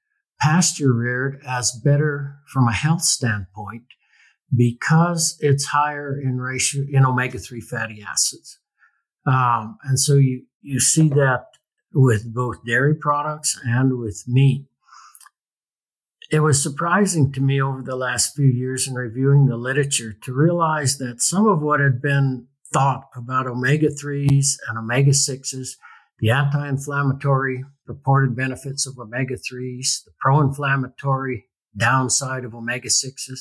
pasture 0.40 0.92
reared 0.92 1.40
as 1.46 1.72
better 1.84 2.36
from 2.52 2.68
a 2.68 2.72
health 2.72 3.02
standpoint 3.02 3.84
because 4.56 5.36
it's 5.40 5.66
higher 5.66 6.18
in 6.18 6.38
ratio 6.38 6.82
in 6.90 7.04
omega 7.04 7.38
three 7.38 7.60
fatty 7.60 8.02
acids, 8.02 8.58
um, 9.26 9.78
and 9.84 9.98
so 10.00 10.14
you 10.14 10.44
you 10.62 10.80
see 10.80 11.08
that 11.10 11.46
with 11.92 12.32
both 12.32 12.64
dairy 12.66 12.94
products 12.94 13.58
and 13.64 13.98
with 13.98 14.24
meat. 14.26 14.66
It 16.30 16.40
was 16.40 16.60
surprising 16.60 17.32
to 17.32 17.40
me 17.40 17.60
over 17.62 17.82
the 17.82 17.96
last 17.96 18.34
few 18.34 18.46
years 18.46 18.88
in 18.88 18.94
reviewing 18.94 19.46
the 19.46 19.56
literature 19.56 20.12
to 20.22 20.34
realize 20.34 20.98
that 20.98 21.22
some 21.22 21.46
of 21.46 21.62
what 21.62 21.78
had 21.78 22.02
been 22.02 22.48
thought 22.72 23.04
about 23.14 23.46
omega 23.46 23.88
3s 23.88 24.56
and 24.68 24.76
omega 24.76 25.12
6s, 25.12 25.68
the 26.18 26.30
anti 26.30 26.68
inflammatory 26.68 27.64
purported 27.86 28.34
benefits 28.34 28.86
of 28.86 28.98
omega 28.98 29.34
3s, 29.34 30.04
the 30.04 30.10
pro 30.18 30.40
inflammatory 30.40 31.46
downside 31.76 32.44
of 32.44 32.54
omega 32.54 32.88
6s. 32.88 33.40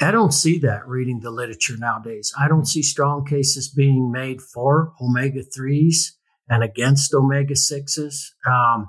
I 0.00 0.10
don't 0.10 0.32
see 0.32 0.58
that 0.60 0.86
reading 0.86 1.20
the 1.20 1.30
literature 1.30 1.76
nowadays. 1.78 2.32
I 2.38 2.48
don't 2.48 2.66
see 2.66 2.82
strong 2.82 3.26
cases 3.26 3.68
being 3.68 4.10
made 4.10 4.40
for 4.40 4.94
omega 5.02 5.42
3s 5.42 6.12
and 6.48 6.62
against 6.62 7.12
omega 7.12 7.54
6s. 7.54 8.30
Um, 8.46 8.88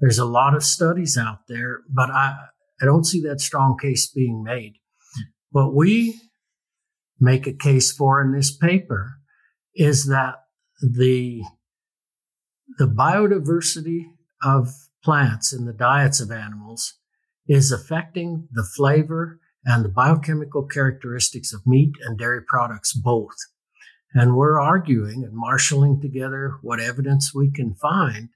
there's 0.00 0.18
a 0.18 0.24
lot 0.24 0.54
of 0.54 0.64
studies 0.64 1.18
out 1.18 1.40
there, 1.48 1.80
but 1.88 2.10
I, 2.10 2.34
I 2.80 2.84
don't 2.84 3.04
see 3.04 3.20
that 3.22 3.40
strong 3.40 3.76
case 3.78 4.10
being 4.10 4.42
made. 4.42 4.74
What 5.50 5.74
we 5.74 6.18
make 7.20 7.46
a 7.46 7.52
case 7.52 7.92
for 7.92 8.22
in 8.22 8.32
this 8.32 8.56
paper 8.56 9.18
is 9.74 10.06
that 10.06 10.36
the, 10.80 11.42
the 12.78 12.86
biodiversity 12.86 14.06
of 14.42 14.68
plants 15.04 15.52
in 15.52 15.66
the 15.66 15.72
diets 15.72 16.20
of 16.20 16.30
animals 16.30 16.94
is 17.46 17.70
affecting 17.70 18.48
the 18.52 18.66
flavor 18.76 19.38
and 19.64 19.84
the 19.84 19.90
biochemical 19.90 20.66
characteristics 20.66 21.52
of 21.52 21.66
meat 21.66 21.92
and 22.06 22.18
dairy 22.18 22.40
products 22.46 22.94
both. 22.94 23.36
And 24.14 24.34
we're 24.34 24.60
arguing 24.60 25.24
and 25.24 25.34
marshaling 25.34 26.00
together 26.00 26.54
what 26.62 26.80
evidence 26.80 27.32
we 27.34 27.50
can 27.50 27.74
find 27.74 28.30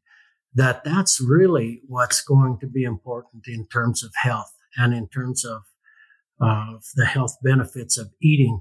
that 0.54 0.84
that's 0.84 1.20
really 1.20 1.82
what's 1.86 2.20
going 2.20 2.58
to 2.60 2.66
be 2.66 2.84
important 2.84 3.44
in 3.48 3.66
terms 3.66 4.04
of 4.04 4.12
health 4.22 4.52
and 4.76 4.94
in 4.94 5.08
terms 5.08 5.44
of, 5.44 5.62
of 6.40 6.84
the 6.94 7.06
health 7.06 7.36
benefits 7.42 7.98
of 7.98 8.10
eating 8.22 8.60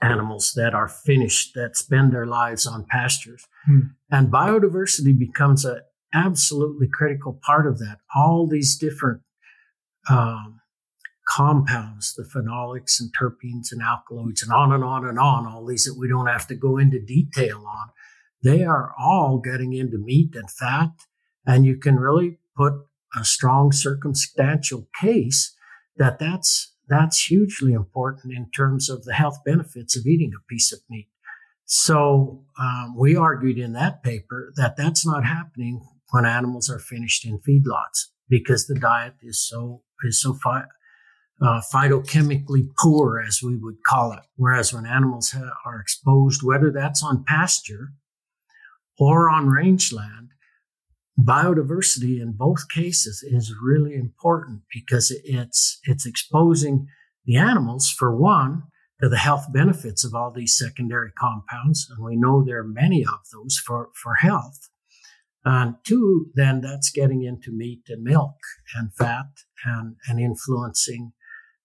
animals 0.00 0.52
that 0.54 0.74
are 0.74 0.88
finished, 0.88 1.54
that 1.54 1.76
spend 1.76 2.12
their 2.12 2.26
lives 2.26 2.66
on 2.66 2.86
pastures. 2.88 3.46
Hmm. 3.66 3.80
And 4.10 4.32
biodiversity 4.32 5.18
becomes 5.18 5.64
an 5.64 5.80
absolutely 6.14 6.88
critical 6.92 7.38
part 7.42 7.66
of 7.66 7.78
that. 7.78 7.98
All 8.14 8.46
these 8.46 8.76
different 8.76 9.22
um, 10.08 10.60
compounds, 11.28 12.14
the 12.14 12.22
phenolics 12.22 13.00
and 13.00 13.10
terpenes 13.18 13.72
and 13.72 13.82
alkaloids, 13.82 14.42
and 14.42 14.52
on 14.52 14.72
and 14.72 14.84
on 14.84 15.04
and 15.04 15.18
on, 15.18 15.46
all 15.46 15.66
these 15.66 15.84
that 15.84 15.98
we 15.98 16.08
don't 16.08 16.26
have 16.26 16.46
to 16.46 16.54
go 16.54 16.78
into 16.78 17.00
detail 17.00 17.64
on, 17.66 17.88
they 18.42 18.64
are 18.64 18.92
all 18.98 19.38
getting 19.38 19.72
into 19.72 19.98
meat 19.98 20.34
and 20.34 20.50
fat. 20.50 20.90
And 21.46 21.64
you 21.64 21.76
can 21.76 21.96
really 21.96 22.38
put 22.56 22.74
a 23.18 23.24
strong 23.24 23.72
circumstantial 23.72 24.88
case 25.00 25.54
that 25.96 26.18
that's, 26.18 26.74
that's 26.88 27.26
hugely 27.26 27.72
important 27.72 28.34
in 28.34 28.50
terms 28.50 28.88
of 28.88 29.04
the 29.04 29.14
health 29.14 29.38
benefits 29.44 29.96
of 29.96 30.06
eating 30.06 30.32
a 30.36 30.46
piece 30.48 30.72
of 30.72 30.80
meat. 30.88 31.08
So 31.64 32.44
um, 32.58 32.94
we 32.96 33.16
argued 33.16 33.58
in 33.58 33.74
that 33.74 34.02
paper 34.02 34.52
that 34.56 34.76
that's 34.76 35.04
not 35.06 35.24
happening 35.24 35.86
when 36.10 36.24
animals 36.24 36.70
are 36.70 36.78
finished 36.78 37.26
in 37.26 37.40
feedlots 37.40 38.06
because 38.28 38.66
the 38.66 38.78
diet 38.78 39.14
is 39.22 39.46
so 39.46 39.82
is 40.02 40.20
so 40.20 40.32
fi- 40.32 40.64
uh, 41.42 41.60
phytochemically 41.72 42.68
poor, 42.78 43.20
as 43.20 43.42
we 43.42 43.56
would 43.56 43.82
call 43.86 44.12
it. 44.12 44.20
Whereas 44.36 44.72
when 44.72 44.86
animals 44.86 45.32
ha- 45.32 45.52
are 45.66 45.80
exposed, 45.80 46.42
whether 46.42 46.70
that's 46.70 47.02
on 47.02 47.24
pasture 47.24 47.92
or 48.98 49.30
on 49.30 49.48
rangeland, 49.48 50.30
biodiversity 51.18 52.20
in 52.20 52.32
both 52.32 52.68
cases 52.68 53.24
is 53.26 53.54
really 53.60 53.94
important 53.94 54.62
because 54.72 55.12
it's 55.24 55.80
it's 55.84 56.06
exposing 56.06 56.86
the 57.24 57.36
animals 57.36 57.90
for 57.90 58.16
one 58.16 58.62
to 59.00 59.08
the 59.08 59.16
health 59.16 59.46
benefits 59.52 60.04
of 60.04 60.14
all 60.14 60.30
these 60.30 60.56
secondary 60.56 61.10
compounds 61.18 61.88
and 61.90 62.04
we 62.04 62.16
know 62.16 62.44
there 62.44 62.60
are 62.60 62.64
many 62.64 63.02
of 63.02 63.18
those 63.32 63.60
for 63.66 63.88
for 64.00 64.14
health 64.14 64.68
and 65.44 65.74
two 65.84 66.26
then 66.34 66.60
that's 66.60 66.90
getting 66.90 67.24
into 67.24 67.50
meat 67.50 67.82
and 67.88 68.04
milk 68.04 68.36
and 68.76 68.94
fat 68.94 69.26
and 69.64 69.96
and 70.08 70.20
influencing 70.20 71.12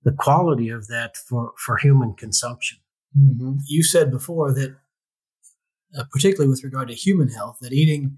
the 0.03 0.11
quality 0.11 0.69
of 0.69 0.87
that 0.87 1.15
for 1.15 1.53
for 1.63 1.77
human 1.77 2.15
consumption 2.15 2.79
mm-hmm. 3.15 3.53
you 3.67 3.83
said 3.83 4.09
before 4.09 4.51
that 4.51 4.75
uh, 5.97 6.03
particularly 6.11 6.49
with 6.49 6.63
regard 6.63 6.87
to 6.87 6.93
human 6.95 7.29
health, 7.29 7.57
that 7.61 7.73
eating 7.73 8.17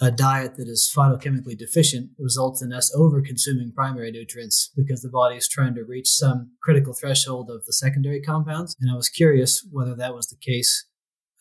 a 0.00 0.10
diet 0.10 0.56
that 0.56 0.68
is 0.68 0.92
phytochemically 0.94 1.56
deficient 1.56 2.10
results 2.18 2.60
in 2.60 2.72
us 2.72 2.92
over 2.96 3.22
consuming 3.22 3.72
primary 3.72 4.10
nutrients 4.10 4.70
because 4.76 5.02
the 5.02 5.08
body 5.08 5.36
is 5.36 5.48
trying 5.48 5.74
to 5.74 5.84
reach 5.84 6.08
some 6.08 6.50
critical 6.62 6.92
threshold 6.92 7.48
of 7.48 7.64
the 7.64 7.72
secondary 7.72 8.20
compounds. 8.20 8.76
And 8.80 8.90
I 8.90 8.96
was 8.96 9.08
curious 9.08 9.66
whether 9.70 9.94
that 9.94 10.14
was 10.14 10.26
the 10.26 10.36
case, 10.36 10.86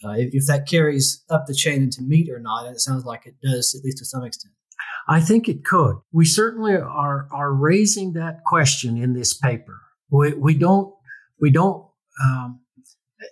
uh, 0.06 0.14
if, 0.18 0.46
that 0.46 0.68
carries 0.68 1.24
up 1.30 1.46
the 1.48 1.56
chain 1.56 1.82
into 1.82 2.04
meat 2.04 2.30
or 2.30 2.40
not. 2.40 2.68
And 2.68 2.76
it 2.76 2.80
sounds 2.80 3.06
like 3.06 3.26
it 3.26 3.36
does, 3.42 3.76
at 3.76 3.84
least 3.84 3.98
to 4.00 4.06
some 4.06 4.24
extent. 4.24 4.54
I 5.08 5.20
think 5.20 5.50
it 5.50 5.66
could. 5.66 5.98
We 6.12 6.26
certainly 6.26 6.76
are 6.76 7.28
are 7.32 7.54
raising 7.54 8.14
that 8.14 8.44
question 8.46 8.98
in 8.98 9.14
this 9.14 9.34
paper. 9.34 9.82
We 10.10 10.34
we 10.34 10.56
don't 10.56 10.94
we 11.40 11.52
don't 11.52 11.86
um, 12.24 12.62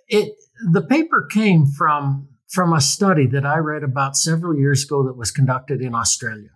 it 0.08 0.34
the 0.70 0.82
paper 0.82 1.26
came 1.30 1.66
from 1.66 2.28
from 2.52 2.74
a 2.74 2.80
study 2.80 3.26
that 3.26 3.46
I 3.46 3.56
read 3.56 3.82
about 3.82 4.14
several 4.14 4.58
years 4.58 4.84
ago 4.84 5.02
that 5.04 5.16
was 5.16 5.30
conducted 5.30 5.80
in 5.80 5.94
Australia. 5.94 6.50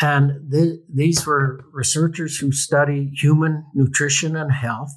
And 0.00 0.50
th- 0.52 0.78
these 0.92 1.26
were 1.26 1.64
researchers 1.72 2.38
who 2.38 2.52
study 2.52 3.10
human 3.12 3.64
nutrition 3.74 4.36
and 4.36 4.52
health. 4.52 4.92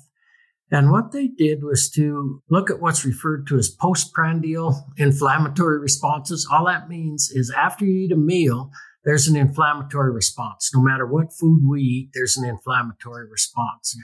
And 0.72 0.92
what 0.92 1.12
they 1.12 1.28
did 1.28 1.64
was 1.64 1.90
to 1.92 2.42
look 2.50 2.70
at 2.70 2.80
what's 2.80 3.06
referred 3.06 3.48
to 3.48 3.58
as 3.58 3.70
postprandial 3.70 4.88
inflammatory 4.98 5.80
responses. 5.80 6.48
All 6.52 6.66
that 6.66 6.88
means 6.88 7.32
is 7.32 7.52
after 7.56 7.86
you 7.86 8.06
eat 8.06 8.12
a 8.12 8.18
meal, 8.18 8.70
there's 9.06 9.28
an 9.28 9.36
inflammatory 9.36 10.12
response. 10.12 10.72
No 10.74 10.82
matter 10.82 11.06
what 11.06 11.34
food 11.40 11.62
we 11.70 11.82
eat, 11.82 12.10
there's 12.14 12.38
an 12.38 12.48
inflammatory 12.48 13.28
response. 13.30 13.96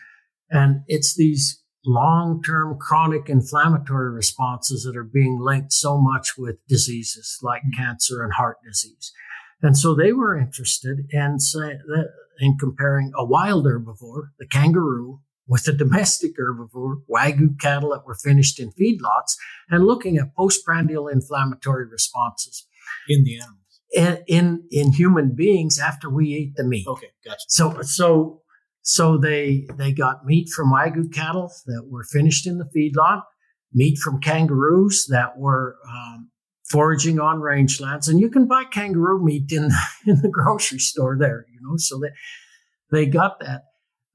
And 0.50 0.82
it's 0.88 1.16
these 1.16 1.62
long 1.86 2.42
term 2.44 2.78
chronic 2.80 3.30
inflammatory 3.30 4.12
responses 4.12 4.84
that 4.84 4.98
are 4.98 5.04
being 5.04 5.40
linked 5.40 5.74
so 5.74 5.98
much 6.00 6.38
with 6.38 6.58
diseases 6.68 7.38
like 7.42 7.62
mm-hmm. 7.62 7.84
cancer 7.84 8.24
and 8.24 8.34
heart 8.34 8.58
disease. 8.64 9.12
And 9.62 9.78
so 9.78 9.94
they 9.94 10.12
were 10.12 10.38
interested 10.38 11.06
in, 11.12 11.40
say, 11.40 11.78
in 12.40 12.58
comparing 12.58 13.12
a 13.16 13.24
wild 13.24 13.66
herbivore, 13.66 14.30
the 14.40 14.48
kangaroo, 14.48 15.20
with 15.48 15.68
a 15.68 15.74
domestic 15.74 16.32
herbivore, 16.38 17.02
wagyu 17.10 17.60
cattle 17.60 17.92
that 17.92 18.06
were 18.06 18.16
finished 18.16 18.60
in 18.60 18.72
feedlots, 18.72 19.36
and 19.70 19.86
looking 19.86 20.18
at 20.18 20.36
postprandial 20.36 21.08
inflammatory 21.08 21.86
responses 21.86 22.66
in 23.08 23.24
the 23.24 23.38
animals. 23.38 23.58
In, 23.94 24.24
in 24.28 24.68
in 24.72 24.94
human 24.94 25.36
beings 25.36 25.78
after 25.78 26.10
we 26.10 26.34
ate 26.34 26.56
the 26.56 26.64
meat. 26.64 26.88
Okay, 26.88 27.10
gotcha. 27.26 27.44
So 27.50 27.82
so 27.82 28.41
so 28.82 29.18
they 29.18 29.68
they 29.78 29.92
got 29.92 30.26
meat 30.26 30.50
from 30.50 30.72
wagyu 30.72 31.14
cattle 31.14 31.52
that 31.68 31.88
were 31.88 32.04
finished 32.04 32.48
in 32.48 32.58
the 32.58 32.70
feedlot, 32.76 33.24
meat 33.74 33.98
from 34.00 34.20
kangaroos 34.20 35.06
that 35.10 35.38
were 35.38 35.78
um, 35.88 36.32
foraging 36.70 37.20
on 37.20 37.42
rangelands, 37.42 38.08
and 38.10 38.20
you 38.20 38.30
can 38.30 38.48
buy 38.48 38.64
kangaroo 38.64 39.24
meat 39.24 39.52
in 39.52 39.70
in 40.08 40.22
the 40.22 40.30
grocery 40.30 40.80
store 40.80 41.18
there. 41.18 41.46
You 41.54 41.60
know, 41.62 41.76
so 41.78 42.00
they 42.00 42.10
they 42.92 43.06
got 43.06 43.40
that, 43.40 43.64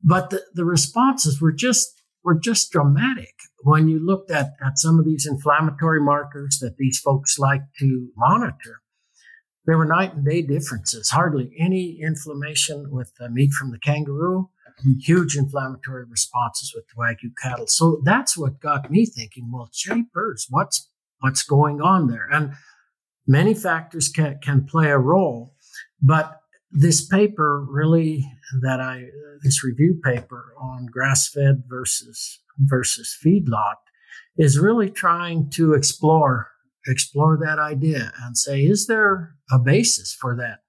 but 0.02 0.31
the, 0.31 0.42
the 0.55 0.64
responses 0.64 1.40
were 1.40 1.52
just 1.52 2.02
were 2.24 2.38
just 2.38 2.72
dramatic 2.72 3.35
when 3.62 3.88
you 3.88 4.05
looked 4.05 4.33
at 4.33 4.55
at 4.64 4.79
some 4.79 4.98
of 4.98 5.05
these 5.05 5.26
inflammatory 5.26 6.00
markers 6.00 6.59
that 6.61 6.76
these 6.76 6.98
folks 6.98 7.38
like 7.38 7.62
to 7.79 8.09
monitor. 8.16 8.81
There 9.64 9.79
were 9.79 9.87
night 9.87 10.14
and 10.14 10.24
day 10.24 10.42
differences. 10.42 11.11
Hardly 11.11 11.50
any 11.59 11.98
inflammation 12.00 12.90
with 12.90 13.12
the 13.18 13.29
meat 13.29 13.52
from 13.52 13.70
the 13.70 13.81
kangaroo 13.81 14.48
huge 15.00 15.36
inflammatory 15.36 16.04
responses 16.04 16.72
with 16.74 16.84
Wagyu 16.96 17.30
cattle. 17.40 17.66
So 17.66 18.00
that's 18.04 18.36
what 18.36 18.60
got 18.60 18.90
me 18.90 19.06
thinking, 19.06 19.50
well, 19.52 19.68
gee 19.72 20.04
birds, 20.12 20.46
what's, 20.50 20.88
what's 21.20 21.42
going 21.42 21.80
on 21.80 22.08
there? 22.08 22.28
And 22.30 22.52
many 23.26 23.54
factors 23.54 24.08
can, 24.08 24.38
can 24.42 24.64
play 24.64 24.90
a 24.90 24.98
role, 24.98 25.54
but 26.02 26.40
this 26.70 27.06
paper 27.06 27.64
really 27.68 28.30
that 28.60 28.80
I 28.80 29.06
this 29.42 29.64
review 29.64 29.98
paper 30.02 30.52
on 30.60 30.86
grass 30.86 31.28
fed 31.28 31.64
versus 31.66 32.40
versus 32.58 33.16
feedlot 33.24 33.76
is 34.36 34.58
really 34.58 34.90
trying 34.90 35.50
to 35.50 35.74
explore 35.74 36.48
explore 36.86 37.38
that 37.42 37.58
idea 37.58 38.12
and 38.22 38.36
say 38.36 38.62
is 38.62 38.86
there 38.86 39.34
a 39.50 39.58
basis 39.58 40.14
for 40.14 40.36
that 40.36 40.60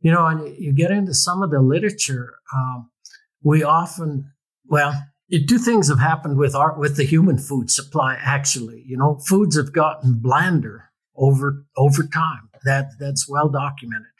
you 0.00 0.10
know 0.10 0.26
and 0.26 0.56
you 0.58 0.72
get 0.72 0.90
into 0.90 1.14
some 1.14 1.42
of 1.42 1.50
the 1.50 1.60
literature 1.60 2.34
um, 2.54 2.90
we 3.46 3.62
often 3.62 4.32
well 4.66 4.92
it, 5.28 5.48
two 5.48 5.58
things 5.58 5.88
have 5.88 5.98
happened 5.98 6.36
with 6.36 6.54
our 6.54 6.78
with 6.78 6.96
the 6.96 7.04
human 7.04 7.38
food 7.38 7.70
supply 7.70 8.18
actually 8.20 8.82
you 8.86 8.96
know 8.96 9.18
foods 9.26 9.56
have 9.56 9.72
gotten 9.72 10.18
blander 10.18 10.90
over 11.16 11.64
over 11.76 12.02
time 12.02 12.48
that 12.64 12.86
that's 12.98 13.28
well 13.28 13.48
documented 13.48 14.10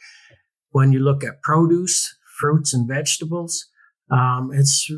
when 0.77 0.93
you 0.93 0.99
look 0.99 1.25
at 1.25 1.41
produce, 1.41 2.15
fruits, 2.39 2.75
and 2.75 2.87
vegetables, 2.87 3.67
um, 4.11 4.51
it's 4.53 4.91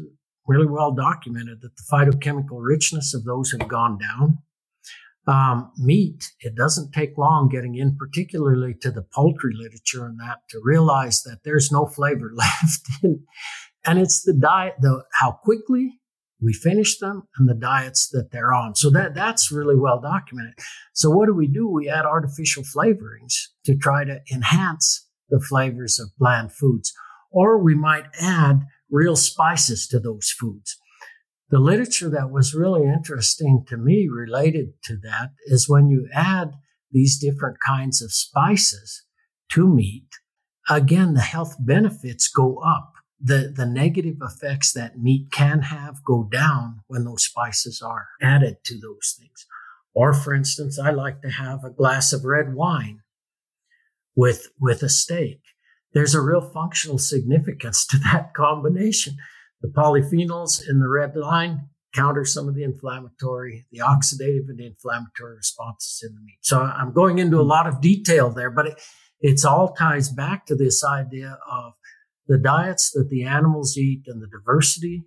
really 0.44 0.66
well 0.66 0.92
documented 0.92 1.60
that 1.60 1.76
the 1.76 1.84
phytochemical 1.88 2.58
richness 2.60 3.14
of 3.14 3.22
those 3.22 3.52
have 3.52 3.68
gone 3.68 3.96
down. 3.96 4.38
Um, 5.28 5.70
meat, 5.76 6.32
it 6.40 6.56
doesn't 6.56 6.90
take 6.90 7.16
long 7.16 7.48
getting 7.48 7.76
in, 7.76 7.96
particularly 7.96 8.74
to 8.80 8.90
the 8.90 9.06
poultry 9.14 9.52
literature 9.54 10.04
and 10.04 10.18
that, 10.18 10.38
to 10.50 10.60
realize 10.64 11.22
that 11.22 11.44
there's 11.44 11.70
no 11.70 11.86
flavor 11.86 12.32
left. 12.34 12.88
in, 13.04 13.24
and 13.88 13.98
it's 13.98 14.22
the 14.22 14.34
diet, 14.34 14.74
the 14.80 15.04
how 15.20 15.32
quickly 15.32 15.98
we 16.42 16.52
finish 16.52 16.98
them 16.98 17.22
and 17.38 17.48
the 17.48 17.54
diets 17.54 18.08
that 18.12 18.30
they're 18.30 18.52
on. 18.52 18.74
So 18.74 18.90
that 18.90 19.14
that's 19.14 19.50
really 19.50 19.76
well 19.76 20.00
documented. 20.00 20.54
So 20.92 21.10
what 21.10 21.26
do 21.26 21.34
we 21.34 21.48
do? 21.48 21.66
We 21.66 21.88
add 21.88 22.04
artificial 22.04 22.62
flavorings 22.64 23.34
to 23.64 23.76
try 23.76 24.04
to 24.04 24.20
enhance 24.32 25.06
the 25.30 25.40
flavors 25.40 25.98
of 25.98 26.10
bland 26.18 26.52
foods. 26.52 26.92
Or 27.30 27.62
we 27.62 27.74
might 27.74 28.04
add 28.20 28.60
real 28.90 29.16
spices 29.16 29.86
to 29.88 29.98
those 29.98 30.30
foods. 30.38 30.76
The 31.50 31.58
literature 31.58 32.10
that 32.10 32.30
was 32.30 32.54
really 32.54 32.82
interesting 32.82 33.64
to 33.68 33.78
me 33.78 34.06
related 34.06 34.74
to 34.84 34.98
that 35.02 35.30
is 35.46 35.68
when 35.68 35.88
you 35.88 36.08
add 36.12 36.52
these 36.92 37.18
different 37.18 37.56
kinds 37.66 38.02
of 38.02 38.12
spices 38.12 39.04
to 39.52 39.66
meat, 39.66 40.08
again, 40.68 41.14
the 41.14 41.22
health 41.22 41.56
benefits 41.58 42.28
go 42.28 42.58
up. 42.58 42.92
The, 43.20 43.52
the 43.54 43.66
negative 43.66 44.18
effects 44.22 44.72
that 44.74 44.98
meat 44.98 45.32
can 45.32 45.62
have 45.62 46.04
go 46.04 46.28
down 46.30 46.82
when 46.86 47.04
those 47.04 47.24
spices 47.24 47.82
are 47.82 48.06
added 48.22 48.58
to 48.64 48.74
those 48.74 49.16
things. 49.18 49.46
Or, 49.92 50.14
for 50.14 50.34
instance, 50.34 50.78
I 50.78 50.90
like 50.90 51.22
to 51.22 51.30
have 51.30 51.64
a 51.64 51.70
glass 51.70 52.12
of 52.12 52.24
red 52.24 52.54
wine 52.54 53.00
with, 54.14 54.48
with 54.60 54.82
a 54.84 54.88
steak. 54.88 55.40
There's 55.92 56.14
a 56.14 56.20
real 56.20 56.40
functional 56.40 56.98
significance 56.98 57.84
to 57.86 57.98
that 57.98 58.34
combination. 58.36 59.16
The 59.62 59.68
polyphenols 59.68 60.60
in 60.68 60.78
the 60.78 60.88
red 60.88 61.16
line 61.16 61.68
counter 61.94 62.24
some 62.24 62.48
of 62.48 62.54
the 62.54 62.62
inflammatory, 62.62 63.66
the 63.72 63.78
oxidative 63.78 64.48
and 64.48 64.60
inflammatory 64.60 65.36
responses 65.36 66.04
in 66.06 66.14
the 66.14 66.20
meat. 66.20 66.38
So 66.42 66.60
I'm 66.60 66.92
going 66.92 67.18
into 67.18 67.40
a 67.40 67.42
lot 67.42 67.66
of 67.66 67.80
detail 67.80 68.30
there, 68.30 68.50
but 68.50 68.66
it, 68.66 68.80
it's 69.20 69.44
all 69.44 69.72
ties 69.72 70.08
back 70.08 70.46
to 70.46 70.54
this 70.54 70.84
idea 70.84 71.38
of 71.50 71.72
the 72.28 72.38
diets 72.38 72.90
that 72.92 73.08
the 73.08 73.24
animals 73.24 73.76
eat 73.76 74.02
and 74.06 74.22
the 74.22 74.28
diversity 74.28 75.04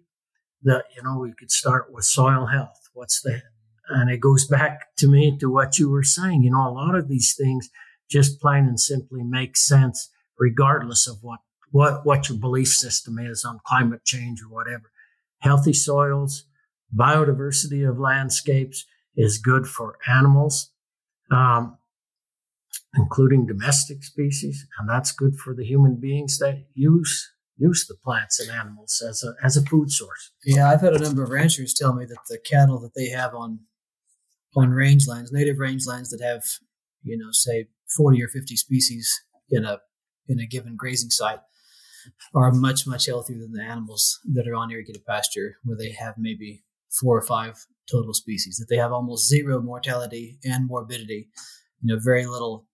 that, 0.64 0.86
you 0.96 1.04
know, 1.04 1.20
we 1.20 1.34
could 1.38 1.52
start 1.52 1.94
with 1.94 2.04
soil 2.04 2.48
health. 2.48 2.90
What's 2.94 3.22
the, 3.22 3.42
and 3.90 4.10
it 4.10 4.20
goes 4.20 4.48
back 4.48 4.96
to 4.98 5.08
me 5.08 5.38
to 5.38 5.50
what 5.50 5.80
you 5.80 5.90
were 5.90 6.04
saying. 6.04 6.44
You 6.44 6.52
know, 6.52 6.68
a 6.68 6.74
lot 6.74 6.96
of 6.96 7.08
these 7.08 7.36
things 7.38 7.70
just 8.10 8.42
plain 8.42 8.66
and 8.66 8.80
simply 8.80 9.24
make 9.24 9.56
sense 9.56 10.10
regardless 10.38 11.08
of 11.08 11.18
what, 11.22 11.40
what, 11.72 12.06
what 12.06 12.28
your 12.28 12.38
belief 12.38 12.68
system 12.68 13.18
is 13.20 13.46
on 13.46 13.60
climate 13.66 14.04
change 14.04 14.42
or 14.42 14.54
whatever. 14.54 14.92
Healthy 15.40 15.74
soils, 15.74 16.46
biodiversity 16.96 17.88
of 17.88 18.00
landscapes 18.00 18.86
is 19.16 19.38
good 19.38 19.68
for 19.68 19.98
animals, 20.08 20.72
um, 21.32 21.78
including 22.96 23.46
domestic 23.46 24.04
species, 24.04 24.66
and 24.80 24.90
that's 24.90 25.12
good 25.12 25.36
for 25.38 25.56
the 25.56 25.66
human 25.66 26.00
beings 26.00 26.38
that 26.40 26.66
use 26.74 27.32
use 27.58 27.86
the 27.88 27.96
plants 28.04 28.40
and 28.40 28.50
animals 28.50 29.04
as 29.08 29.24
a 29.24 29.34
as 29.46 29.56
a 29.58 29.66
food 29.66 29.92
source. 29.92 30.32
Yeah, 30.46 30.70
I've 30.70 30.82
had 30.82 30.94
a 30.94 31.00
number 31.00 31.24
of 31.24 31.30
ranchers 31.30 31.74
tell 31.74 31.94
me 31.94 32.06
that 32.06 32.20
the 32.30 32.40
cattle 32.40 32.80
that 32.82 32.96
they 32.96 33.10
have 33.10 33.34
on 33.36 33.60
on 34.56 34.70
rangelands, 34.70 35.32
native 35.32 35.58
rangelands 35.58 36.10
that 36.10 36.22
have, 36.22 36.44
you 37.04 37.18
know, 37.18 37.30
say 37.32 37.68
40 37.96 38.22
or 38.22 38.28
50 38.28 38.56
species 38.56 39.10
in 39.50 39.66
a 39.66 39.80
in 40.28 40.40
a 40.40 40.46
given 40.46 40.76
grazing 40.76 41.10
site 41.10 41.40
are 42.34 42.52
much 42.52 42.88
much 42.88 43.06
healthier 43.06 43.38
than 43.38 43.52
the 43.54 43.64
animals 43.64 44.20
that 44.34 44.48
are 44.48 44.56
on 44.56 44.72
irrigated 44.72 45.06
pasture 45.06 45.58
where 45.64 45.78
they 45.78 45.92
have 45.92 46.16
maybe 46.18 46.64
four 46.90 47.18
or 47.18 47.22
five 47.22 47.66
total 47.90 48.14
species 48.14 48.58
that 48.58 48.68
they 48.70 48.78
have 48.78 48.92
almost 48.92 49.28
zero 49.28 49.62
mortality 49.62 50.38
and 50.44 50.68
morbidity 50.68 51.30
you 51.82 51.94
know 51.94 52.00
very 52.02 52.26
little 52.26 52.66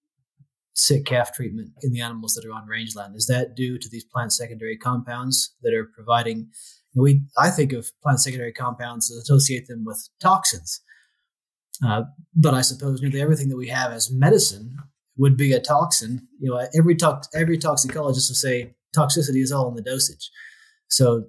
sick 0.76 1.06
calf 1.06 1.34
treatment 1.34 1.72
in 1.82 1.92
the 1.92 2.02
animals 2.02 2.34
that 2.34 2.46
are 2.46 2.54
on 2.54 2.68
rangeland 2.68 3.16
is 3.16 3.26
that 3.26 3.56
due 3.56 3.80
to 3.80 3.90
these 3.90 4.06
plant 4.06 4.32
secondary 4.32 4.78
compounds 4.78 5.56
that 5.64 5.74
are 5.74 5.90
providing 5.96 6.50
we 6.96 7.22
i 7.38 7.50
think 7.50 7.74
of 7.74 7.92
plant 8.02 8.20
secondary 8.20 8.54
compounds 8.54 9.10
associate 9.12 9.68
them 9.68 9.84
with 9.86 10.10
toxins 10.22 10.82
uh, 11.86 12.04
but 12.36 12.54
i 12.54 12.62
suppose 12.62 13.02
nearly 13.02 13.22
everything 13.22 13.50
that 13.50 13.58
we 13.58 13.68
have 13.68 13.92
as 13.92 14.12
medicine 14.12 14.78
would 15.18 15.36
be 15.36 15.52
a 15.52 15.60
toxin. 15.60 16.28
You 16.40 16.52
know, 16.52 16.68
every 16.78 16.96
tox 16.96 17.28
every 17.34 17.58
toxicologist 17.58 18.30
will 18.30 18.36
say 18.36 18.76
toxicity 18.96 19.42
is 19.42 19.52
all 19.52 19.68
in 19.68 19.76
the 19.76 19.82
dosage. 19.82 20.30
So 20.88 21.26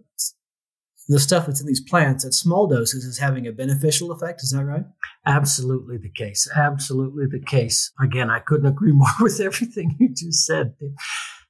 the 1.08 1.18
stuff 1.18 1.46
that's 1.46 1.60
in 1.60 1.66
these 1.66 1.80
plants 1.80 2.24
at 2.24 2.34
small 2.34 2.66
doses 2.66 3.04
is 3.04 3.18
having 3.18 3.46
a 3.46 3.52
beneficial 3.52 4.12
effect. 4.12 4.42
Is 4.42 4.50
that 4.50 4.64
right? 4.64 4.84
Absolutely 5.26 5.96
the 5.96 6.10
case. 6.10 6.48
Absolutely 6.54 7.24
the 7.26 7.40
case. 7.40 7.92
Again, 8.00 8.30
I 8.30 8.40
couldn't 8.40 8.66
agree 8.66 8.92
more 8.94 9.08
with 9.20 9.40
everything 9.40 9.96
you 9.98 10.10
just 10.10 10.44
said. 10.44 10.74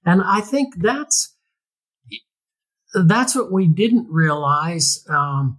And 0.05 0.23
I 0.25 0.40
think 0.40 0.75
that's 0.79 1.35
that's 2.94 3.35
what 3.35 3.53
we 3.53 3.66
didn't 3.66 4.07
realize. 4.09 5.05
Um, 5.11 5.59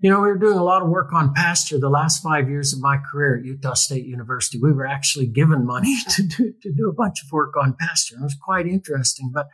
you 0.00 0.10
know, 0.10 0.20
we 0.20 0.28
were 0.28 0.38
doing 0.38 0.58
a 0.58 0.64
lot 0.64 0.82
of 0.82 0.88
work 0.88 1.12
on 1.12 1.32
pasture 1.32 1.78
the 1.78 1.88
last 1.88 2.22
five 2.22 2.50
years 2.50 2.72
of 2.72 2.80
my 2.80 2.98
career 2.98 3.38
at 3.38 3.44
Utah 3.44 3.74
State 3.74 4.04
University. 4.04 4.58
We 4.58 4.72
were 4.72 4.86
actually 4.86 5.26
given 5.26 5.64
money 5.64 5.96
to 6.10 6.22
do, 6.22 6.52
to 6.62 6.72
do 6.72 6.88
a 6.88 6.92
bunch 6.92 7.22
of 7.22 7.32
work 7.32 7.54
on 7.56 7.76
pasture. 7.78 8.16
It 8.16 8.22
was 8.22 8.36
quite 8.42 8.66
interesting. 8.66 9.30
But, 9.32 9.48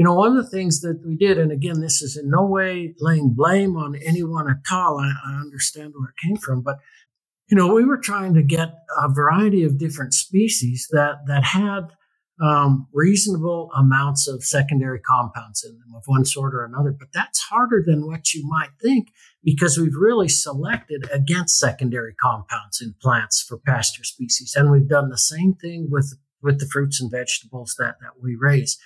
you 0.00 0.06
know, 0.06 0.14
one 0.14 0.34
of 0.34 0.42
the 0.42 0.48
things 0.48 0.80
that 0.80 1.02
we 1.04 1.14
did, 1.14 1.36
and 1.36 1.52
again, 1.52 1.82
this 1.82 2.00
is 2.00 2.16
in 2.16 2.30
no 2.30 2.46
way 2.46 2.94
laying 3.00 3.34
blame 3.34 3.76
on 3.76 3.94
anyone 3.96 4.48
at 4.48 4.56
all. 4.72 4.98
I, 4.98 5.12
I 5.26 5.34
understand 5.38 5.92
where 5.94 6.08
it 6.08 6.26
came 6.26 6.38
from, 6.38 6.62
but, 6.62 6.78
you 7.50 7.56
know, 7.58 7.74
we 7.74 7.84
were 7.84 7.98
trying 7.98 8.32
to 8.32 8.42
get 8.42 8.70
a 8.98 9.12
variety 9.12 9.62
of 9.62 9.76
different 9.76 10.14
species 10.14 10.88
that, 10.90 11.26
that 11.26 11.44
had 11.44 11.88
um, 12.42 12.88
reasonable 12.94 13.70
amounts 13.76 14.26
of 14.26 14.42
secondary 14.42 15.00
compounds 15.00 15.62
in 15.62 15.72
them 15.72 15.94
of 15.94 16.04
one 16.06 16.24
sort 16.24 16.54
or 16.54 16.64
another. 16.64 16.96
But 16.98 17.08
that's 17.12 17.38
harder 17.38 17.84
than 17.86 18.06
what 18.06 18.32
you 18.32 18.48
might 18.48 18.70
think 18.80 19.08
because 19.44 19.76
we've 19.76 19.94
really 19.94 20.30
selected 20.30 21.10
against 21.12 21.58
secondary 21.58 22.14
compounds 22.14 22.80
in 22.80 22.94
plants 23.02 23.44
for 23.46 23.58
pasture 23.58 24.04
species. 24.04 24.54
And 24.56 24.70
we've 24.70 24.88
done 24.88 25.10
the 25.10 25.18
same 25.18 25.52
thing 25.52 25.88
with, 25.90 26.16
with 26.42 26.58
the 26.58 26.68
fruits 26.72 27.02
and 27.02 27.10
vegetables 27.10 27.74
that, 27.78 27.96
that 28.00 28.22
we 28.22 28.34
raise. 28.34 28.78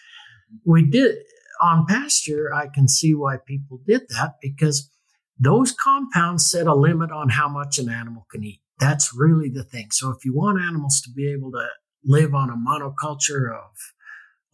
We 0.65 0.85
did 0.85 1.17
on 1.61 1.87
pasture, 1.87 2.53
I 2.53 2.69
can 2.69 2.89
see 2.89 3.15
why 3.15 3.37
people 3.47 3.81
did 3.87 4.03
that 4.11 4.35
because 4.41 4.91
those 5.39 5.73
compounds 5.73 6.51
set 6.51 6.67
a 6.67 6.75
limit 6.75 7.11
on 7.11 7.31
how 7.31 7.49
much 7.49 7.79
an 7.79 7.89
animal 7.89 8.27
can 8.31 8.45
eat. 8.45 8.61
That's 8.79 9.15
really 9.17 9.49
the 9.49 9.65
thing. 9.65 9.89
So 9.91 10.11
if 10.11 10.25
you 10.25 10.35
want 10.35 10.61
animals 10.61 11.01
to 11.05 11.11
be 11.11 11.31
able 11.31 11.53
to 11.53 11.67
live 12.05 12.35
on 12.35 12.51
a 12.51 12.57
monoculture 12.57 13.51
of 13.51 13.71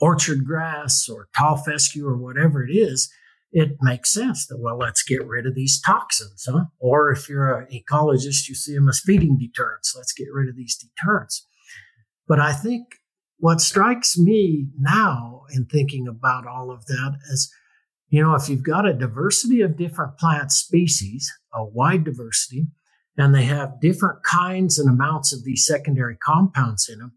orchard 0.00 0.44
grass 0.44 1.08
or 1.08 1.28
tall 1.36 1.56
fescue 1.56 2.06
or 2.06 2.16
whatever 2.16 2.64
it 2.64 2.72
is, 2.72 3.10
it 3.52 3.76
makes 3.80 4.12
sense 4.12 4.46
that, 4.46 4.60
well, 4.60 4.78
let's 4.78 5.02
get 5.02 5.26
rid 5.26 5.46
of 5.46 5.54
these 5.54 5.80
toxins, 5.80 6.46
huh? 6.48 6.66
Or 6.78 7.10
if 7.10 7.28
you're 7.28 7.52
an 7.52 7.66
ecologist, 7.72 8.48
you 8.48 8.54
see 8.54 8.74
them 8.74 8.88
as 8.88 9.00
feeding 9.00 9.36
deterrents. 9.38 9.94
Let's 9.96 10.12
get 10.12 10.28
rid 10.32 10.48
of 10.48 10.56
these 10.56 10.76
deterrents. 10.76 11.46
But 12.28 12.38
I 12.38 12.52
think 12.52 12.84
what 13.40 13.60
strikes 13.60 14.16
me 14.18 14.68
now 14.78 15.42
in 15.54 15.66
thinking 15.66 16.06
about 16.06 16.46
all 16.46 16.70
of 16.70 16.86
that 16.86 17.18
is, 17.30 17.52
you 18.08 18.22
know, 18.22 18.34
if 18.34 18.48
you've 18.48 18.62
got 18.62 18.86
a 18.86 18.92
diversity 18.92 19.60
of 19.62 19.76
different 19.76 20.18
plant 20.18 20.52
species, 20.52 21.32
a 21.54 21.64
wide 21.64 22.04
diversity, 22.04 22.66
and 23.16 23.34
they 23.34 23.44
have 23.44 23.80
different 23.80 24.22
kinds 24.24 24.78
and 24.78 24.88
amounts 24.88 25.32
of 25.32 25.44
these 25.44 25.66
secondary 25.66 26.16
compounds 26.16 26.88
in 26.88 26.98
them, 26.98 27.12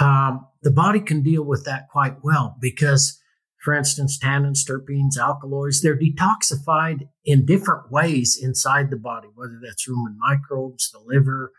um, 0.00 0.46
the 0.62 0.70
body 0.70 1.00
can 1.00 1.22
deal 1.22 1.42
with 1.42 1.64
that 1.64 1.88
quite 1.88 2.16
well 2.22 2.56
because 2.60 3.20
for 3.66 3.74
instance, 3.74 4.16
tannins, 4.16 4.64
terpenes, 4.64 5.18
alkaloids, 5.18 5.82
they're 5.82 5.98
detoxified 5.98 7.08
in 7.24 7.44
different 7.44 7.90
ways 7.90 8.38
inside 8.40 8.90
the 8.90 8.96
body, 8.96 9.26
whether 9.34 9.58
that's 9.60 9.88
rumen 9.88 10.14
microbes, 10.18 10.88
the 10.92 11.00
liver. 11.04 11.50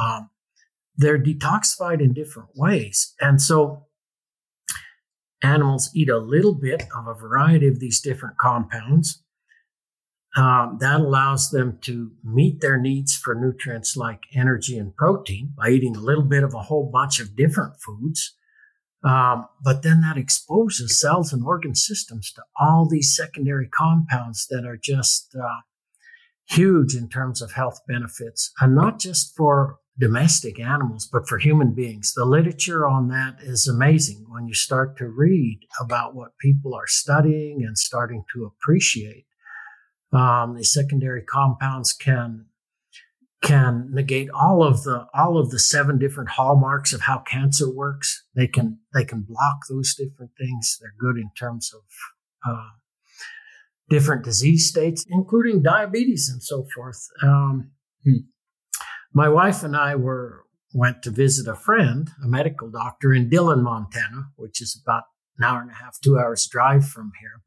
Um, 0.00 0.30
they're 0.98 1.18
detoxified 1.18 2.00
in 2.00 2.12
different 2.12 2.50
ways. 2.56 3.14
And 3.20 3.40
so 3.40 3.86
animals 5.42 5.90
eat 5.94 6.10
a 6.10 6.18
little 6.18 6.54
bit 6.54 6.82
of 6.96 7.06
a 7.06 7.14
variety 7.14 7.68
of 7.68 7.78
these 7.78 8.00
different 8.00 8.36
compounds. 8.38 9.22
Um, 10.36 10.76
that 10.80 11.00
allows 11.00 11.50
them 11.50 11.78
to 11.82 12.12
meet 12.22 12.60
their 12.60 12.78
needs 12.78 13.16
for 13.16 13.34
nutrients 13.34 13.96
like 13.96 14.24
energy 14.34 14.76
and 14.76 14.94
protein 14.94 15.54
by 15.56 15.70
eating 15.70 15.96
a 15.96 16.00
little 16.00 16.24
bit 16.24 16.42
of 16.42 16.52
a 16.52 16.62
whole 16.62 16.90
bunch 16.92 17.18
of 17.18 17.34
different 17.34 17.80
foods. 17.80 18.34
Um, 19.02 19.46
but 19.64 19.82
then 19.82 20.00
that 20.02 20.18
exposes 20.18 21.00
cells 21.00 21.32
and 21.32 21.44
organ 21.44 21.74
systems 21.74 22.32
to 22.32 22.42
all 22.60 22.88
these 22.88 23.14
secondary 23.16 23.68
compounds 23.68 24.46
that 24.50 24.66
are 24.66 24.76
just 24.76 25.34
uh, 25.34 25.62
huge 26.48 26.94
in 26.94 27.08
terms 27.08 27.40
of 27.40 27.52
health 27.52 27.80
benefits, 27.86 28.52
and 28.60 28.74
not 28.74 28.98
just 28.98 29.36
for 29.36 29.78
domestic 29.98 30.60
animals, 30.60 31.08
but 31.10 31.26
for 31.28 31.38
human 31.38 31.74
beings. 31.74 32.12
The 32.14 32.24
literature 32.24 32.86
on 32.86 33.08
that 33.08 33.38
is 33.40 33.66
amazing 33.66 34.26
when 34.28 34.46
you 34.46 34.54
start 34.54 34.96
to 34.98 35.08
read 35.08 35.60
about 35.80 36.14
what 36.14 36.38
people 36.38 36.74
are 36.74 36.86
studying 36.86 37.64
and 37.66 37.76
starting 37.76 38.24
to 38.34 38.44
appreciate. 38.44 39.26
Um, 40.12 40.56
the 40.56 40.64
secondary 40.64 41.22
compounds 41.22 41.92
can 41.92 42.46
can 43.40 43.88
negate 43.92 44.28
all 44.30 44.64
of 44.64 44.82
the 44.82 45.06
all 45.14 45.38
of 45.38 45.50
the 45.50 45.58
seven 45.58 45.98
different 45.98 46.30
hallmarks 46.30 46.92
of 46.92 47.02
how 47.02 47.18
cancer 47.18 47.72
works. 47.72 48.24
They 48.34 48.46
can 48.46 48.78
they 48.94 49.04
can 49.04 49.22
block 49.28 49.58
those 49.68 49.94
different 49.94 50.32
things. 50.38 50.78
They're 50.80 50.94
good 50.98 51.18
in 51.18 51.30
terms 51.38 51.72
of 51.74 52.50
uh, 52.50 52.68
different 53.88 54.24
disease 54.24 54.68
states, 54.68 55.04
including 55.08 55.62
diabetes 55.62 56.28
and 56.32 56.42
so 56.42 56.66
forth. 56.74 57.06
Um, 57.22 57.72
hmm. 58.04 58.18
My 59.18 59.28
wife 59.28 59.64
and 59.64 59.76
I 59.76 59.96
were 59.96 60.44
went 60.72 61.02
to 61.02 61.10
visit 61.10 61.48
a 61.48 61.56
friend, 61.56 62.08
a 62.22 62.28
medical 62.28 62.70
doctor 62.70 63.12
in 63.12 63.28
Dillon, 63.28 63.64
Montana, 63.64 64.28
which 64.36 64.62
is 64.62 64.80
about 64.80 65.06
an 65.36 65.42
hour 65.42 65.60
and 65.60 65.72
a 65.72 65.74
half, 65.74 65.98
two 66.00 66.16
hours 66.16 66.46
drive 66.48 66.88
from 66.88 67.10
here 67.20 67.42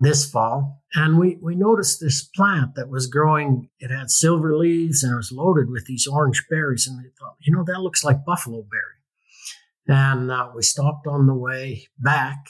this 0.00 0.24
fall. 0.30 0.80
And 0.94 1.18
we, 1.18 1.36
we 1.42 1.54
noticed 1.54 2.00
this 2.00 2.24
plant 2.24 2.74
that 2.76 2.88
was 2.88 3.06
growing. 3.06 3.68
It 3.78 3.90
had 3.90 4.10
silver 4.10 4.56
leaves 4.56 5.02
and 5.02 5.12
it 5.12 5.16
was 5.16 5.30
loaded 5.30 5.68
with 5.68 5.84
these 5.84 6.06
orange 6.06 6.46
berries. 6.48 6.86
And 6.86 6.96
we 6.96 7.10
thought, 7.20 7.36
you 7.42 7.54
know, 7.54 7.64
that 7.66 7.82
looks 7.82 8.02
like 8.02 8.24
buffalo 8.24 8.62
berry. 8.62 9.98
And 10.00 10.30
uh, 10.30 10.48
we 10.56 10.62
stopped 10.62 11.06
on 11.06 11.26
the 11.26 11.34
way 11.34 11.88
back 11.98 12.46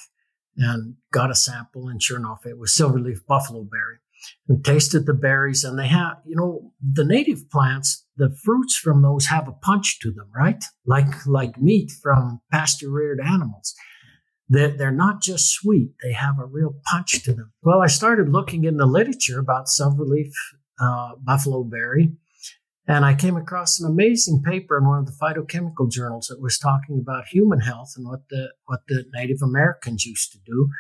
and 0.57 0.95
got 1.11 1.33
a 1.33 1.35
sample. 1.35 1.89
And 1.89 2.01
sure 2.01 2.19
enough, 2.19 2.47
it 2.47 2.57
was 2.57 2.71
silverleaf 2.71 3.27
buffalo 3.27 3.65
berry. 3.65 3.97
We 4.47 4.59
tasted 4.63 5.07
the 5.07 5.15
berries 5.15 5.65
and 5.65 5.77
they 5.77 5.89
have, 5.89 6.19
you 6.25 6.37
know, 6.37 6.73
the 6.81 7.05
native 7.05 7.51
plants, 7.51 8.05
the 8.19 8.35
fruits 8.45 8.77
from 8.77 9.03
those 9.03 9.27
have 9.27 9.49
a 9.49 9.53
punch 9.53 10.01
to 10.01 10.11
them, 10.11 10.29
right? 10.35 10.63
Like, 10.85 11.27
like 11.27 11.61
meat 11.61 11.93
from 12.03 12.41
pasture 12.53 12.91
reared 12.91 13.21
animals. 13.21 13.75
They're, 14.49 14.77
they're 14.77 14.91
not 14.91 15.23
just 15.23 15.51
sweet, 15.51 15.93
they 16.03 16.13
have 16.13 16.39
a 16.39 16.47
real 16.47 16.75
punch 16.91 17.23
to 17.25 17.33
them. 17.33 17.53
Well, 17.63 17.81
I 17.81 17.87
started 17.87 18.31
looking 18.31 18.65
in 18.65 18.77
the 18.77 18.87
literature 18.87 19.39
about 19.39 19.67
silverleaf 19.67 20.31
uh, 20.81 21.13
buffalo 21.23 21.65
berry, 21.65 22.13
and 22.87 23.05
I 23.05 23.15
came 23.15 23.37
across 23.37 23.79
an 23.79 23.89
amazing 23.89 24.43
paper 24.43 24.79
in 24.79 24.89
one 24.89 24.99
of 24.99 25.07
the 25.07 25.13
phytochemical 25.13 25.91
journals 25.91 26.29
that 26.29 26.41
was 26.41 26.59
talking 26.59 26.99
about 26.99 27.27
human 27.27 27.61
health 27.61 27.93
and 27.97 28.07
what 28.07 28.29
the, 28.31 28.53
what 28.65 28.81
the 28.89 29.05
Native 29.13 29.43
Americans 29.43 30.07
used 30.07 30.33
to 30.33 30.39
do 30.45 30.71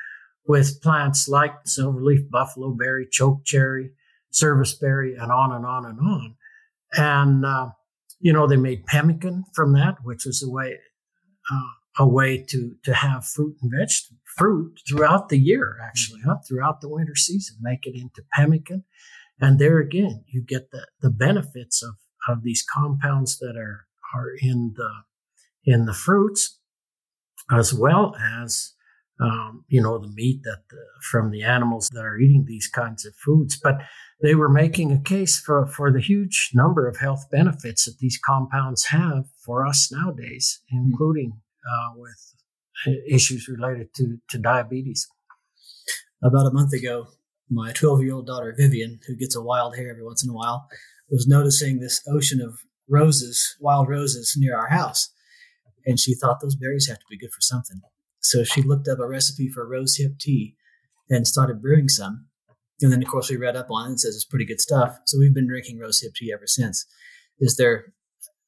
with 0.47 0.81
plants 0.83 1.29
like 1.29 1.53
silverleaf 1.65 2.31
buffalo 2.31 2.71
berry, 2.71 3.07
chokecherry, 3.11 3.91
serviceberry, 4.31 5.15
and 5.15 5.31
on 5.31 5.53
and 5.53 5.67
on 5.67 5.85
and 5.85 6.01
on. 6.01 6.35
And, 6.93 7.45
uh, 7.45 7.71
you 8.21 8.33
know, 8.33 8.47
they 8.47 8.57
made 8.57 8.87
pemmican 8.87 9.45
from 9.55 9.73
that, 9.75 9.97
which 10.03 10.25
was 10.25 10.43
a 10.43 10.51
way, 10.51 10.79
uh, 11.53 12.03
a 12.05 12.09
way 12.09 12.39
to 12.49 12.77
to 12.85 12.95
have 12.95 13.27
fruit 13.27 13.57
and 13.61 13.73
vegetable 13.77 14.19
fruit 14.37 14.79
throughout 14.89 15.29
the 15.29 15.39
year, 15.39 15.77
actually, 15.85 16.21
huh? 16.25 16.37
throughout 16.47 16.81
the 16.81 16.89
winter 16.89 17.17
season. 17.17 17.57
Make 17.61 17.87
it 17.87 17.95
into 17.95 18.23
pemmican, 18.33 18.85
and 19.41 19.59
there 19.59 19.79
again, 19.79 20.25
you 20.29 20.43
get 20.43 20.71
the 20.71 20.87
the 21.01 21.11
benefits 21.11 21.83
of 21.83 21.95
of 22.29 22.43
these 22.43 22.65
compounds 22.73 23.39
that 23.39 23.57
are 23.57 23.87
are 24.15 24.33
in 24.41 24.75
the 24.77 24.91
in 25.65 25.87
the 25.87 25.95
fruits, 25.95 26.61
as 27.51 27.75
well 27.75 28.15
as 28.21 28.75
um, 29.21 29.65
you 29.69 29.83
know 29.83 29.99
the 29.99 30.09
meat 30.09 30.43
that 30.45 30.63
the, 30.71 30.83
from 31.11 31.31
the 31.31 31.43
animals 31.43 31.89
that 31.93 32.05
are 32.05 32.19
eating 32.19 32.45
these 32.47 32.69
kinds 32.69 33.05
of 33.05 33.15
foods. 33.15 33.59
But 33.61 33.77
they 34.21 34.35
were 34.35 34.49
making 34.49 34.91
a 34.91 35.01
case 35.01 35.39
for 35.39 35.67
for 35.67 35.93
the 35.93 36.01
huge 36.01 36.51
number 36.55 36.89
of 36.89 36.99
health 36.99 37.27
benefits 37.31 37.85
that 37.85 37.99
these 37.99 38.19
compounds 38.25 38.87
have 38.87 39.27
for 39.45 39.67
us 39.67 39.91
nowadays, 39.93 40.61
hmm. 40.71 40.91
including 40.91 41.41
uh, 41.65 41.95
with 41.97 42.35
issues 43.09 43.49
related 43.49 43.93
to, 43.95 44.19
to 44.31 44.39
diabetes. 44.39 45.09
About 46.23 46.47
a 46.47 46.53
month 46.53 46.73
ago, 46.73 47.09
my 47.51 47.73
12 47.73 48.03
year 48.03 48.15
old 48.15 48.27
daughter 48.27 48.55
Vivian, 48.57 49.01
who 49.07 49.17
gets 49.17 49.37
a 49.37 49.43
wild 49.43 49.77
hair 49.77 49.91
every 49.91 50.05
once 50.05 50.25
in 50.25 50.31
a 50.31 50.35
while, 50.35 50.69
was 51.11 51.27
noticing 51.27 51.79
this 51.79 52.03
ocean 52.09 52.41
of 52.41 52.61
roses, 52.89 53.57
wild 53.61 53.89
roses 53.89 54.35
near 54.37 54.57
our 54.57 54.69
house. 54.69 55.13
And 55.87 55.99
she 55.99 56.15
thought 56.15 56.41
those 56.41 56.57
berries 56.57 56.89
have 56.89 56.99
to 56.99 57.05
be 57.09 57.19
good 57.19 57.33
for 57.33 57.41
something. 57.41 57.81
So 58.21 58.45
she 58.45 58.63
looked 58.63 58.89
up 58.89 58.99
a 58.99 59.07
recipe 59.07 59.49
for 59.49 59.67
rose 59.67 59.97
hip 59.97 60.19
tea 60.19 60.57
and 61.09 61.27
started 61.27 61.63
brewing 61.63 61.89
some. 61.89 62.28
And 62.81 62.93
then, 62.93 63.03
of 63.03 63.09
course, 63.09 63.31
we 63.31 63.37
read 63.37 63.57
up 63.57 63.71
on 63.71 63.87
it 63.87 63.89
and 63.89 64.01
says 64.01 64.15
it's 64.15 64.25
pretty 64.25 64.45
good 64.45 64.61
stuff. 64.61 64.99
So 65.07 65.19
we've 65.19 65.35
been 65.35 65.49
drinking 65.49 65.79
rose 65.79 66.01
hip 66.01 66.13
tea 66.15 66.33
ever 66.33 66.47
since. 66.47 66.87
Is 67.41 67.57
there, 67.57 67.93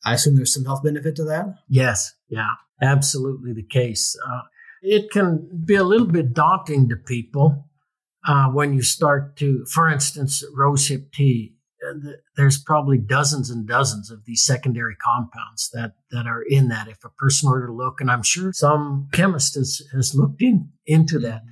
I 0.04 0.14
assume 0.14 0.36
there's 0.36 0.54
some 0.54 0.64
health 0.64 0.82
benefit 0.84 1.16
to 1.16 1.24
that? 1.24 1.46
Yes. 1.68 2.14
Yeah 2.28 2.54
absolutely 2.82 3.52
the 3.52 3.62
case. 3.62 4.16
Uh, 4.26 4.42
it 4.82 5.10
can 5.10 5.48
be 5.64 5.74
a 5.74 5.84
little 5.84 6.06
bit 6.06 6.32
daunting 6.32 6.88
to 6.88 6.96
people 6.96 7.66
uh, 8.26 8.48
when 8.48 8.72
you 8.72 8.82
start 8.82 9.36
to, 9.36 9.64
for 9.66 9.88
instance, 9.88 10.44
rosehip 10.56 11.12
tea. 11.12 11.54
Uh, 11.86 12.12
there's 12.36 12.58
probably 12.58 12.98
dozens 12.98 13.50
and 13.50 13.66
dozens 13.66 14.10
of 14.10 14.24
these 14.24 14.44
secondary 14.44 14.96
compounds 14.96 15.70
that, 15.72 15.92
that 16.10 16.26
are 16.26 16.42
in 16.42 16.68
that. 16.68 16.88
If 16.88 17.04
a 17.04 17.10
person 17.10 17.50
were 17.50 17.66
to 17.66 17.72
look, 17.72 18.00
and 18.00 18.10
I'm 18.10 18.22
sure 18.22 18.52
some 18.52 19.08
chemist 19.12 19.54
has, 19.54 19.82
has 19.92 20.14
looked 20.14 20.42
in, 20.42 20.70
into 20.86 21.18
that. 21.20 21.42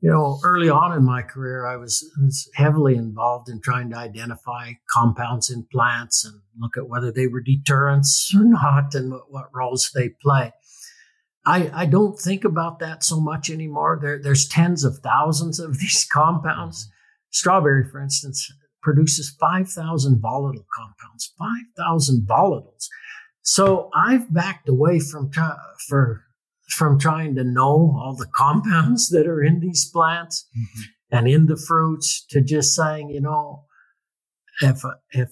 You 0.00 0.10
know, 0.10 0.38
early 0.44 0.68
on 0.68 0.96
in 0.96 1.04
my 1.04 1.22
career, 1.22 1.66
I 1.66 1.76
was, 1.76 2.08
was 2.20 2.48
heavily 2.54 2.94
involved 2.94 3.48
in 3.48 3.60
trying 3.60 3.90
to 3.90 3.96
identify 3.96 4.74
compounds 4.92 5.50
in 5.50 5.66
plants 5.72 6.24
and 6.24 6.40
look 6.56 6.76
at 6.76 6.88
whether 6.88 7.10
they 7.10 7.26
were 7.26 7.40
deterrents 7.40 8.32
or 8.36 8.44
not 8.44 8.94
and 8.94 9.10
what, 9.10 9.30
what 9.30 9.54
roles 9.54 9.90
they 9.94 10.10
play. 10.22 10.52
I, 11.44 11.70
I 11.72 11.86
don't 11.86 12.18
think 12.18 12.44
about 12.44 12.78
that 12.78 13.02
so 13.02 13.20
much 13.20 13.50
anymore. 13.50 13.98
There, 14.00 14.20
there's 14.22 14.46
tens 14.46 14.84
of 14.84 14.98
thousands 14.98 15.58
of 15.58 15.78
these 15.80 16.06
compounds. 16.12 16.88
Strawberry, 17.30 17.84
for 17.90 18.00
instance, 18.00 18.52
produces 18.82 19.34
5,000 19.40 20.20
volatile 20.20 20.66
compounds, 20.74 21.32
5,000 21.38 22.26
volatiles. 22.28 22.86
So 23.42 23.90
I've 23.94 24.32
backed 24.32 24.68
away 24.68 25.00
from, 25.00 25.30
for, 25.88 26.22
from 26.68 26.98
trying 26.98 27.34
to 27.34 27.44
know 27.44 27.96
all 27.98 28.14
the 28.16 28.28
compounds 28.34 29.08
that 29.10 29.26
are 29.26 29.42
in 29.42 29.60
these 29.60 29.90
plants 29.90 30.46
mm-hmm. 30.56 31.16
and 31.16 31.28
in 31.28 31.46
the 31.46 31.56
fruits 31.56 32.24
to 32.30 32.42
just 32.42 32.74
saying, 32.74 33.10
you 33.10 33.20
know, 33.20 33.64
if, 34.60 34.82
if 35.10 35.30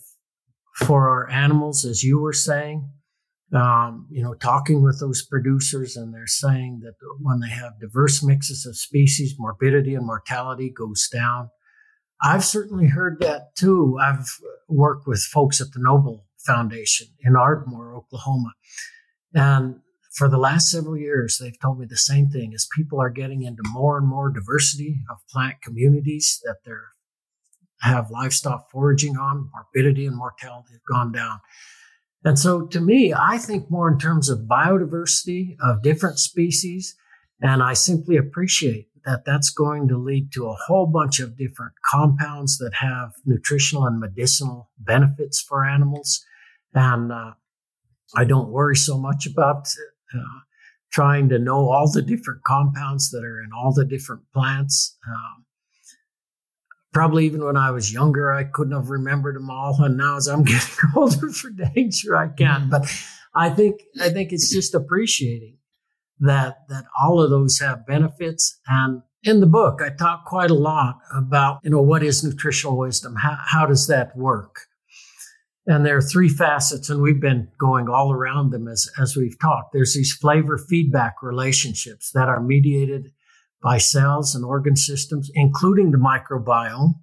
for 0.77 1.09
our 1.09 1.31
animals, 1.31 1.85
as 1.85 2.03
you 2.03 2.19
were 2.19 2.33
saying, 2.33 2.91
um, 3.55 4.09
you 4.11 4.23
know, 4.23 4.35
talking 4.35 4.83
with 4.83 4.99
those 4.99 5.25
producers, 5.25 5.97
and 5.97 6.13
they're 6.13 6.27
saying 6.27 6.81
that 6.83 6.95
when 7.21 7.41
they 7.41 7.49
have 7.49 7.79
diverse 7.81 8.23
mixes 8.23 8.67
of 8.67 8.77
species, 8.77 9.37
morbidity 9.39 9.95
and 9.95 10.07
mortality 10.07 10.73
goes 10.77 11.09
down. 11.13 11.51
I've 12.23 12.45
certainly 12.45 12.89
heard 12.89 13.19
that 13.21 13.55
too. 13.57 13.99
I've 14.03 14.27
worked 14.69 15.07
with 15.07 15.21
folks 15.21 15.61
at 15.61 15.69
the 15.73 15.81
Noble 15.81 16.27
Foundation 16.39 17.09
in 17.21 17.37
Ardmore, 17.37 17.95
Oklahoma. 17.95 18.53
And 19.35 19.77
for 20.17 20.31
the 20.31 20.39
last 20.39 20.71
several 20.71 20.97
years, 20.97 21.37
they've 21.37 21.61
told 21.61 21.79
me 21.79 21.85
the 21.85 21.97
same 21.97 22.31
thing 22.31 22.55
as 22.55 22.67
people 22.75 22.99
are 23.03 23.11
getting 23.11 23.43
into 23.43 23.63
more 23.71 23.99
and 23.99 24.09
more 24.09 24.31
diversity 24.31 25.03
of 25.11 25.19
plant 25.31 25.61
communities 25.61 26.41
that 26.45 26.57
they 26.65 26.73
have 27.83 28.11
livestock 28.11 28.71
foraging 28.71 29.19
on, 29.19 29.51
morbidity 29.53 30.07
and 30.07 30.17
mortality 30.17 30.73
have 30.73 30.81
gone 30.91 31.13
down. 31.13 31.41
And 32.25 32.39
so 32.39 32.67
to 32.67 32.81
me, 32.81 33.13
I 33.13 33.37
think 33.37 33.71
more 33.71 33.91
in 33.93 33.99
terms 33.99 34.31
of 34.31 34.49
biodiversity 34.51 35.57
of 35.61 35.83
different 35.83 36.19
species. 36.19 36.97
And 37.43 37.63
I 37.63 37.75
simply 37.75 38.17
appreciate 38.17 38.89
that 39.05 39.27
that's 39.27 39.51
going 39.51 39.87
to 39.89 39.99
lead 39.99 40.33
to 40.33 40.47
a 40.47 40.57
whole 40.67 40.87
bunch 40.87 41.21
of 41.21 41.37
different 41.37 41.73
compounds 41.93 42.57
that 42.57 42.73
have 42.81 43.13
nutritional 43.27 43.85
and 43.85 44.01
medicinal 44.01 44.71
benefits 44.79 45.43
for 45.43 45.63
animals. 45.63 46.25
And 46.73 47.13
uh, 47.13 47.33
I 48.17 48.25
don't 48.25 48.49
worry 48.49 48.77
so 48.77 48.97
much 48.99 49.27
about 49.27 49.69
uh, 50.15 50.41
trying 50.93 51.29
to 51.29 51.39
know 51.39 51.69
all 51.71 51.91
the 51.91 52.03
different 52.03 52.43
compounds 52.45 53.11
that 53.11 53.25
are 53.25 53.41
in 53.41 53.51
all 53.57 53.73
the 53.73 53.85
different 53.85 54.23
plants. 54.33 54.97
Um, 55.09 55.45
probably 56.93 57.27
even 57.27 57.45
when 57.45 57.57
I 57.57 57.71
was 57.71 57.93
younger, 57.93 58.33
I 58.33 58.45
couldn't 58.45 58.75
have 58.75 58.91
remembered 58.91 59.37
them 59.37 59.51
all. 59.51 59.83
And 59.83 59.97
now 59.97 60.17
as 60.17 60.27
I'm 60.27 60.43
getting 60.45 60.91
older 60.95 61.31
for 61.31 61.51
dang 61.51 61.91
sure 61.91 62.17
I 62.17 62.29
can. 62.29 62.71
But 62.71 62.91
I 63.35 63.51
think, 63.51 63.83
I 64.01 64.09
think 64.09 64.33
it's 64.33 64.51
just 64.53 64.75
appreciating 64.75 65.57
that 66.21 66.69
that 66.69 66.85
all 67.01 67.21
of 67.21 67.31
those 67.31 67.59
have 67.59 67.87
benefits 67.87 68.59
and 68.67 69.03
in 69.23 69.41
the 69.41 69.47
book 69.47 69.81
i 69.83 69.91
talk 69.91 70.25
quite 70.25 70.51
a 70.51 70.55
lot 70.55 70.99
about 71.15 71.61
you 71.63 71.71
know 71.71 71.83
what 71.83 72.03
is 72.03 72.25
nutritional 72.25 72.77
wisdom 72.77 73.17
how, 73.17 73.37
how 73.45 73.67
does 73.67 73.87
that 73.87 74.17
work 74.17 74.63
and 75.67 75.85
there 75.85 75.97
are 75.97 76.03
three 76.03 76.29
facets 76.29 76.89
and 76.89 77.03
we've 77.03 77.21
been 77.21 77.49
going 77.59 77.89
all 77.89 78.13
around 78.13 78.51
them 78.51 78.69
as, 78.69 78.89
as 79.01 79.17
we've 79.17 79.39
talked 79.39 79.73
there's 79.73 79.95
these 79.95 80.13
flavor 80.13 80.59
feedback 80.59 81.23
relationships 81.23 82.11
that 82.13 82.29
are 82.29 82.41
mediated 82.41 83.13
by 83.63 83.79
cells 83.79 84.35
and 84.35 84.45
organ 84.45 84.77
systems 84.77 85.31
including 85.35 85.91
the 85.91 85.99
microbiome 85.99 86.95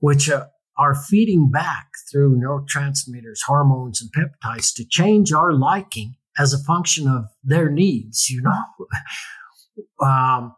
which 0.00 0.28
uh, 0.28 0.44
are 0.76 0.94
feeding 0.94 1.50
back 1.50 1.88
through 2.10 2.36
neurotransmitters 2.36 3.40
hormones 3.46 4.00
and 4.02 4.10
peptides 4.12 4.74
to 4.74 4.84
change 4.84 5.32
our 5.32 5.52
liking 5.52 6.16
as 6.38 6.52
a 6.52 6.62
function 6.64 7.08
of 7.08 7.26
their 7.42 7.70
needs, 7.70 8.28
you 8.28 8.42
know. 8.42 8.86
um, 10.06 10.54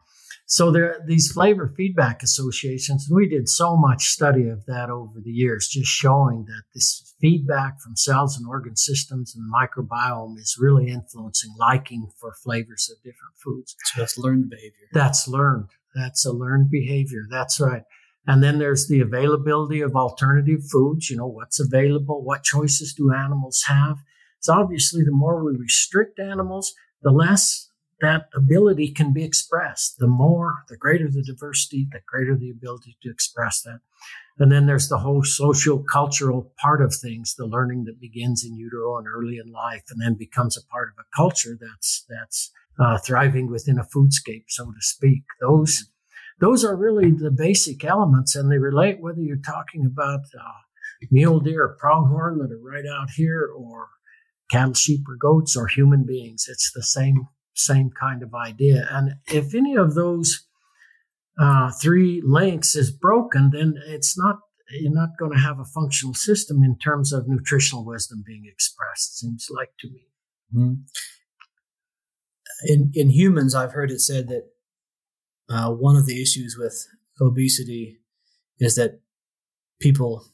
so 0.49 0.71
there 0.71 0.93
are 0.93 1.05
these 1.05 1.33
flavor 1.33 1.69
feedback 1.69 2.23
associations. 2.23 3.07
And 3.09 3.17
we 3.17 3.29
did 3.29 3.49
so 3.49 3.77
much 3.77 4.07
study 4.07 4.49
of 4.49 4.65
that 4.67 4.91
over 4.91 5.21
the 5.21 5.33
years, 5.33 5.67
just 5.67 5.91
showing 5.91 6.45
that 6.45 6.63
this 6.73 7.15
feedback 7.21 7.81
from 7.81 7.97
cells 7.97 8.39
and 8.39 8.47
organ 8.47 8.77
systems 8.77 9.35
and 9.35 9.53
microbiome 9.53 10.39
is 10.39 10.57
really 10.59 10.89
influencing 10.89 11.53
liking 11.59 12.09
for 12.21 12.33
flavors 12.33 12.89
of 12.91 12.99
different 12.99 13.35
foods. 13.43 13.75
So 13.87 14.01
that's 14.01 14.17
learned 14.17 14.49
behavior. 14.49 14.87
That's 14.93 15.27
learned. 15.27 15.71
That's 15.97 16.25
a 16.25 16.33
learned 16.33 16.71
behavior. 16.71 17.27
That's 17.29 17.59
right. 17.59 17.83
And 18.29 18.43
then 18.43 18.59
there's 18.59 18.87
the 18.87 19.01
availability 19.01 19.81
of 19.81 19.97
alternative 19.97 20.61
foods. 20.71 21.11
You 21.11 21.17
know, 21.17 21.27
what's 21.27 21.59
available? 21.59 22.23
What 22.23 22.45
choices 22.45 22.95
do 22.95 23.13
animals 23.13 23.65
have? 23.67 23.99
So 24.41 24.53
obviously, 24.53 25.03
the 25.03 25.11
more 25.11 25.43
we 25.43 25.57
restrict 25.57 26.21
animals, 26.21 26.73
the 27.03 27.11
less 27.11 27.66
that 28.01 28.29
ability 28.35 28.93
can 28.93 29.13
be 29.13 29.25
expressed. 29.25 29.97
The 29.99 30.07
more, 30.07 30.65
the 30.69 30.77
greater 30.77 31.09
the 31.11 31.23
diversity, 31.23 31.89
the 31.91 32.01
greater 32.07 32.37
the 32.37 32.51
ability 32.51 32.99
to 33.03 33.11
express 33.11 33.63
that. 33.63 33.81
And 34.39 34.53
then 34.53 34.67
there's 34.67 34.89
the 34.89 34.99
whole 34.99 35.23
social 35.23 35.83
cultural 35.83 36.53
part 36.59 36.83
of 36.83 36.95
things, 36.95 37.35
the 37.35 37.47
learning 37.47 37.85
that 37.85 38.01
begins 38.01 38.45
in 38.45 38.55
utero 38.55 38.99
and 38.99 39.07
early 39.07 39.39
in 39.39 39.51
life, 39.51 39.85
and 39.91 40.01
then 40.01 40.15
becomes 40.15 40.57
a 40.57 40.67
part 40.67 40.89
of 40.89 40.95
a 40.99 41.17
culture 41.17 41.57
that's 41.59 42.05
that's 42.09 42.53
uh, 42.79 42.99
thriving 42.99 43.51
within 43.51 43.79
a 43.79 43.85
foodscape, 43.85 44.45
so 44.49 44.67
to 44.67 44.81
speak. 44.81 45.23
Those 45.41 45.91
those 46.39 46.65
are 46.65 46.77
really 46.77 47.11
the 47.11 47.31
basic 47.31 47.83
elements, 47.83 48.37
and 48.37 48.53
they 48.53 48.59
relate 48.59 49.01
whether 49.01 49.21
you're 49.21 49.39
talking 49.39 49.87
about 49.87 50.21
uh, 50.39 50.61
mule 51.11 51.41
deer 51.41 51.63
or 51.63 51.77
pronghorn 51.81 52.37
that 52.39 52.53
are 52.53 52.61
right 52.63 52.85
out 52.87 53.09
here, 53.17 53.51
or 53.57 53.89
cattle, 54.51 54.75
sheep, 54.75 55.01
or 55.09 55.17
goats, 55.17 55.57
or 55.57 55.67
human 55.67 56.05
beings. 56.05 56.45
It's 56.47 56.71
the 56.75 56.83
same 56.83 57.27
same 57.57 57.91
kind 57.91 58.23
of 58.23 58.35
idea. 58.35 58.87
And 58.91 59.17
if 59.29 59.55
any 59.55 59.77
of 59.77 59.95
those 59.95 60.47
uh, 61.41 61.71
three 61.83 62.23
links 62.25 62.77
is 62.77 62.91
broken, 62.91 63.51
then 63.51 63.75
it's 63.87 64.19
not 64.19 64.37
you're 64.71 64.93
not 64.93 65.11
going 65.19 65.31
to 65.31 65.39
have 65.39 65.61
a 65.61 65.65
functional 65.65 66.15
system 66.15 66.65
in 66.65 66.77
terms 66.79 67.13
of 67.13 67.29
nutritional 67.29 67.85
wisdom 67.85 68.25
being 68.27 68.45
expressed. 68.47 69.19
Seems 69.19 69.47
like 69.49 69.71
to 69.79 69.89
me. 69.89 70.09
Mm-hmm. 70.55 70.75
In 72.65 72.91
in 72.95 73.11
humans, 73.11 73.55
I've 73.55 73.73
heard 73.73 73.91
it 73.91 74.01
said 74.01 74.29
that 74.29 74.45
uh, 75.49 75.71
one 75.71 75.97
of 75.97 76.07
the 76.07 76.21
issues 76.21 76.57
with 76.59 76.87
obesity 77.21 77.99
is 78.59 78.75
that 78.77 79.01
people 79.81 80.25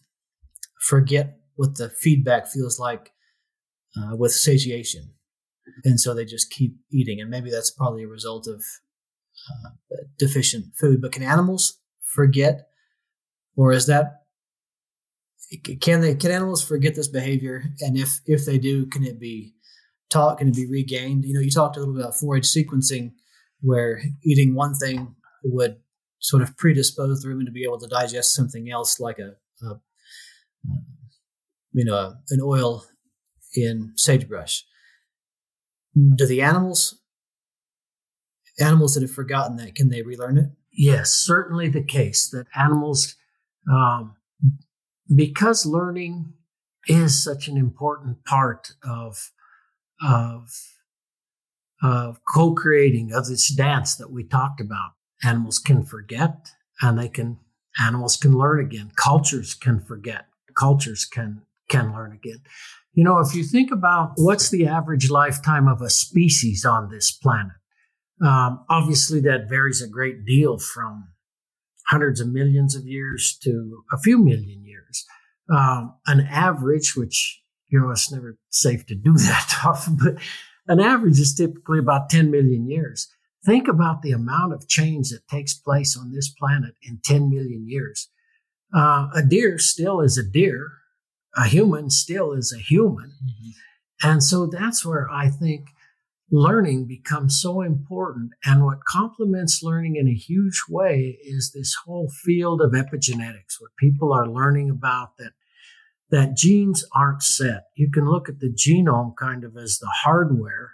forget 0.81 1.39
what 1.57 1.77
the 1.77 1.91
feedback 1.91 2.47
feels 2.47 2.79
like 2.79 3.13
uh, 3.97 4.17
with 4.17 4.33
satiation. 4.33 5.13
And 5.85 6.01
so 6.01 6.15
they 6.15 6.25
just 6.25 6.51
keep 6.51 6.77
eating. 6.91 7.21
And 7.21 7.31
maybe 7.31 7.51
that's 7.51 7.71
probably 7.71 8.05
a 8.05 8.09
result 8.09 8.47
of 8.47 8.63
uh, 9.51 9.97
deficient 10.19 10.75
food. 10.79 11.01
But 11.01 11.13
can 11.13 11.23
animals 11.23 11.79
forget? 12.01 12.69
Or 13.57 13.73
is 13.73 13.87
that 13.87 14.23
can 15.81 16.01
they 16.01 16.15
can 16.15 16.31
animals 16.31 16.65
forget 16.65 16.95
this 16.95 17.09
behavior 17.09 17.63
and 17.81 17.99
if 17.99 18.21
if 18.25 18.47
they 18.47 18.57
do 18.57 18.87
can 18.87 19.05
it 19.05 19.21
be 19.21 19.53
taught 20.09 20.39
can 20.39 20.49
it 20.49 20.55
be 20.55 20.67
regained 20.67 21.27
you 21.27 21.35
know 21.35 21.41
you 21.41 21.51
talked 21.51 21.77
a 21.77 21.79
little 21.79 21.93
bit 21.93 22.01
about 22.03 22.19
forage 22.19 22.47
sequencing 22.47 23.13
where 23.61 24.01
eating 24.25 24.55
one 24.55 24.75
thing 24.75 25.15
would 25.45 25.77
sort 26.21 26.43
of 26.43 26.57
predispose 26.57 27.21
the 27.21 27.29
rumen 27.29 27.45
to 27.45 27.53
be 27.53 27.65
able 27.65 27.79
to 27.79 27.87
digest 27.87 28.35
something 28.35 28.71
else 28.71 28.99
like 28.99 29.19
a, 29.19 29.35
a 29.67 29.79
you 31.73 31.85
know 31.85 32.15
an 32.31 32.41
oil 32.43 32.87
in 33.55 33.93
sagebrush. 33.97 34.65
Do 35.95 36.27
the 36.27 36.41
animals, 36.41 37.01
animals 38.59 38.95
that 38.95 39.03
have 39.03 39.11
forgotten 39.11 39.57
that, 39.57 39.75
can 39.75 39.89
they 39.89 40.03
relearn 40.03 40.39
it? 40.39 40.51
Yes, 40.73 41.13
certainly 41.13 41.69
the 41.69 41.83
case 41.83 42.29
that 42.31 42.47
animals, 42.57 43.15
um, 43.71 44.17
because 45.15 45.67
learning 45.67 46.33
is 46.87 47.23
such 47.23 47.47
an 47.49 47.57
important 47.57 48.25
part 48.25 48.73
of 48.83 49.31
of 50.03 50.49
of 51.83 52.21
co-creating 52.33 53.13
of 53.13 53.27
this 53.27 53.55
dance 53.55 53.97
that 53.97 54.11
we 54.11 54.25
talked 54.25 54.61
about. 54.61 54.93
Animals 55.23 55.59
can 55.59 55.85
forget, 55.85 56.49
and 56.81 56.99
they 56.99 57.09
can 57.09 57.39
animals 57.81 58.17
can 58.17 58.33
learn 58.33 58.61
again. 58.61 58.93
Cultures 58.97 59.55
can 59.55 59.81
forget. 59.81 60.27
Cultures 60.59 61.05
can 61.05 61.43
can 61.69 61.93
learn 61.93 62.13
again. 62.13 62.41
You 62.95 63.05
know, 63.05 63.19
if 63.21 63.35
you 63.35 63.43
think 63.43 63.71
about 63.73 64.13
what's 64.17 64.51
the 64.51 64.67
average 64.67 65.11
lifetime 65.11 65.67
of 65.67 65.81
a 65.81 65.89
species 65.89 66.65
on 66.65 66.91
this 66.91 67.11
planet, 67.11 67.57
um, 68.23 68.65
obviously 68.69 69.21
that 69.23 69.49
varies 69.49 69.81
a 69.81 69.89
great 69.89 70.25
deal 70.27 70.59
from 70.59 71.09
hundreds 71.89 72.21
of 72.21 72.29
millions 72.29 72.77
of 72.77 72.87
years 72.87 73.39
to 73.43 73.83
a 73.93 73.99
few 73.99 74.19
million 74.19 74.65
years. 74.65 75.05
Um, 75.51 75.95
an 76.07 76.21
average, 76.21 76.95
which 76.97 77.43
you 77.73 77.81
know, 77.81 77.91
it's 77.91 78.13
never 78.13 78.37
safe 78.51 78.87
to 78.87 78.95
do 78.95 79.13
that 79.17 79.55
often, 79.65 79.97
but 79.97 80.17
an 80.69 80.79
average 80.79 81.19
is 81.19 81.35
typically 81.35 81.79
about 81.79 82.11
10 82.11 82.31
million 82.31 82.69
years. 82.69 83.09
Think 83.45 83.67
about 83.67 84.03
the 84.03 84.13
amount 84.13 84.53
of 84.53 84.69
change 84.69 85.09
that 85.09 85.27
takes 85.27 85.55
place 85.55 85.97
on 85.99 86.13
this 86.13 86.29
planet 86.29 86.75
in 86.83 87.01
10 87.03 87.29
million 87.29 87.67
years. 87.67 88.09
Uh, 88.75 89.09
a 89.15 89.23
deer 89.23 89.59
still 89.59 90.01
is 90.01 90.17
a 90.17 90.23
deer 90.23 90.71
a 91.37 91.47
human 91.47 91.91
still 91.91 92.33
is 92.33 92.53
a 92.53 92.61
human. 92.61 93.13
Mm-hmm. 93.25 94.11
And 94.11 94.23
so 94.23 94.47
that's 94.47 94.85
where 94.85 95.09
I 95.11 95.29
think 95.29 95.69
learning 96.31 96.87
becomes 96.87 97.41
so 97.41 97.61
important. 97.61 98.33
And 98.45 98.65
what 98.65 98.85
complements 98.87 99.63
learning 99.63 99.97
in 99.97 100.09
a 100.09 100.15
huge 100.15 100.63
way 100.69 101.19
is 101.23 101.53
this 101.55 101.77
whole 101.85 102.11
field 102.25 102.61
of 102.61 102.73
epigenetics, 102.73 103.61
what 103.61 103.71
people 103.79 104.13
are 104.13 104.29
learning 104.29 104.71
about 104.71 105.17
that 105.19 105.33
that 106.11 106.37
genes 106.37 106.85
aren't 106.95 107.23
set. 107.23 107.65
You 107.75 107.91
can 107.91 108.07
look 108.07 108.29
at 108.29 108.39
the 108.39 108.53
genome 108.53 109.17
kind 109.17 109.45
of 109.45 109.57
as 109.57 109.79
the 109.79 109.91
hardware, 110.03 110.73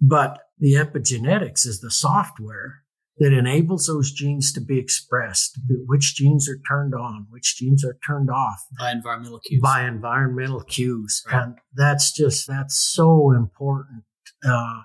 but 0.00 0.40
the 0.58 0.74
epigenetics 0.74 1.64
is 1.64 1.80
the 1.80 1.92
software 1.92 2.82
that 3.20 3.32
enables 3.32 3.86
those 3.86 4.12
genes 4.12 4.52
to 4.52 4.60
be 4.60 4.78
expressed, 4.78 5.58
which 5.86 6.14
genes 6.14 6.48
are 6.48 6.60
turned 6.68 6.94
on, 6.94 7.26
which 7.30 7.56
genes 7.56 7.84
are 7.84 7.98
turned 8.06 8.30
off 8.30 8.60
by 8.78 8.92
environmental 8.92 9.40
cues. 9.40 9.60
By 9.60 9.86
environmental 9.86 10.60
cues. 10.62 11.24
Right. 11.26 11.42
And 11.42 11.58
that's 11.74 12.12
just, 12.12 12.46
that's 12.46 12.78
so 12.78 13.32
important. 13.32 14.04
Uh, 14.44 14.82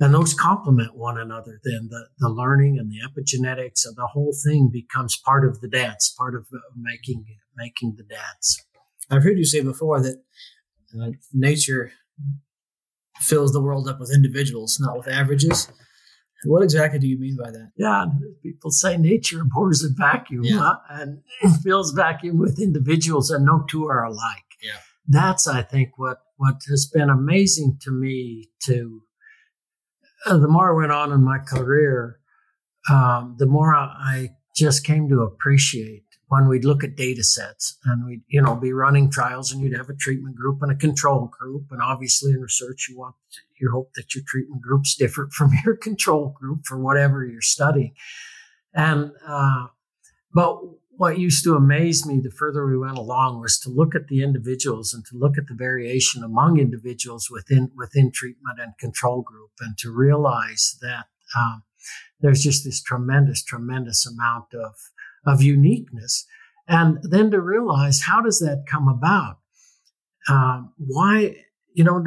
and 0.00 0.14
those 0.14 0.34
complement 0.34 0.96
one 0.96 1.18
another. 1.18 1.60
Then 1.62 1.88
the, 1.90 2.06
the 2.18 2.28
learning 2.28 2.78
and 2.78 2.90
the 2.90 3.00
epigenetics 3.06 3.84
and 3.84 3.96
the 3.96 4.08
whole 4.12 4.34
thing 4.44 4.70
becomes 4.72 5.20
part 5.24 5.46
of 5.46 5.60
the 5.60 5.68
dance, 5.68 6.12
part 6.16 6.34
of 6.34 6.46
uh, 6.54 6.58
making, 6.76 7.26
making 7.56 7.94
the 7.96 8.04
dance. 8.04 8.64
I've 9.10 9.22
heard 9.22 9.38
you 9.38 9.44
say 9.44 9.60
before 9.60 10.00
that 10.00 10.22
uh, 10.98 11.10
nature 11.32 11.92
fills 13.20 13.52
the 13.52 13.60
world 13.60 13.88
up 13.88 14.00
with 14.00 14.12
individuals, 14.12 14.78
not 14.80 14.96
with 14.96 15.06
averages. 15.06 15.70
What 16.44 16.62
exactly 16.62 16.98
do 16.98 17.06
you 17.06 17.18
mean 17.18 17.36
by 17.36 17.50
that? 17.50 17.72
Yeah, 17.76 18.06
people 18.42 18.70
say 18.70 18.96
nature 18.96 19.42
abhors 19.42 19.84
a 19.84 19.88
vacuum 19.92 20.44
yeah. 20.44 20.58
huh? 20.58 20.76
and 20.90 21.22
it 21.42 21.60
fills 21.62 21.92
vacuum 21.92 22.38
with 22.38 22.60
individuals, 22.60 23.30
and 23.30 23.44
no 23.44 23.64
two 23.68 23.86
are 23.86 24.04
alike. 24.04 24.44
Yeah. 24.62 24.78
That's, 25.06 25.46
I 25.46 25.62
think, 25.62 25.98
what 25.98 26.18
what 26.36 26.56
has 26.68 26.86
been 26.86 27.10
amazing 27.10 27.78
to 27.82 27.90
me. 27.90 28.50
To 28.66 29.02
uh, 30.26 30.38
the 30.38 30.48
more 30.48 30.72
I 30.72 30.76
went 30.76 30.92
on 30.92 31.12
in 31.12 31.22
my 31.22 31.38
career, 31.38 32.18
um, 32.90 33.36
the 33.38 33.46
more 33.46 33.74
I, 33.74 33.84
I 33.84 34.28
just 34.54 34.84
came 34.84 35.08
to 35.08 35.22
appreciate 35.22 36.03
when 36.28 36.48
we'd 36.48 36.64
look 36.64 36.82
at 36.82 36.96
data 36.96 37.22
sets 37.22 37.78
and 37.84 38.06
we'd, 38.06 38.22
you 38.28 38.40
know, 38.40 38.54
be 38.54 38.72
running 38.72 39.10
trials 39.10 39.52
and 39.52 39.60
you'd 39.60 39.76
have 39.76 39.88
a 39.88 39.94
treatment 39.94 40.36
group 40.36 40.62
and 40.62 40.72
a 40.72 40.76
control 40.76 41.26
group. 41.26 41.66
And 41.70 41.82
obviously 41.82 42.32
in 42.32 42.40
research, 42.40 42.88
you 42.88 42.98
want, 42.98 43.14
you 43.60 43.70
hope 43.70 43.92
that 43.94 44.14
your 44.14 44.24
treatment 44.26 44.62
group's 44.62 44.94
different 44.98 45.32
from 45.32 45.50
your 45.64 45.76
control 45.76 46.34
group 46.38 46.64
for 46.64 46.78
whatever 46.78 47.24
you're 47.24 47.40
studying. 47.40 47.94
And, 48.72 49.12
uh, 49.26 49.66
but 50.32 50.60
what 50.96 51.18
used 51.18 51.44
to 51.44 51.54
amaze 51.54 52.06
me 52.06 52.20
the 52.20 52.30
further 52.30 52.66
we 52.66 52.78
went 52.78 52.98
along 52.98 53.40
was 53.40 53.58
to 53.58 53.68
look 53.68 53.94
at 53.94 54.08
the 54.08 54.22
individuals 54.22 54.94
and 54.94 55.04
to 55.06 55.16
look 55.16 55.36
at 55.36 55.46
the 55.46 55.54
variation 55.54 56.22
among 56.22 56.58
individuals 56.58 57.28
within 57.30 57.70
within 57.76 58.10
treatment 58.12 58.60
and 58.60 58.78
control 58.78 59.22
group 59.22 59.50
and 59.60 59.76
to 59.78 59.90
realize 59.90 60.76
that 60.80 61.06
um, 61.36 61.62
there's 62.20 62.42
just 62.42 62.64
this 62.64 62.82
tremendous 62.82 63.42
tremendous 63.42 64.06
amount 64.06 64.54
of 64.54 64.74
of 65.26 65.42
uniqueness 65.42 66.26
and 66.66 66.98
then 67.02 67.30
to 67.30 67.40
realize 67.40 68.02
how 68.02 68.20
does 68.20 68.38
that 68.40 68.64
come 68.70 68.88
about 68.88 69.38
um, 70.28 70.72
why 70.78 71.36
you 71.74 71.84
know 71.84 72.02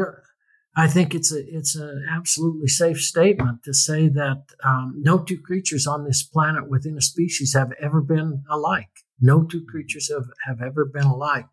I 0.79 0.87
think 0.87 1.15
it's 1.15 1.33
a 1.33 1.39
it's 1.47 1.75
an 1.75 2.05
absolutely 2.07 2.67
safe 2.67 3.01
statement 3.01 3.63
to 3.63 3.73
say 3.73 4.09
that 4.09 4.43
um, 4.63 4.93
no 4.97 5.17
two 5.17 5.39
creatures 5.39 5.87
on 5.87 6.05
this 6.05 6.21
planet 6.21 6.69
within 6.69 6.95
a 6.95 7.01
species 7.01 7.55
have 7.55 7.71
ever 7.81 7.99
been 7.99 8.43
alike. 8.47 8.89
No 9.19 9.43
two 9.43 9.65
creatures 9.65 10.11
have, 10.13 10.27
have 10.45 10.61
ever 10.61 10.85
been 10.85 11.05
alike. 11.05 11.47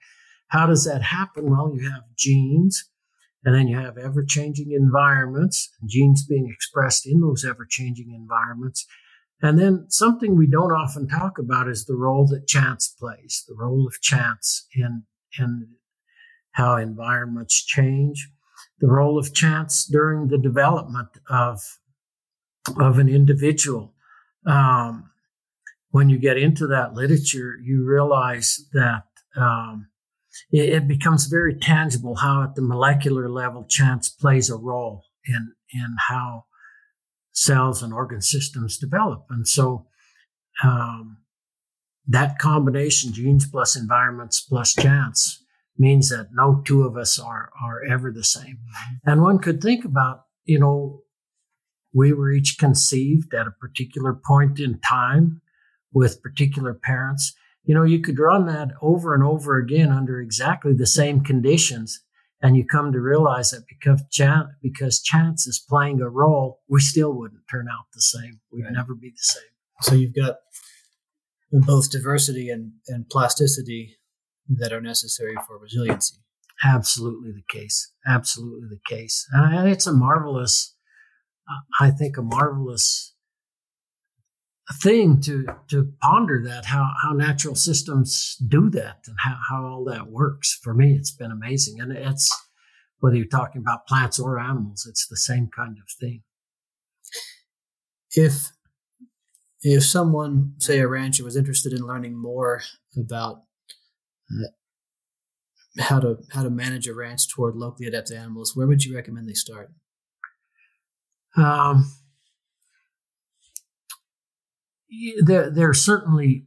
How 0.48 0.66
does 0.66 0.84
that 0.84 1.00
happen? 1.00 1.50
Well, 1.50 1.72
you 1.74 1.90
have 1.90 2.02
genes, 2.14 2.90
and 3.44 3.54
then 3.54 3.66
you 3.66 3.78
have 3.78 3.96
ever 3.96 4.22
changing 4.22 4.72
environments, 4.72 5.70
genes 5.86 6.26
being 6.26 6.50
expressed 6.52 7.06
in 7.06 7.22
those 7.22 7.46
ever 7.46 7.66
changing 7.68 8.12
environments. 8.14 8.86
And 9.42 9.58
then 9.58 9.86
something 9.88 10.36
we 10.36 10.46
don't 10.46 10.72
often 10.72 11.08
talk 11.08 11.38
about 11.38 11.68
is 11.68 11.84
the 11.84 11.96
role 11.96 12.26
that 12.28 12.46
chance 12.46 12.88
plays, 12.88 13.44
the 13.46 13.54
role 13.54 13.86
of 13.86 14.00
chance 14.00 14.66
in, 14.74 15.04
in 15.38 15.68
how 16.52 16.76
environments 16.76 17.62
change 17.62 18.28
the 18.80 18.88
role 18.88 19.18
of 19.18 19.34
chance 19.34 19.84
during 19.84 20.28
the 20.28 20.38
development 20.38 21.08
of 21.28 21.60
of 22.78 22.98
an 22.98 23.08
individual. 23.08 23.94
Um, 24.46 25.10
when 25.90 26.08
you 26.08 26.18
get 26.18 26.38
into 26.38 26.66
that 26.66 26.94
literature, 26.94 27.56
you 27.62 27.84
realize 27.84 28.66
that 28.72 29.04
um, 29.36 29.88
it, 30.50 30.70
it, 30.70 30.88
becomes 30.88 31.26
very 31.26 31.54
tangible 31.54 32.16
how, 32.16 32.42
at 32.42 32.54
the 32.54 32.62
molecular 32.62 33.28
level, 33.28 33.64
chance 33.68 34.08
plays 34.08 34.50
a 34.50 34.56
role 34.56 35.04
in 35.26 35.52
in 35.72 35.96
how 36.08 36.44
cells 37.34 37.82
and 37.82 37.92
organ 37.92 38.22
systems 38.22 38.78
develop. 38.78 39.26
And 39.28 39.46
so, 39.46 39.86
um, 40.62 41.18
that 42.06 42.38
combination, 42.38 43.12
genes 43.12 43.46
plus 43.46 43.76
environments 43.76 44.40
plus 44.40 44.74
chance, 44.74 45.42
means 45.76 46.08
that 46.10 46.28
no 46.32 46.62
two 46.64 46.82
of 46.82 46.96
us 46.96 47.18
are 47.18 47.50
are 47.62 47.82
ever 47.84 48.12
the 48.12 48.24
same. 48.24 48.58
Mm-hmm. 48.58 49.10
And 49.10 49.22
one 49.22 49.38
could 49.38 49.60
think 49.60 49.84
about, 49.84 50.24
you 50.44 50.58
know, 50.58 51.02
we 51.92 52.12
were 52.12 52.30
each 52.30 52.58
conceived 52.58 53.34
at 53.34 53.46
a 53.46 53.52
particular 53.52 54.14
point 54.14 54.60
in 54.60 54.80
time 54.80 55.40
with 55.92 56.22
particular 56.22 56.74
parents. 56.74 57.34
You 57.64 57.74
know, 57.74 57.84
you 57.84 58.00
could 58.00 58.18
run 58.18 58.46
that 58.46 58.72
over 58.82 59.14
and 59.14 59.24
over 59.24 59.56
again 59.58 59.90
under 59.90 60.20
exactly 60.20 60.74
the 60.74 60.86
same 60.86 61.22
conditions. 61.22 62.00
And 62.44 62.58
you 62.58 62.66
come 62.66 62.92
to 62.92 63.00
realize 63.00 63.52
that 63.52 63.64
because 63.66 64.04
chance, 64.10 64.48
because 64.62 65.00
chance 65.00 65.46
is 65.46 65.64
playing 65.66 66.02
a 66.02 66.10
role, 66.10 66.60
we 66.68 66.78
still 66.78 67.14
wouldn't 67.14 67.48
turn 67.50 67.68
out 67.72 67.86
the 67.94 68.02
same. 68.02 68.40
We'd 68.52 68.64
right. 68.64 68.72
never 68.74 68.94
be 68.94 69.08
the 69.08 69.16
same. 69.16 69.42
So 69.80 69.94
you've 69.94 70.14
got 70.14 70.36
both 71.50 71.90
diversity 71.90 72.50
and, 72.50 72.72
and 72.86 73.08
plasticity 73.08 73.96
that 74.46 74.74
are 74.74 74.82
necessary 74.82 75.36
for 75.46 75.58
resiliency. 75.58 76.16
Absolutely 76.62 77.32
the 77.32 77.44
case. 77.48 77.90
Absolutely 78.06 78.68
the 78.68 78.94
case. 78.94 79.26
And 79.32 79.66
it's 79.66 79.86
a 79.86 79.92
marvelous, 79.94 80.76
I 81.80 81.90
think, 81.92 82.18
a 82.18 82.22
marvelous 82.22 83.13
thing 84.72 85.20
to 85.20 85.46
to 85.68 85.92
ponder 86.00 86.42
that 86.42 86.64
how 86.64 86.90
how 87.02 87.12
natural 87.12 87.54
systems 87.54 88.36
do 88.48 88.70
that 88.70 89.00
and 89.06 89.16
how, 89.18 89.36
how 89.48 89.66
all 89.66 89.84
that 89.84 90.08
works. 90.08 90.58
For 90.62 90.74
me, 90.74 90.94
it's 90.94 91.10
been 91.10 91.30
amazing, 91.30 91.80
and 91.80 91.92
it's 91.92 92.30
whether 93.00 93.16
you're 93.16 93.26
talking 93.26 93.60
about 93.60 93.86
plants 93.86 94.18
or 94.18 94.38
animals, 94.38 94.86
it's 94.88 95.06
the 95.06 95.16
same 95.16 95.50
kind 95.54 95.76
of 95.76 95.84
thing. 96.00 96.22
If 98.12 98.50
if 99.60 99.84
someone, 99.84 100.54
say 100.58 100.78
a 100.78 100.88
rancher, 100.88 101.24
was 101.24 101.36
interested 101.36 101.72
in 101.72 101.86
learning 101.86 102.20
more 102.20 102.62
about 102.98 103.42
how 105.80 106.00
to 106.00 106.18
how 106.30 106.42
to 106.42 106.50
manage 106.50 106.86
a 106.86 106.94
ranch 106.94 107.28
toward 107.28 107.56
locally 107.56 107.88
adapted 107.88 108.16
animals, 108.16 108.54
where 108.54 108.66
would 108.66 108.84
you 108.84 108.94
recommend 108.94 109.28
they 109.28 109.34
start? 109.34 109.70
Um, 111.36 111.90
there, 115.22 115.50
there 115.50 115.68
are 115.68 115.74
certainly 115.74 116.46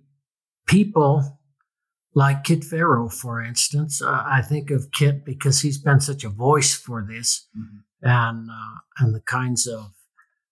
people 0.67 1.39
like 2.13 2.43
Kit 2.43 2.61
Pharo, 2.61 3.13
for 3.13 3.41
instance. 3.41 4.01
Uh, 4.01 4.23
I 4.25 4.41
think 4.41 4.71
of 4.71 4.91
Kit 4.91 5.23
because 5.23 5.61
he's 5.61 5.77
been 5.77 5.99
such 5.99 6.23
a 6.23 6.29
voice 6.29 6.73
for 6.75 7.05
this 7.07 7.47
mm-hmm. 7.57 7.77
and 8.01 8.49
uh, 8.49 8.79
and 8.99 9.13
the 9.13 9.21
kinds 9.21 9.67
of 9.67 9.93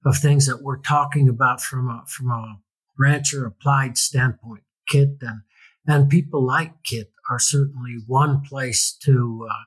of 0.05 0.17
things 0.17 0.45
that 0.45 0.61
we're 0.61 0.81
talking 0.81 1.27
about 1.27 1.61
from 1.61 1.89
a 1.89 2.03
from 2.07 2.29
a 2.29 2.59
rancher 2.97 3.45
applied 3.45 3.97
standpoint. 3.97 4.63
Kit 4.87 5.17
and 5.21 5.41
and 5.87 6.09
people 6.09 6.45
like 6.45 6.83
Kit 6.83 7.11
are 7.29 7.39
certainly 7.39 7.97
one 8.05 8.41
place 8.41 8.95
to 9.03 9.47
uh, 9.49 9.63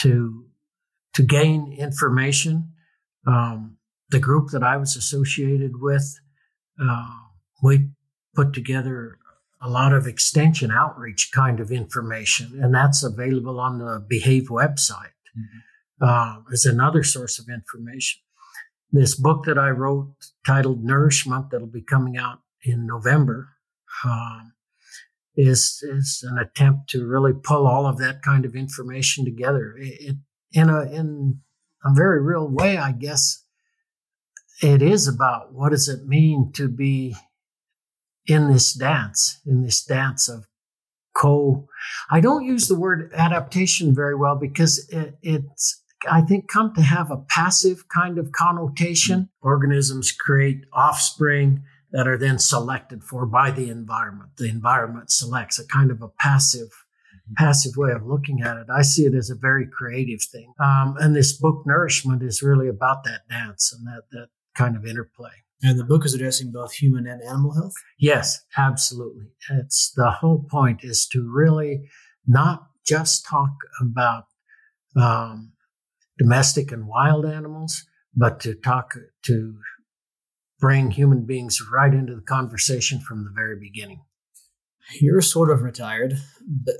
to 0.00 0.46
to 1.14 1.22
gain 1.22 1.72
information. 1.78 2.72
Um, 3.26 3.76
the 4.10 4.18
group 4.18 4.48
that 4.50 4.64
I 4.64 4.76
was 4.76 4.96
associated 4.96 5.80
with, 5.80 6.18
uh, 6.80 7.10
we 7.62 7.90
put 8.34 8.52
together 8.52 9.18
a 9.62 9.68
lot 9.68 9.92
of 9.92 10.06
extension 10.06 10.70
outreach 10.70 11.30
kind 11.34 11.60
of 11.60 11.70
information, 11.70 12.58
and 12.62 12.74
that's 12.74 13.02
available 13.02 13.60
on 13.60 13.78
the 13.78 14.04
Behave 14.08 14.48
website 14.48 15.16
mm-hmm. 15.36 16.04
uh, 16.04 16.36
as 16.52 16.64
another 16.64 17.02
source 17.02 17.38
of 17.38 17.48
information. 17.48 18.20
This 18.92 19.14
book 19.14 19.44
that 19.44 19.58
I 19.58 19.70
wrote 19.70 20.14
titled 20.46 20.82
Nourishment, 20.82 21.50
that'll 21.50 21.66
be 21.66 21.82
coming 21.82 22.16
out 22.16 22.40
in 22.64 22.86
November, 22.86 23.50
um, 24.04 24.54
is 25.36 25.82
is 25.82 26.24
an 26.28 26.38
attempt 26.38 26.90
to 26.90 27.06
really 27.06 27.32
pull 27.32 27.66
all 27.66 27.86
of 27.86 27.98
that 27.98 28.22
kind 28.22 28.44
of 28.44 28.54
information 28.54 29.24
together 29.24 29.76
it, 29.78 30.00
it, 30.00 30.16
in 30.52 30.68
a 30.68 30.82
in 30.82 31.40
a 31.84 31.94
very 31.94 32.20
real 32.20 32.48
way 32.48 32.76
i 32.76 32.92
guess 32.92 33.44
it 34.62 34.82
is 34.82 35.08
about 35.08 35.52
what 35.52 35.70
does 35.70 35.88
it 35.88 36.06
mean 36.06 36.50
to 36.54 36.68
be 36.68 37.14
in 38.26 38.52
this 38.52 38.72
dance 38.72 39.40
in 39.46 39.62
this 39.62 39.82
dance 39.84 40.28
of 40.28 40.44
co 41.16 41.66
i 42.10 42.20
don't 42.20 42.44
use 42.44 42.68
the 42.68 42.78
word 42.78 43.10
adaptation 43.14 43.94
very 43.94 44.14
well 44.14 44.36
because 44.36 44.86
it, 44.90 45.16
it's 45.22 45.82
i 46.10 46.20
think 46.20 46.48
come 46.48 46.72
to 46.74 46.82
have 46.82 47.10
a 47.10 47.16
passive 47.16 47.88
kind 47.88 48.18
of 48.18 48.32
connotation 48.32 49.28
organisms 49.42 50.12
create 50.12 50.64
offspring 50.72 51.62
that 51.92 52.06
are 52.06 52.18
then 52.18 52.38
selected 52.38 53.02
for 53.02 53.26
by 53.26 53.50
the 53.50 53.68
environment. 53.68 54.30
The 54.36 54.48
environment 54.48 55.10
selects 55.10 55.58
a 55.58 55.66
kind 55.66 55.90
of 55.90 56.02
a 56.02 56.08
passive, 56.08 56.68
mm-hmm. 56.68 57.34
passive 57.34 57.72
way 57.76 57.92
of 57.92 58.06
looking 58.06 58.42
at 58.42 58.56
it. 58.56 58.66
I 58.72 58.82
see 58.82 59.06
it 59.06 59.14
as 59.14 59.30
a 59.30 59.34
very 59.34 59.66
creative 59.66 60.22
thing. 60.22 60.52
Um, 60.60 60.96
and 61.00 61.14
this 61.14 61.32
book, 61.32 61.64
Nourishment, 61.66 62.22
is 62.22 62.42
really 62.42 62.68
about 62.68 63.04
that 63.04 63.28
dance 63.28 63.74
and 63.76 63.86
that, 63.86 64.02
that 64.12 64.28
kind 64.54 64.76
of 64.76 64.86
interplay. 64.86 65.30
And 65.62 65.78
the 65.78 65.84
book 65.84 66.06
is 66.06 66.14
addressing 66.14 66.52
both 66.52 66.72
human 66.72 67.06
and 67.06 67.22
animal 67.22 67.54
health? 67.54 67.74
Yes, 67.98 68.40
absolutely. 68.56 69.26
It's 69.50 69.92
the 69.94 70.10
whole 70.10 70.46
point 70.50 70.80
is 70.82 71.06
to 71.12 71.30
really 71.30 71.88
not 72.26 72.66
just 72.86 73.26
talk 73.26 73.50
about 73.80 74.24
um, 74.96 75.52
domestic 76.18 76.72
and 76.72 76.86
wild 76.86 77.26
animals, 77.26 77.84
but 78.16 78.40
to 78.40 78.54
talk 78.54 78.94
to 79.24 79.58
bring 80.58 80.90
human 80.90 81.24
beings 81.26 81.60
right 81.72 81.92
into 81.92 82.14
the 82.14 82.22
conversation 82.22 83.00
from 83.00 83.24
the 83.24 83.30
very 83.34 83.58
beginning. 83.58 84.02
You're 85.00 85.20
sort 85.20 85.50
of 85.50 85.62
retired, 85.62 86.14
but 86.64 86.76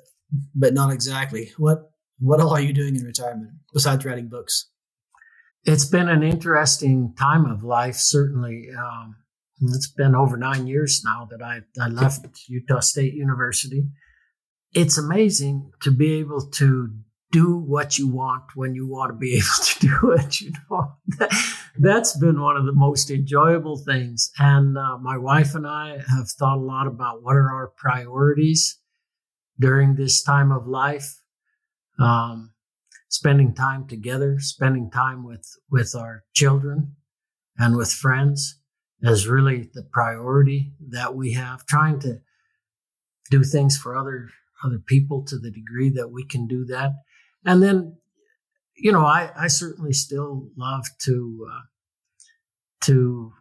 but 0.55 0.75
not 0.75 0.93
exactly. 0.93 1.53
What 1.59 1.91
what 2.18 2.41
all 2.41 2.51
are 2.51 2.61
you 2.61 2.73
doing 2.73 2.97
in 2.97 3.05
retirement 3.05 3.51
besides 3.73 4.05
writing 4.05 4.29
books? 4.29 4.70
It's 5.65 5.85
been 5.85 6.09
an 6.09 6.23
interesting 6.23 7.15
time 7.19 7.45
of 7.45 7.63
life, 7.63 7.97
certainly. 7.97 8.69
Um, 8.77 9.17
it's 9.63 9.91
been 9.91 10.15
over 10.15 10.37
nine 10.37 10.67
years 10.67 11.03
now 11.05 11.29
that 11.31 11.43
I, 11.43 11.61
I 11.81 11.89
left 11.89 12.27
Utah 12.49 12.81
State 12.81 13.15
University. 13.15 13.85
It's 14.73 14.97
amazing 14.97 15.73
to 15.83 15.91
be 15.91 16.15
able 16.15 16.49
to 16.53 16.91
do 17.33 17.57
what 17.57 17.99
you 17.99 18.09
want 18.09 18.45
when 18.55 18.75
you 18.75 18.89
want 18.89 19.11
to 19.11 19.17
be 19.17 19.35
able 19.37 19.65
to 19.65 19.81
do 19.81 20.13
it. 20.13 20.41
You 20.41 20.53
know, 20.71 20.95
that's 21.79 22.17
been 22.17 22.41
one 22.41 22.57
of 22.57 22.65
the 22.65 22.73
most 22.73 23.11
enjoyable 23.11 23.77
things. 23.77 24.31
And 24.39 24.79
uh, 24.79 24.99
my 24.99 25.19
wife 25.19 25.55
and 25.55 25.67
I 25.67 25.99
have 26.09 26.31
thought 26.31 26.59
a 26.59 26.61
lot 26.61 26.87
about 26.87 27.23
what 27.23 27.37
are 27.37 27.53
our 27.53 27.73
priorities 27.77 28.79
during 29.59 29.95
this 29.95 30.23
time 30.23 30.51
of 30.53 30.67
life. 30.67 31.19
Um, 31.99 32.53
spending 33.11 33.55
time 33.55 33.87
together, 33.87 34.39
spending 34.39 34.91
time 34.91 35.23
with 35.23 35.47
with 35.71 35.95
our 35.95 36.25
children 36.33 36.97
and 37.59 37.77
with 37.77 37.93
friends 37.93 38.59
is 39.03 39.29
really 39.29 39.69
the 39.75 39.83
priority 39.83 40.73
that 40.89 41.15
we 41.15 41.33
have. 41.33 41.67
Trying 41.67 42.01
to 42.01 42.21
do 43.31 43.45
things 43.45 43.77
for 43.77 43.97
other 43.97 44.31
other 44.65 44.79
people 44.79 45.25
to 45.25 45.39
the 45.39 45.51
degree 45.51 45.91
that 45.91 46.11
we 46.11 46.25
can 46.25 46.47
do 46.47 46.65
that. 46.67 46.93
And 47.45 47.63
then, 47.63 47.97
you 48.77 48.93
know, 48.93 49.05
I, 49.05 49.31
I 49.37 49.49
certainly 49.49 49.93
still 49.93 50.49
love 50.57 50.87
to 51.05 51.47
uh, 51.51 51.61
to 52.83 53.33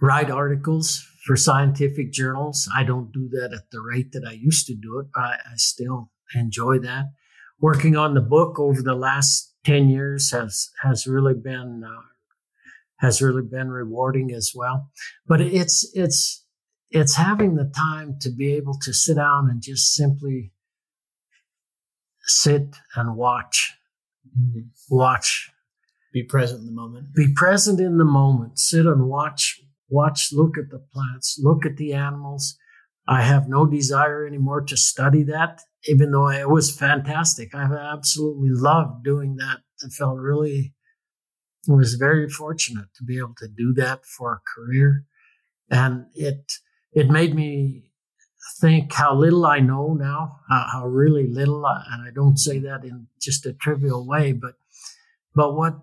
write 0.00 0.30
articles 0.30 1.06
for 1.24 1.36
scientific 1.36 2.10
journals. 2.12 2.68
I 2.74 2.82
don't 2.82 3.12
do 3.12 3.28
that 3.30 3.52
at 3.54 3.70
the 3.70 3.80
rate 3.80 4.12
that 4.12 4.24
I 4.26 4.32
used 4.32 4.66
to 4.66 4.74
do 4.74 4.98
it, 4.98 5.06
but 5.14 5.22
I, 5.22 5.38
I 5.52 5.56
still 5.56 6.10
enjoy 6.34 6.80
that. 6.80 7.12
Working 7.62 7.96
on 7.96 8.14
the 8.14 8.20
book 8.20 8.58
over 8.58 8.82
the 8.82 8.96
last 8.96 9.54
ten 9.64 9.88
years 9.88 10.32
has 10.32 10.70
has 10.82 11.06
really 11.06 11.34
been 11.34 11.84
uh, 11.86 12.02
has 12.98 13.22
really 13.22 13.42
been 13.42 13.70
rewarding 13.70 14.32
as 14.32 14.52
well. 14.54 14.90
But 15.26 15.40
it's 15.40 15.88
it's 15.94 16.44
it's 16.90 17.14
having 17.14 17.54
the 17.54 17.72
time 17.74 18.16
to 18.20 18.30
be 18.30 18.52
able 18.52 18.78
to 18.82 18.92
sit 18.92 19.14
down 19.14 19.48
and 19.48 19.62
just 19.62 19.94
simply 19.94 20.52
sit 22.22 22.76
and 22.96 23.16
watch. 23.16 23.74
Mm-hmm. 24.38 24.60
watch. 24.90 25.50
Be 26.12 26.22
present 26.22 26.60
in 26.60 26.66
the 26.66 26.72
moment. 26.72 27.14
Be 27.14 27.32
present 27.32 27.80
in 27.80 27.96
the 27.96 28.04
moment. 28.04 28.58
Sit 28.58 28.86
and 28.86 29.08
watch 29.08 29.60
watch 29.88 30.30
look 30.32 30.58
at 30.58 30.70
the 30.70 30.78
plants 30.78 31.38
look 31.40 31.64
at 31.64 31.76
the 31.76 31.92
animals. 31.92 32.56
I 33.06 33.22
have 33.22 33.48
no 33.48 33.66
desire 33.66 34.26
anymore 34.26 34.62
to 34.62 34.76
study 34.76 35.22
that 35.24 35.62
even 35.86 36.12
though 36.12 36.28
it 36.28 36.48
was 36.48 36.74
fantastic. 36.74 37.54
I 37.54 37.64
absolutely 37.64 38.50
loved 38.50 39.04
doing 39.04 39.36
that. 39.36 39.60
I 39.84 39.88
felt 39.88 40.18
really 40.18 40.74
I 41.68 41.74
was 41.74 41.94
very 41.94 42.28
fortunate 42.28 42.88
to 42.96 43.04
be 43.04 43.18
able 43.18 43.34
to 43.38 43.48
do 43.48 43.72
that 43.74 44.04
for 44.04 44.32
a 44.32 44.40
career. 44.54 45.04
And 45.70 46.06
it 46.14 46.52
it 46.92 47.08
made 47.08 47.34
me 47.34 47.84
think 48.60 48.92
how 48.92 49.14
little 49.14 49.46
I 49.46 49.60
know 49.60 49.94
now, 49.94 50.40
how, 50.48 50.66
how 50.72 50.86
really 50.86 51.26
little, 51.26 51.64
I, 51.64 51.82
and 51.90 52.02
I 52.06 52.10
don't 52.12 52.36
say 52.36 52.58
that 52.58 52.84
in 52.84 53.06
just 53.20 53.46
a 53.46 53.52
trivial 53.52 54.06
way, 54.06 54.32
but 54.32 54.54
but 55.34 55.54
what 55.54 55.78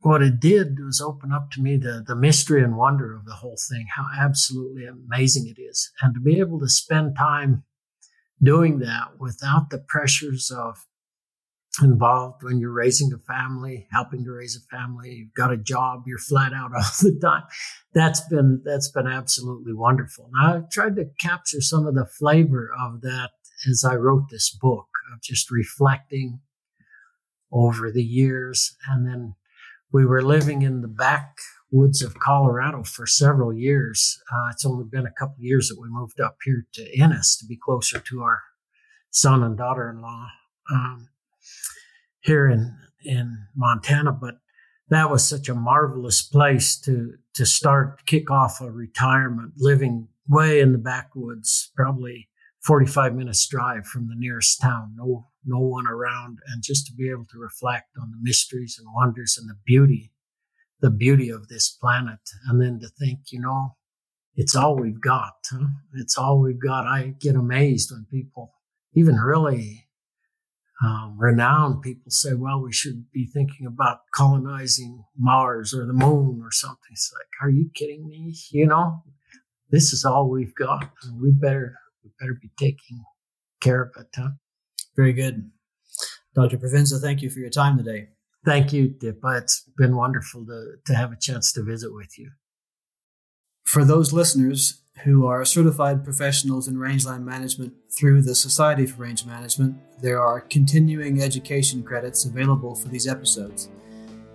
what 0.00 0.22
it 0.22 0.40
did 0.40 0.78
was 0.80 1.00
open 1.00 1.32
up 1.32 1.50
to 1.52 1.60
me 1.60 1.76
the 1.76 2.02
the 2.06 2.16
mystery 2.16 2.62
and 2.62 2.76
wonder 2.76 3.14
of 3.14 3.26
the 3.26 3.34
whole 3.34 3.58
thing, 3.70 3.86
how 3.94 4.06
absolutely 4.18 4.86
amazing 4.86 5.46
it 5.46 5.60
is, 5.60 5.90
and 6.00 6.14
to 6.14 6.20
be 6.20 6.40
able 6.40 6.58
to 6.60 6.68
spend 6.68 7.16
time 7.16 7.64
doing 8.42 8.78
that 8.80 9.18
without 9.18 9.70
the 9.70 9.78
pressures 9.78 10.50
of 10.50 10.84
involved 11.82 12.42
when 12.42 12.58
you're 12.58 12.72
raising 12.72 13.12
a 13.12 13.18
family, 13.18 13.86
helping 13.92 14.24
to 14.24 14.32
raise 14.32 14.56
a 14.56 14.76
family, 14.76 15.10
you've 15.12 15.34
got 15.34 15.52
a 15.52 15.56
job, 15.56 16.02
you're 16.06 16.18
flat 16.18 16.52
out 16.52 16.72
all 16.76 16.82
the 17.00 17.18
time. 17.20 17.44
That's 17.94 18.20
been 18.28 18.62
that's 18.64 18.90
been 18.90 19.06
absolutely 19.06 19.72
wonderful. 19.72 20.30
Now 20.32 20.54
I've 20.54 20.70
tried 20.70 20.96
to 20.96 21.10
capture 21.20 21.60
some 21.60 21.86
of 21.86 21.94
the 21.94 22.06
flavor 22.06 22.70
of 22.78 23.00
that 23.02 23.30
as 23.68 23.84
I 23.84 23.94
wrote 23.94 24.24
this 24.30 24.50
book 24.50 24.86
of 25.12 25.22
just 25.22 25.50
reflecting 25.50 26.40
over 27.52 27.90
the 27.90 28.04
years. 28.04 28.76
And 28.88 29.06
then 29.06 29.34
we 29.92 30.04
were 30.04 30.22
living 30.22 30.62
in 30.62 30.82
the 30.82 30.88
backwoods 31.70 32.02
of 32.02 32.18
Colorado 32.18 32.82
for 32.82 33.06
several 33.06 33.52
years. 33.52 34.20
Uh, 34.32 34.48
it's 34.50 34.64
only 34.64 34.84
been 34.84 35.06
a 35.06 35.12
couple 35.18 35.36
years 35.38 35.68
that 35.68 35.80
we 35.80 35.88
moved 35.88 36.20
up 36.20 36.36
here 36.44 36.66
to 36.74 37.00
Ennis 37.00 37.36
to 37.38 37.46
be 37.46 37.56
closer 37.56 37.98
to 37.98 38.22
our 38.22 38.42
son 39.10 39.42
and 39.42 39.56
daughter-in-law. 39.56 40.26
Um, 40.72 41.08
here 42.20 42.48
in 42.48 42.76
in 43.04 43.46
Montana, 43.56 44.12
but 44.12 44.34
that 44.90 45.10
was 45.10 45.26
such 45.26 45.48
a 45.48 45.54
marvelous 45.54 46.20
place 46.20 46.78
to 46.80 47.14
to 47.34 47.46
start 47.46 48.04
kick 48.06 48.30
off 48.30 48.60
a 48.60 48.70
retirement 48.70 49.54
living 49.56 50.08
way 50.28 50.60
in 50.60 50.72
the 50.72 50.78
backwoods, 50.78 51.70
probably 51.74 52.28
45 52.64 53.14
minutes 53.14 53.46
drive 53.46 53.86
from 53.86 54.08
the 54.08 54.16
nearest 54.16 54.60
town, 54.60 54.94
no 54.96 55.28
no 55.46 55.60
one 55.60 55.86
around, 55.86 56.38
and 56.48 56.62
just 56.62 56.86
to 56.86 56.92
be 56.92 57.08
able 57.08 57.24
to 57.30 57.38
reflect 57.38 57.96
on 58.00 58.10
the 58.10 58.18
mysteries 58.20 58.78
and 58.78 58.92
wonders 58.94 59.38
and 59.40 59.48
the 59.48 59.56
beauty, 59.64 60.12
the 60.80 60.90
beauty 60.90 61.30
of 61.30 61.48
this 61.48 61.68
planet, 61.68 62.20
and 62.46 62.60
then 62.60 62.78
to 62.80 62.88
think, 62.88 63.32
you 63.32 63.40
know, 63.40 63.76
it's 64.36 64.54
all 64.54 64.76
we've 64.76 65.00
got. 65.00 65.34
Huh? 65.50 65.66
It's 65.94 66.16
all 66.16 66.40
we've 66.40 66.62
got. 66.62 66.86
I 66.86 67.14
get 67.18 67.34
amazed 67.34 67.90
when 67.90 68.06
people 68.10 68.54
even 68.94 69.16
really 69.16 69.88
um, 70.84 71.16
renowned 71.18 71.82
people 71.82 72.10
say, 72.10 72.34
well, 72.34 72.62
we 72.62 72.72
should 72.72 73.10
be 73.12 73.26
thinking 73.26 73.66
about 73.66 73.98
colonizing 74.14 75.04
Mars 75.16 75.74
or 75.74 75.84
the 75.86 75.92
moon 75.92 76.40
or 76.42 76.52
something. 76.52 76.92
It's 76.92 77.12
like, 77.12 77.26
are 77.42 77.50
you 77.50 77.70
kidding 77.74 78.06
me? 78.06 78.34
You 78.50 78.66
know, 78.66 79.02
this 79.70 79.92
is 79.92 80.04
all 80.04 80.30
we've 80.30 80.54
got. 80.54 80.88
We 81.20 81.32
better, 81.32 81.74
we 82.04 82.10
better 82.20 82.38
be 82.40 82.50
taking 82.56 83.02
care 83.60 83.82
of 83.82 83.90
it, 83.98 84.06
huh? 84.14 84.30
Very 84.96 85.12
good. 85.12 85.50
Dr. 86.34 86.58
Provenza, 86.58 87.00
thank 87.00 87.22
you 87.22 87.30
for 87.30 87.40
your 87.40 87.50
time 87.50 87.76
today. 87.76 88.10
Thank 88.48 88.72
you, 88.72 88.88
Dipa. 88.88 89.42
It's 89.42 89.60
been 89.76 89.94
wonderful 89.94 90.46
to, 90.46 90.76
to 90.86 90.94
have 90.94 91.12
a 91.12 91.16
chance 91.16 91.52
to 91.52 91.62
visit 91.62 91.92
with 91.92 92.18
you. 92.18 92.30
For 93.66 93.84
those 93.84 94.10
listeners 94.10 94.80
who 95.04 95.26
are 95.26 95.44
certified 95.44 96.02
professionals 96.02 96.66
in 96.66 96.78
rangeland 96.78 97.26
management 97.26 97.74
through 97.90 98.22
the 98.22 98.34
Society 98.34 98.86
for 98.86 99.02
Range 99.02 99.26
Management, 99.26 99.76
there 100.00 100.22
are 100.22 100.40
continuing 100.40 101.20
education 101.20 101.82
credits 101.82 102.24
available 102.24 102.74
for 102.74 102.88
these 102.88 103.06
episodes. 103.06 103.68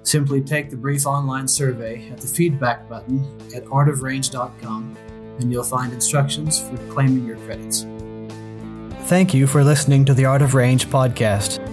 Simply 0.04 0.42
take 0.42 0.70
the 0.70 0.78
brief 0.78 1.08
online 1.08 1.48
survey 1.48 2.08
at 2.12 2.20
the 2.20 2.28
feedback 2.28 2.88
button 2.88 3.26
at 3.56 3.66
artofrange.com 3.66 4.96
and 5.40 5.52
you'll 5.52 5.64
find 5.64 5.92
instructions 5.92 6.62
for 6.62 6.78
claiming 6.90 7.26
your 7.26 7.38
credits. 7.38 7.88
Thank 9.08 9.34
you 9.34 9.48
for 9.48 9.64
listening 9.64 10.06
to 10.06 10.14
the 10.14 10.26
Art 10.26 10.44
of 10.44 10.54
Range 10.54 10.86
podcast. 10.86 11.73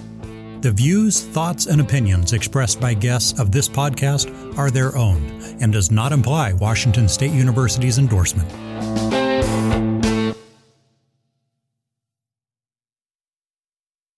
The 0.61 0.71
views, 0.71 1.23
thoughts, 1.23 1.65
and 1.65 1.81
opinions 1.81 2.33
expressed 2.33 2.79
by 2.79 2.93
guests 2.93 3.39
of 3.39 3.51
this 3.51 3.67
podcast 3.67 4.55
are 4.59 4.69
their 4.69 4.95
own 4.95 5.41
and 5.59 5.73
does 5.73 5.89
not 5.89 6.11
imply 6.11 6.53
Washington 6.53 7.09
State 7.09 7.31
University's 7.31 7.97
endorsement. 7.97 9.20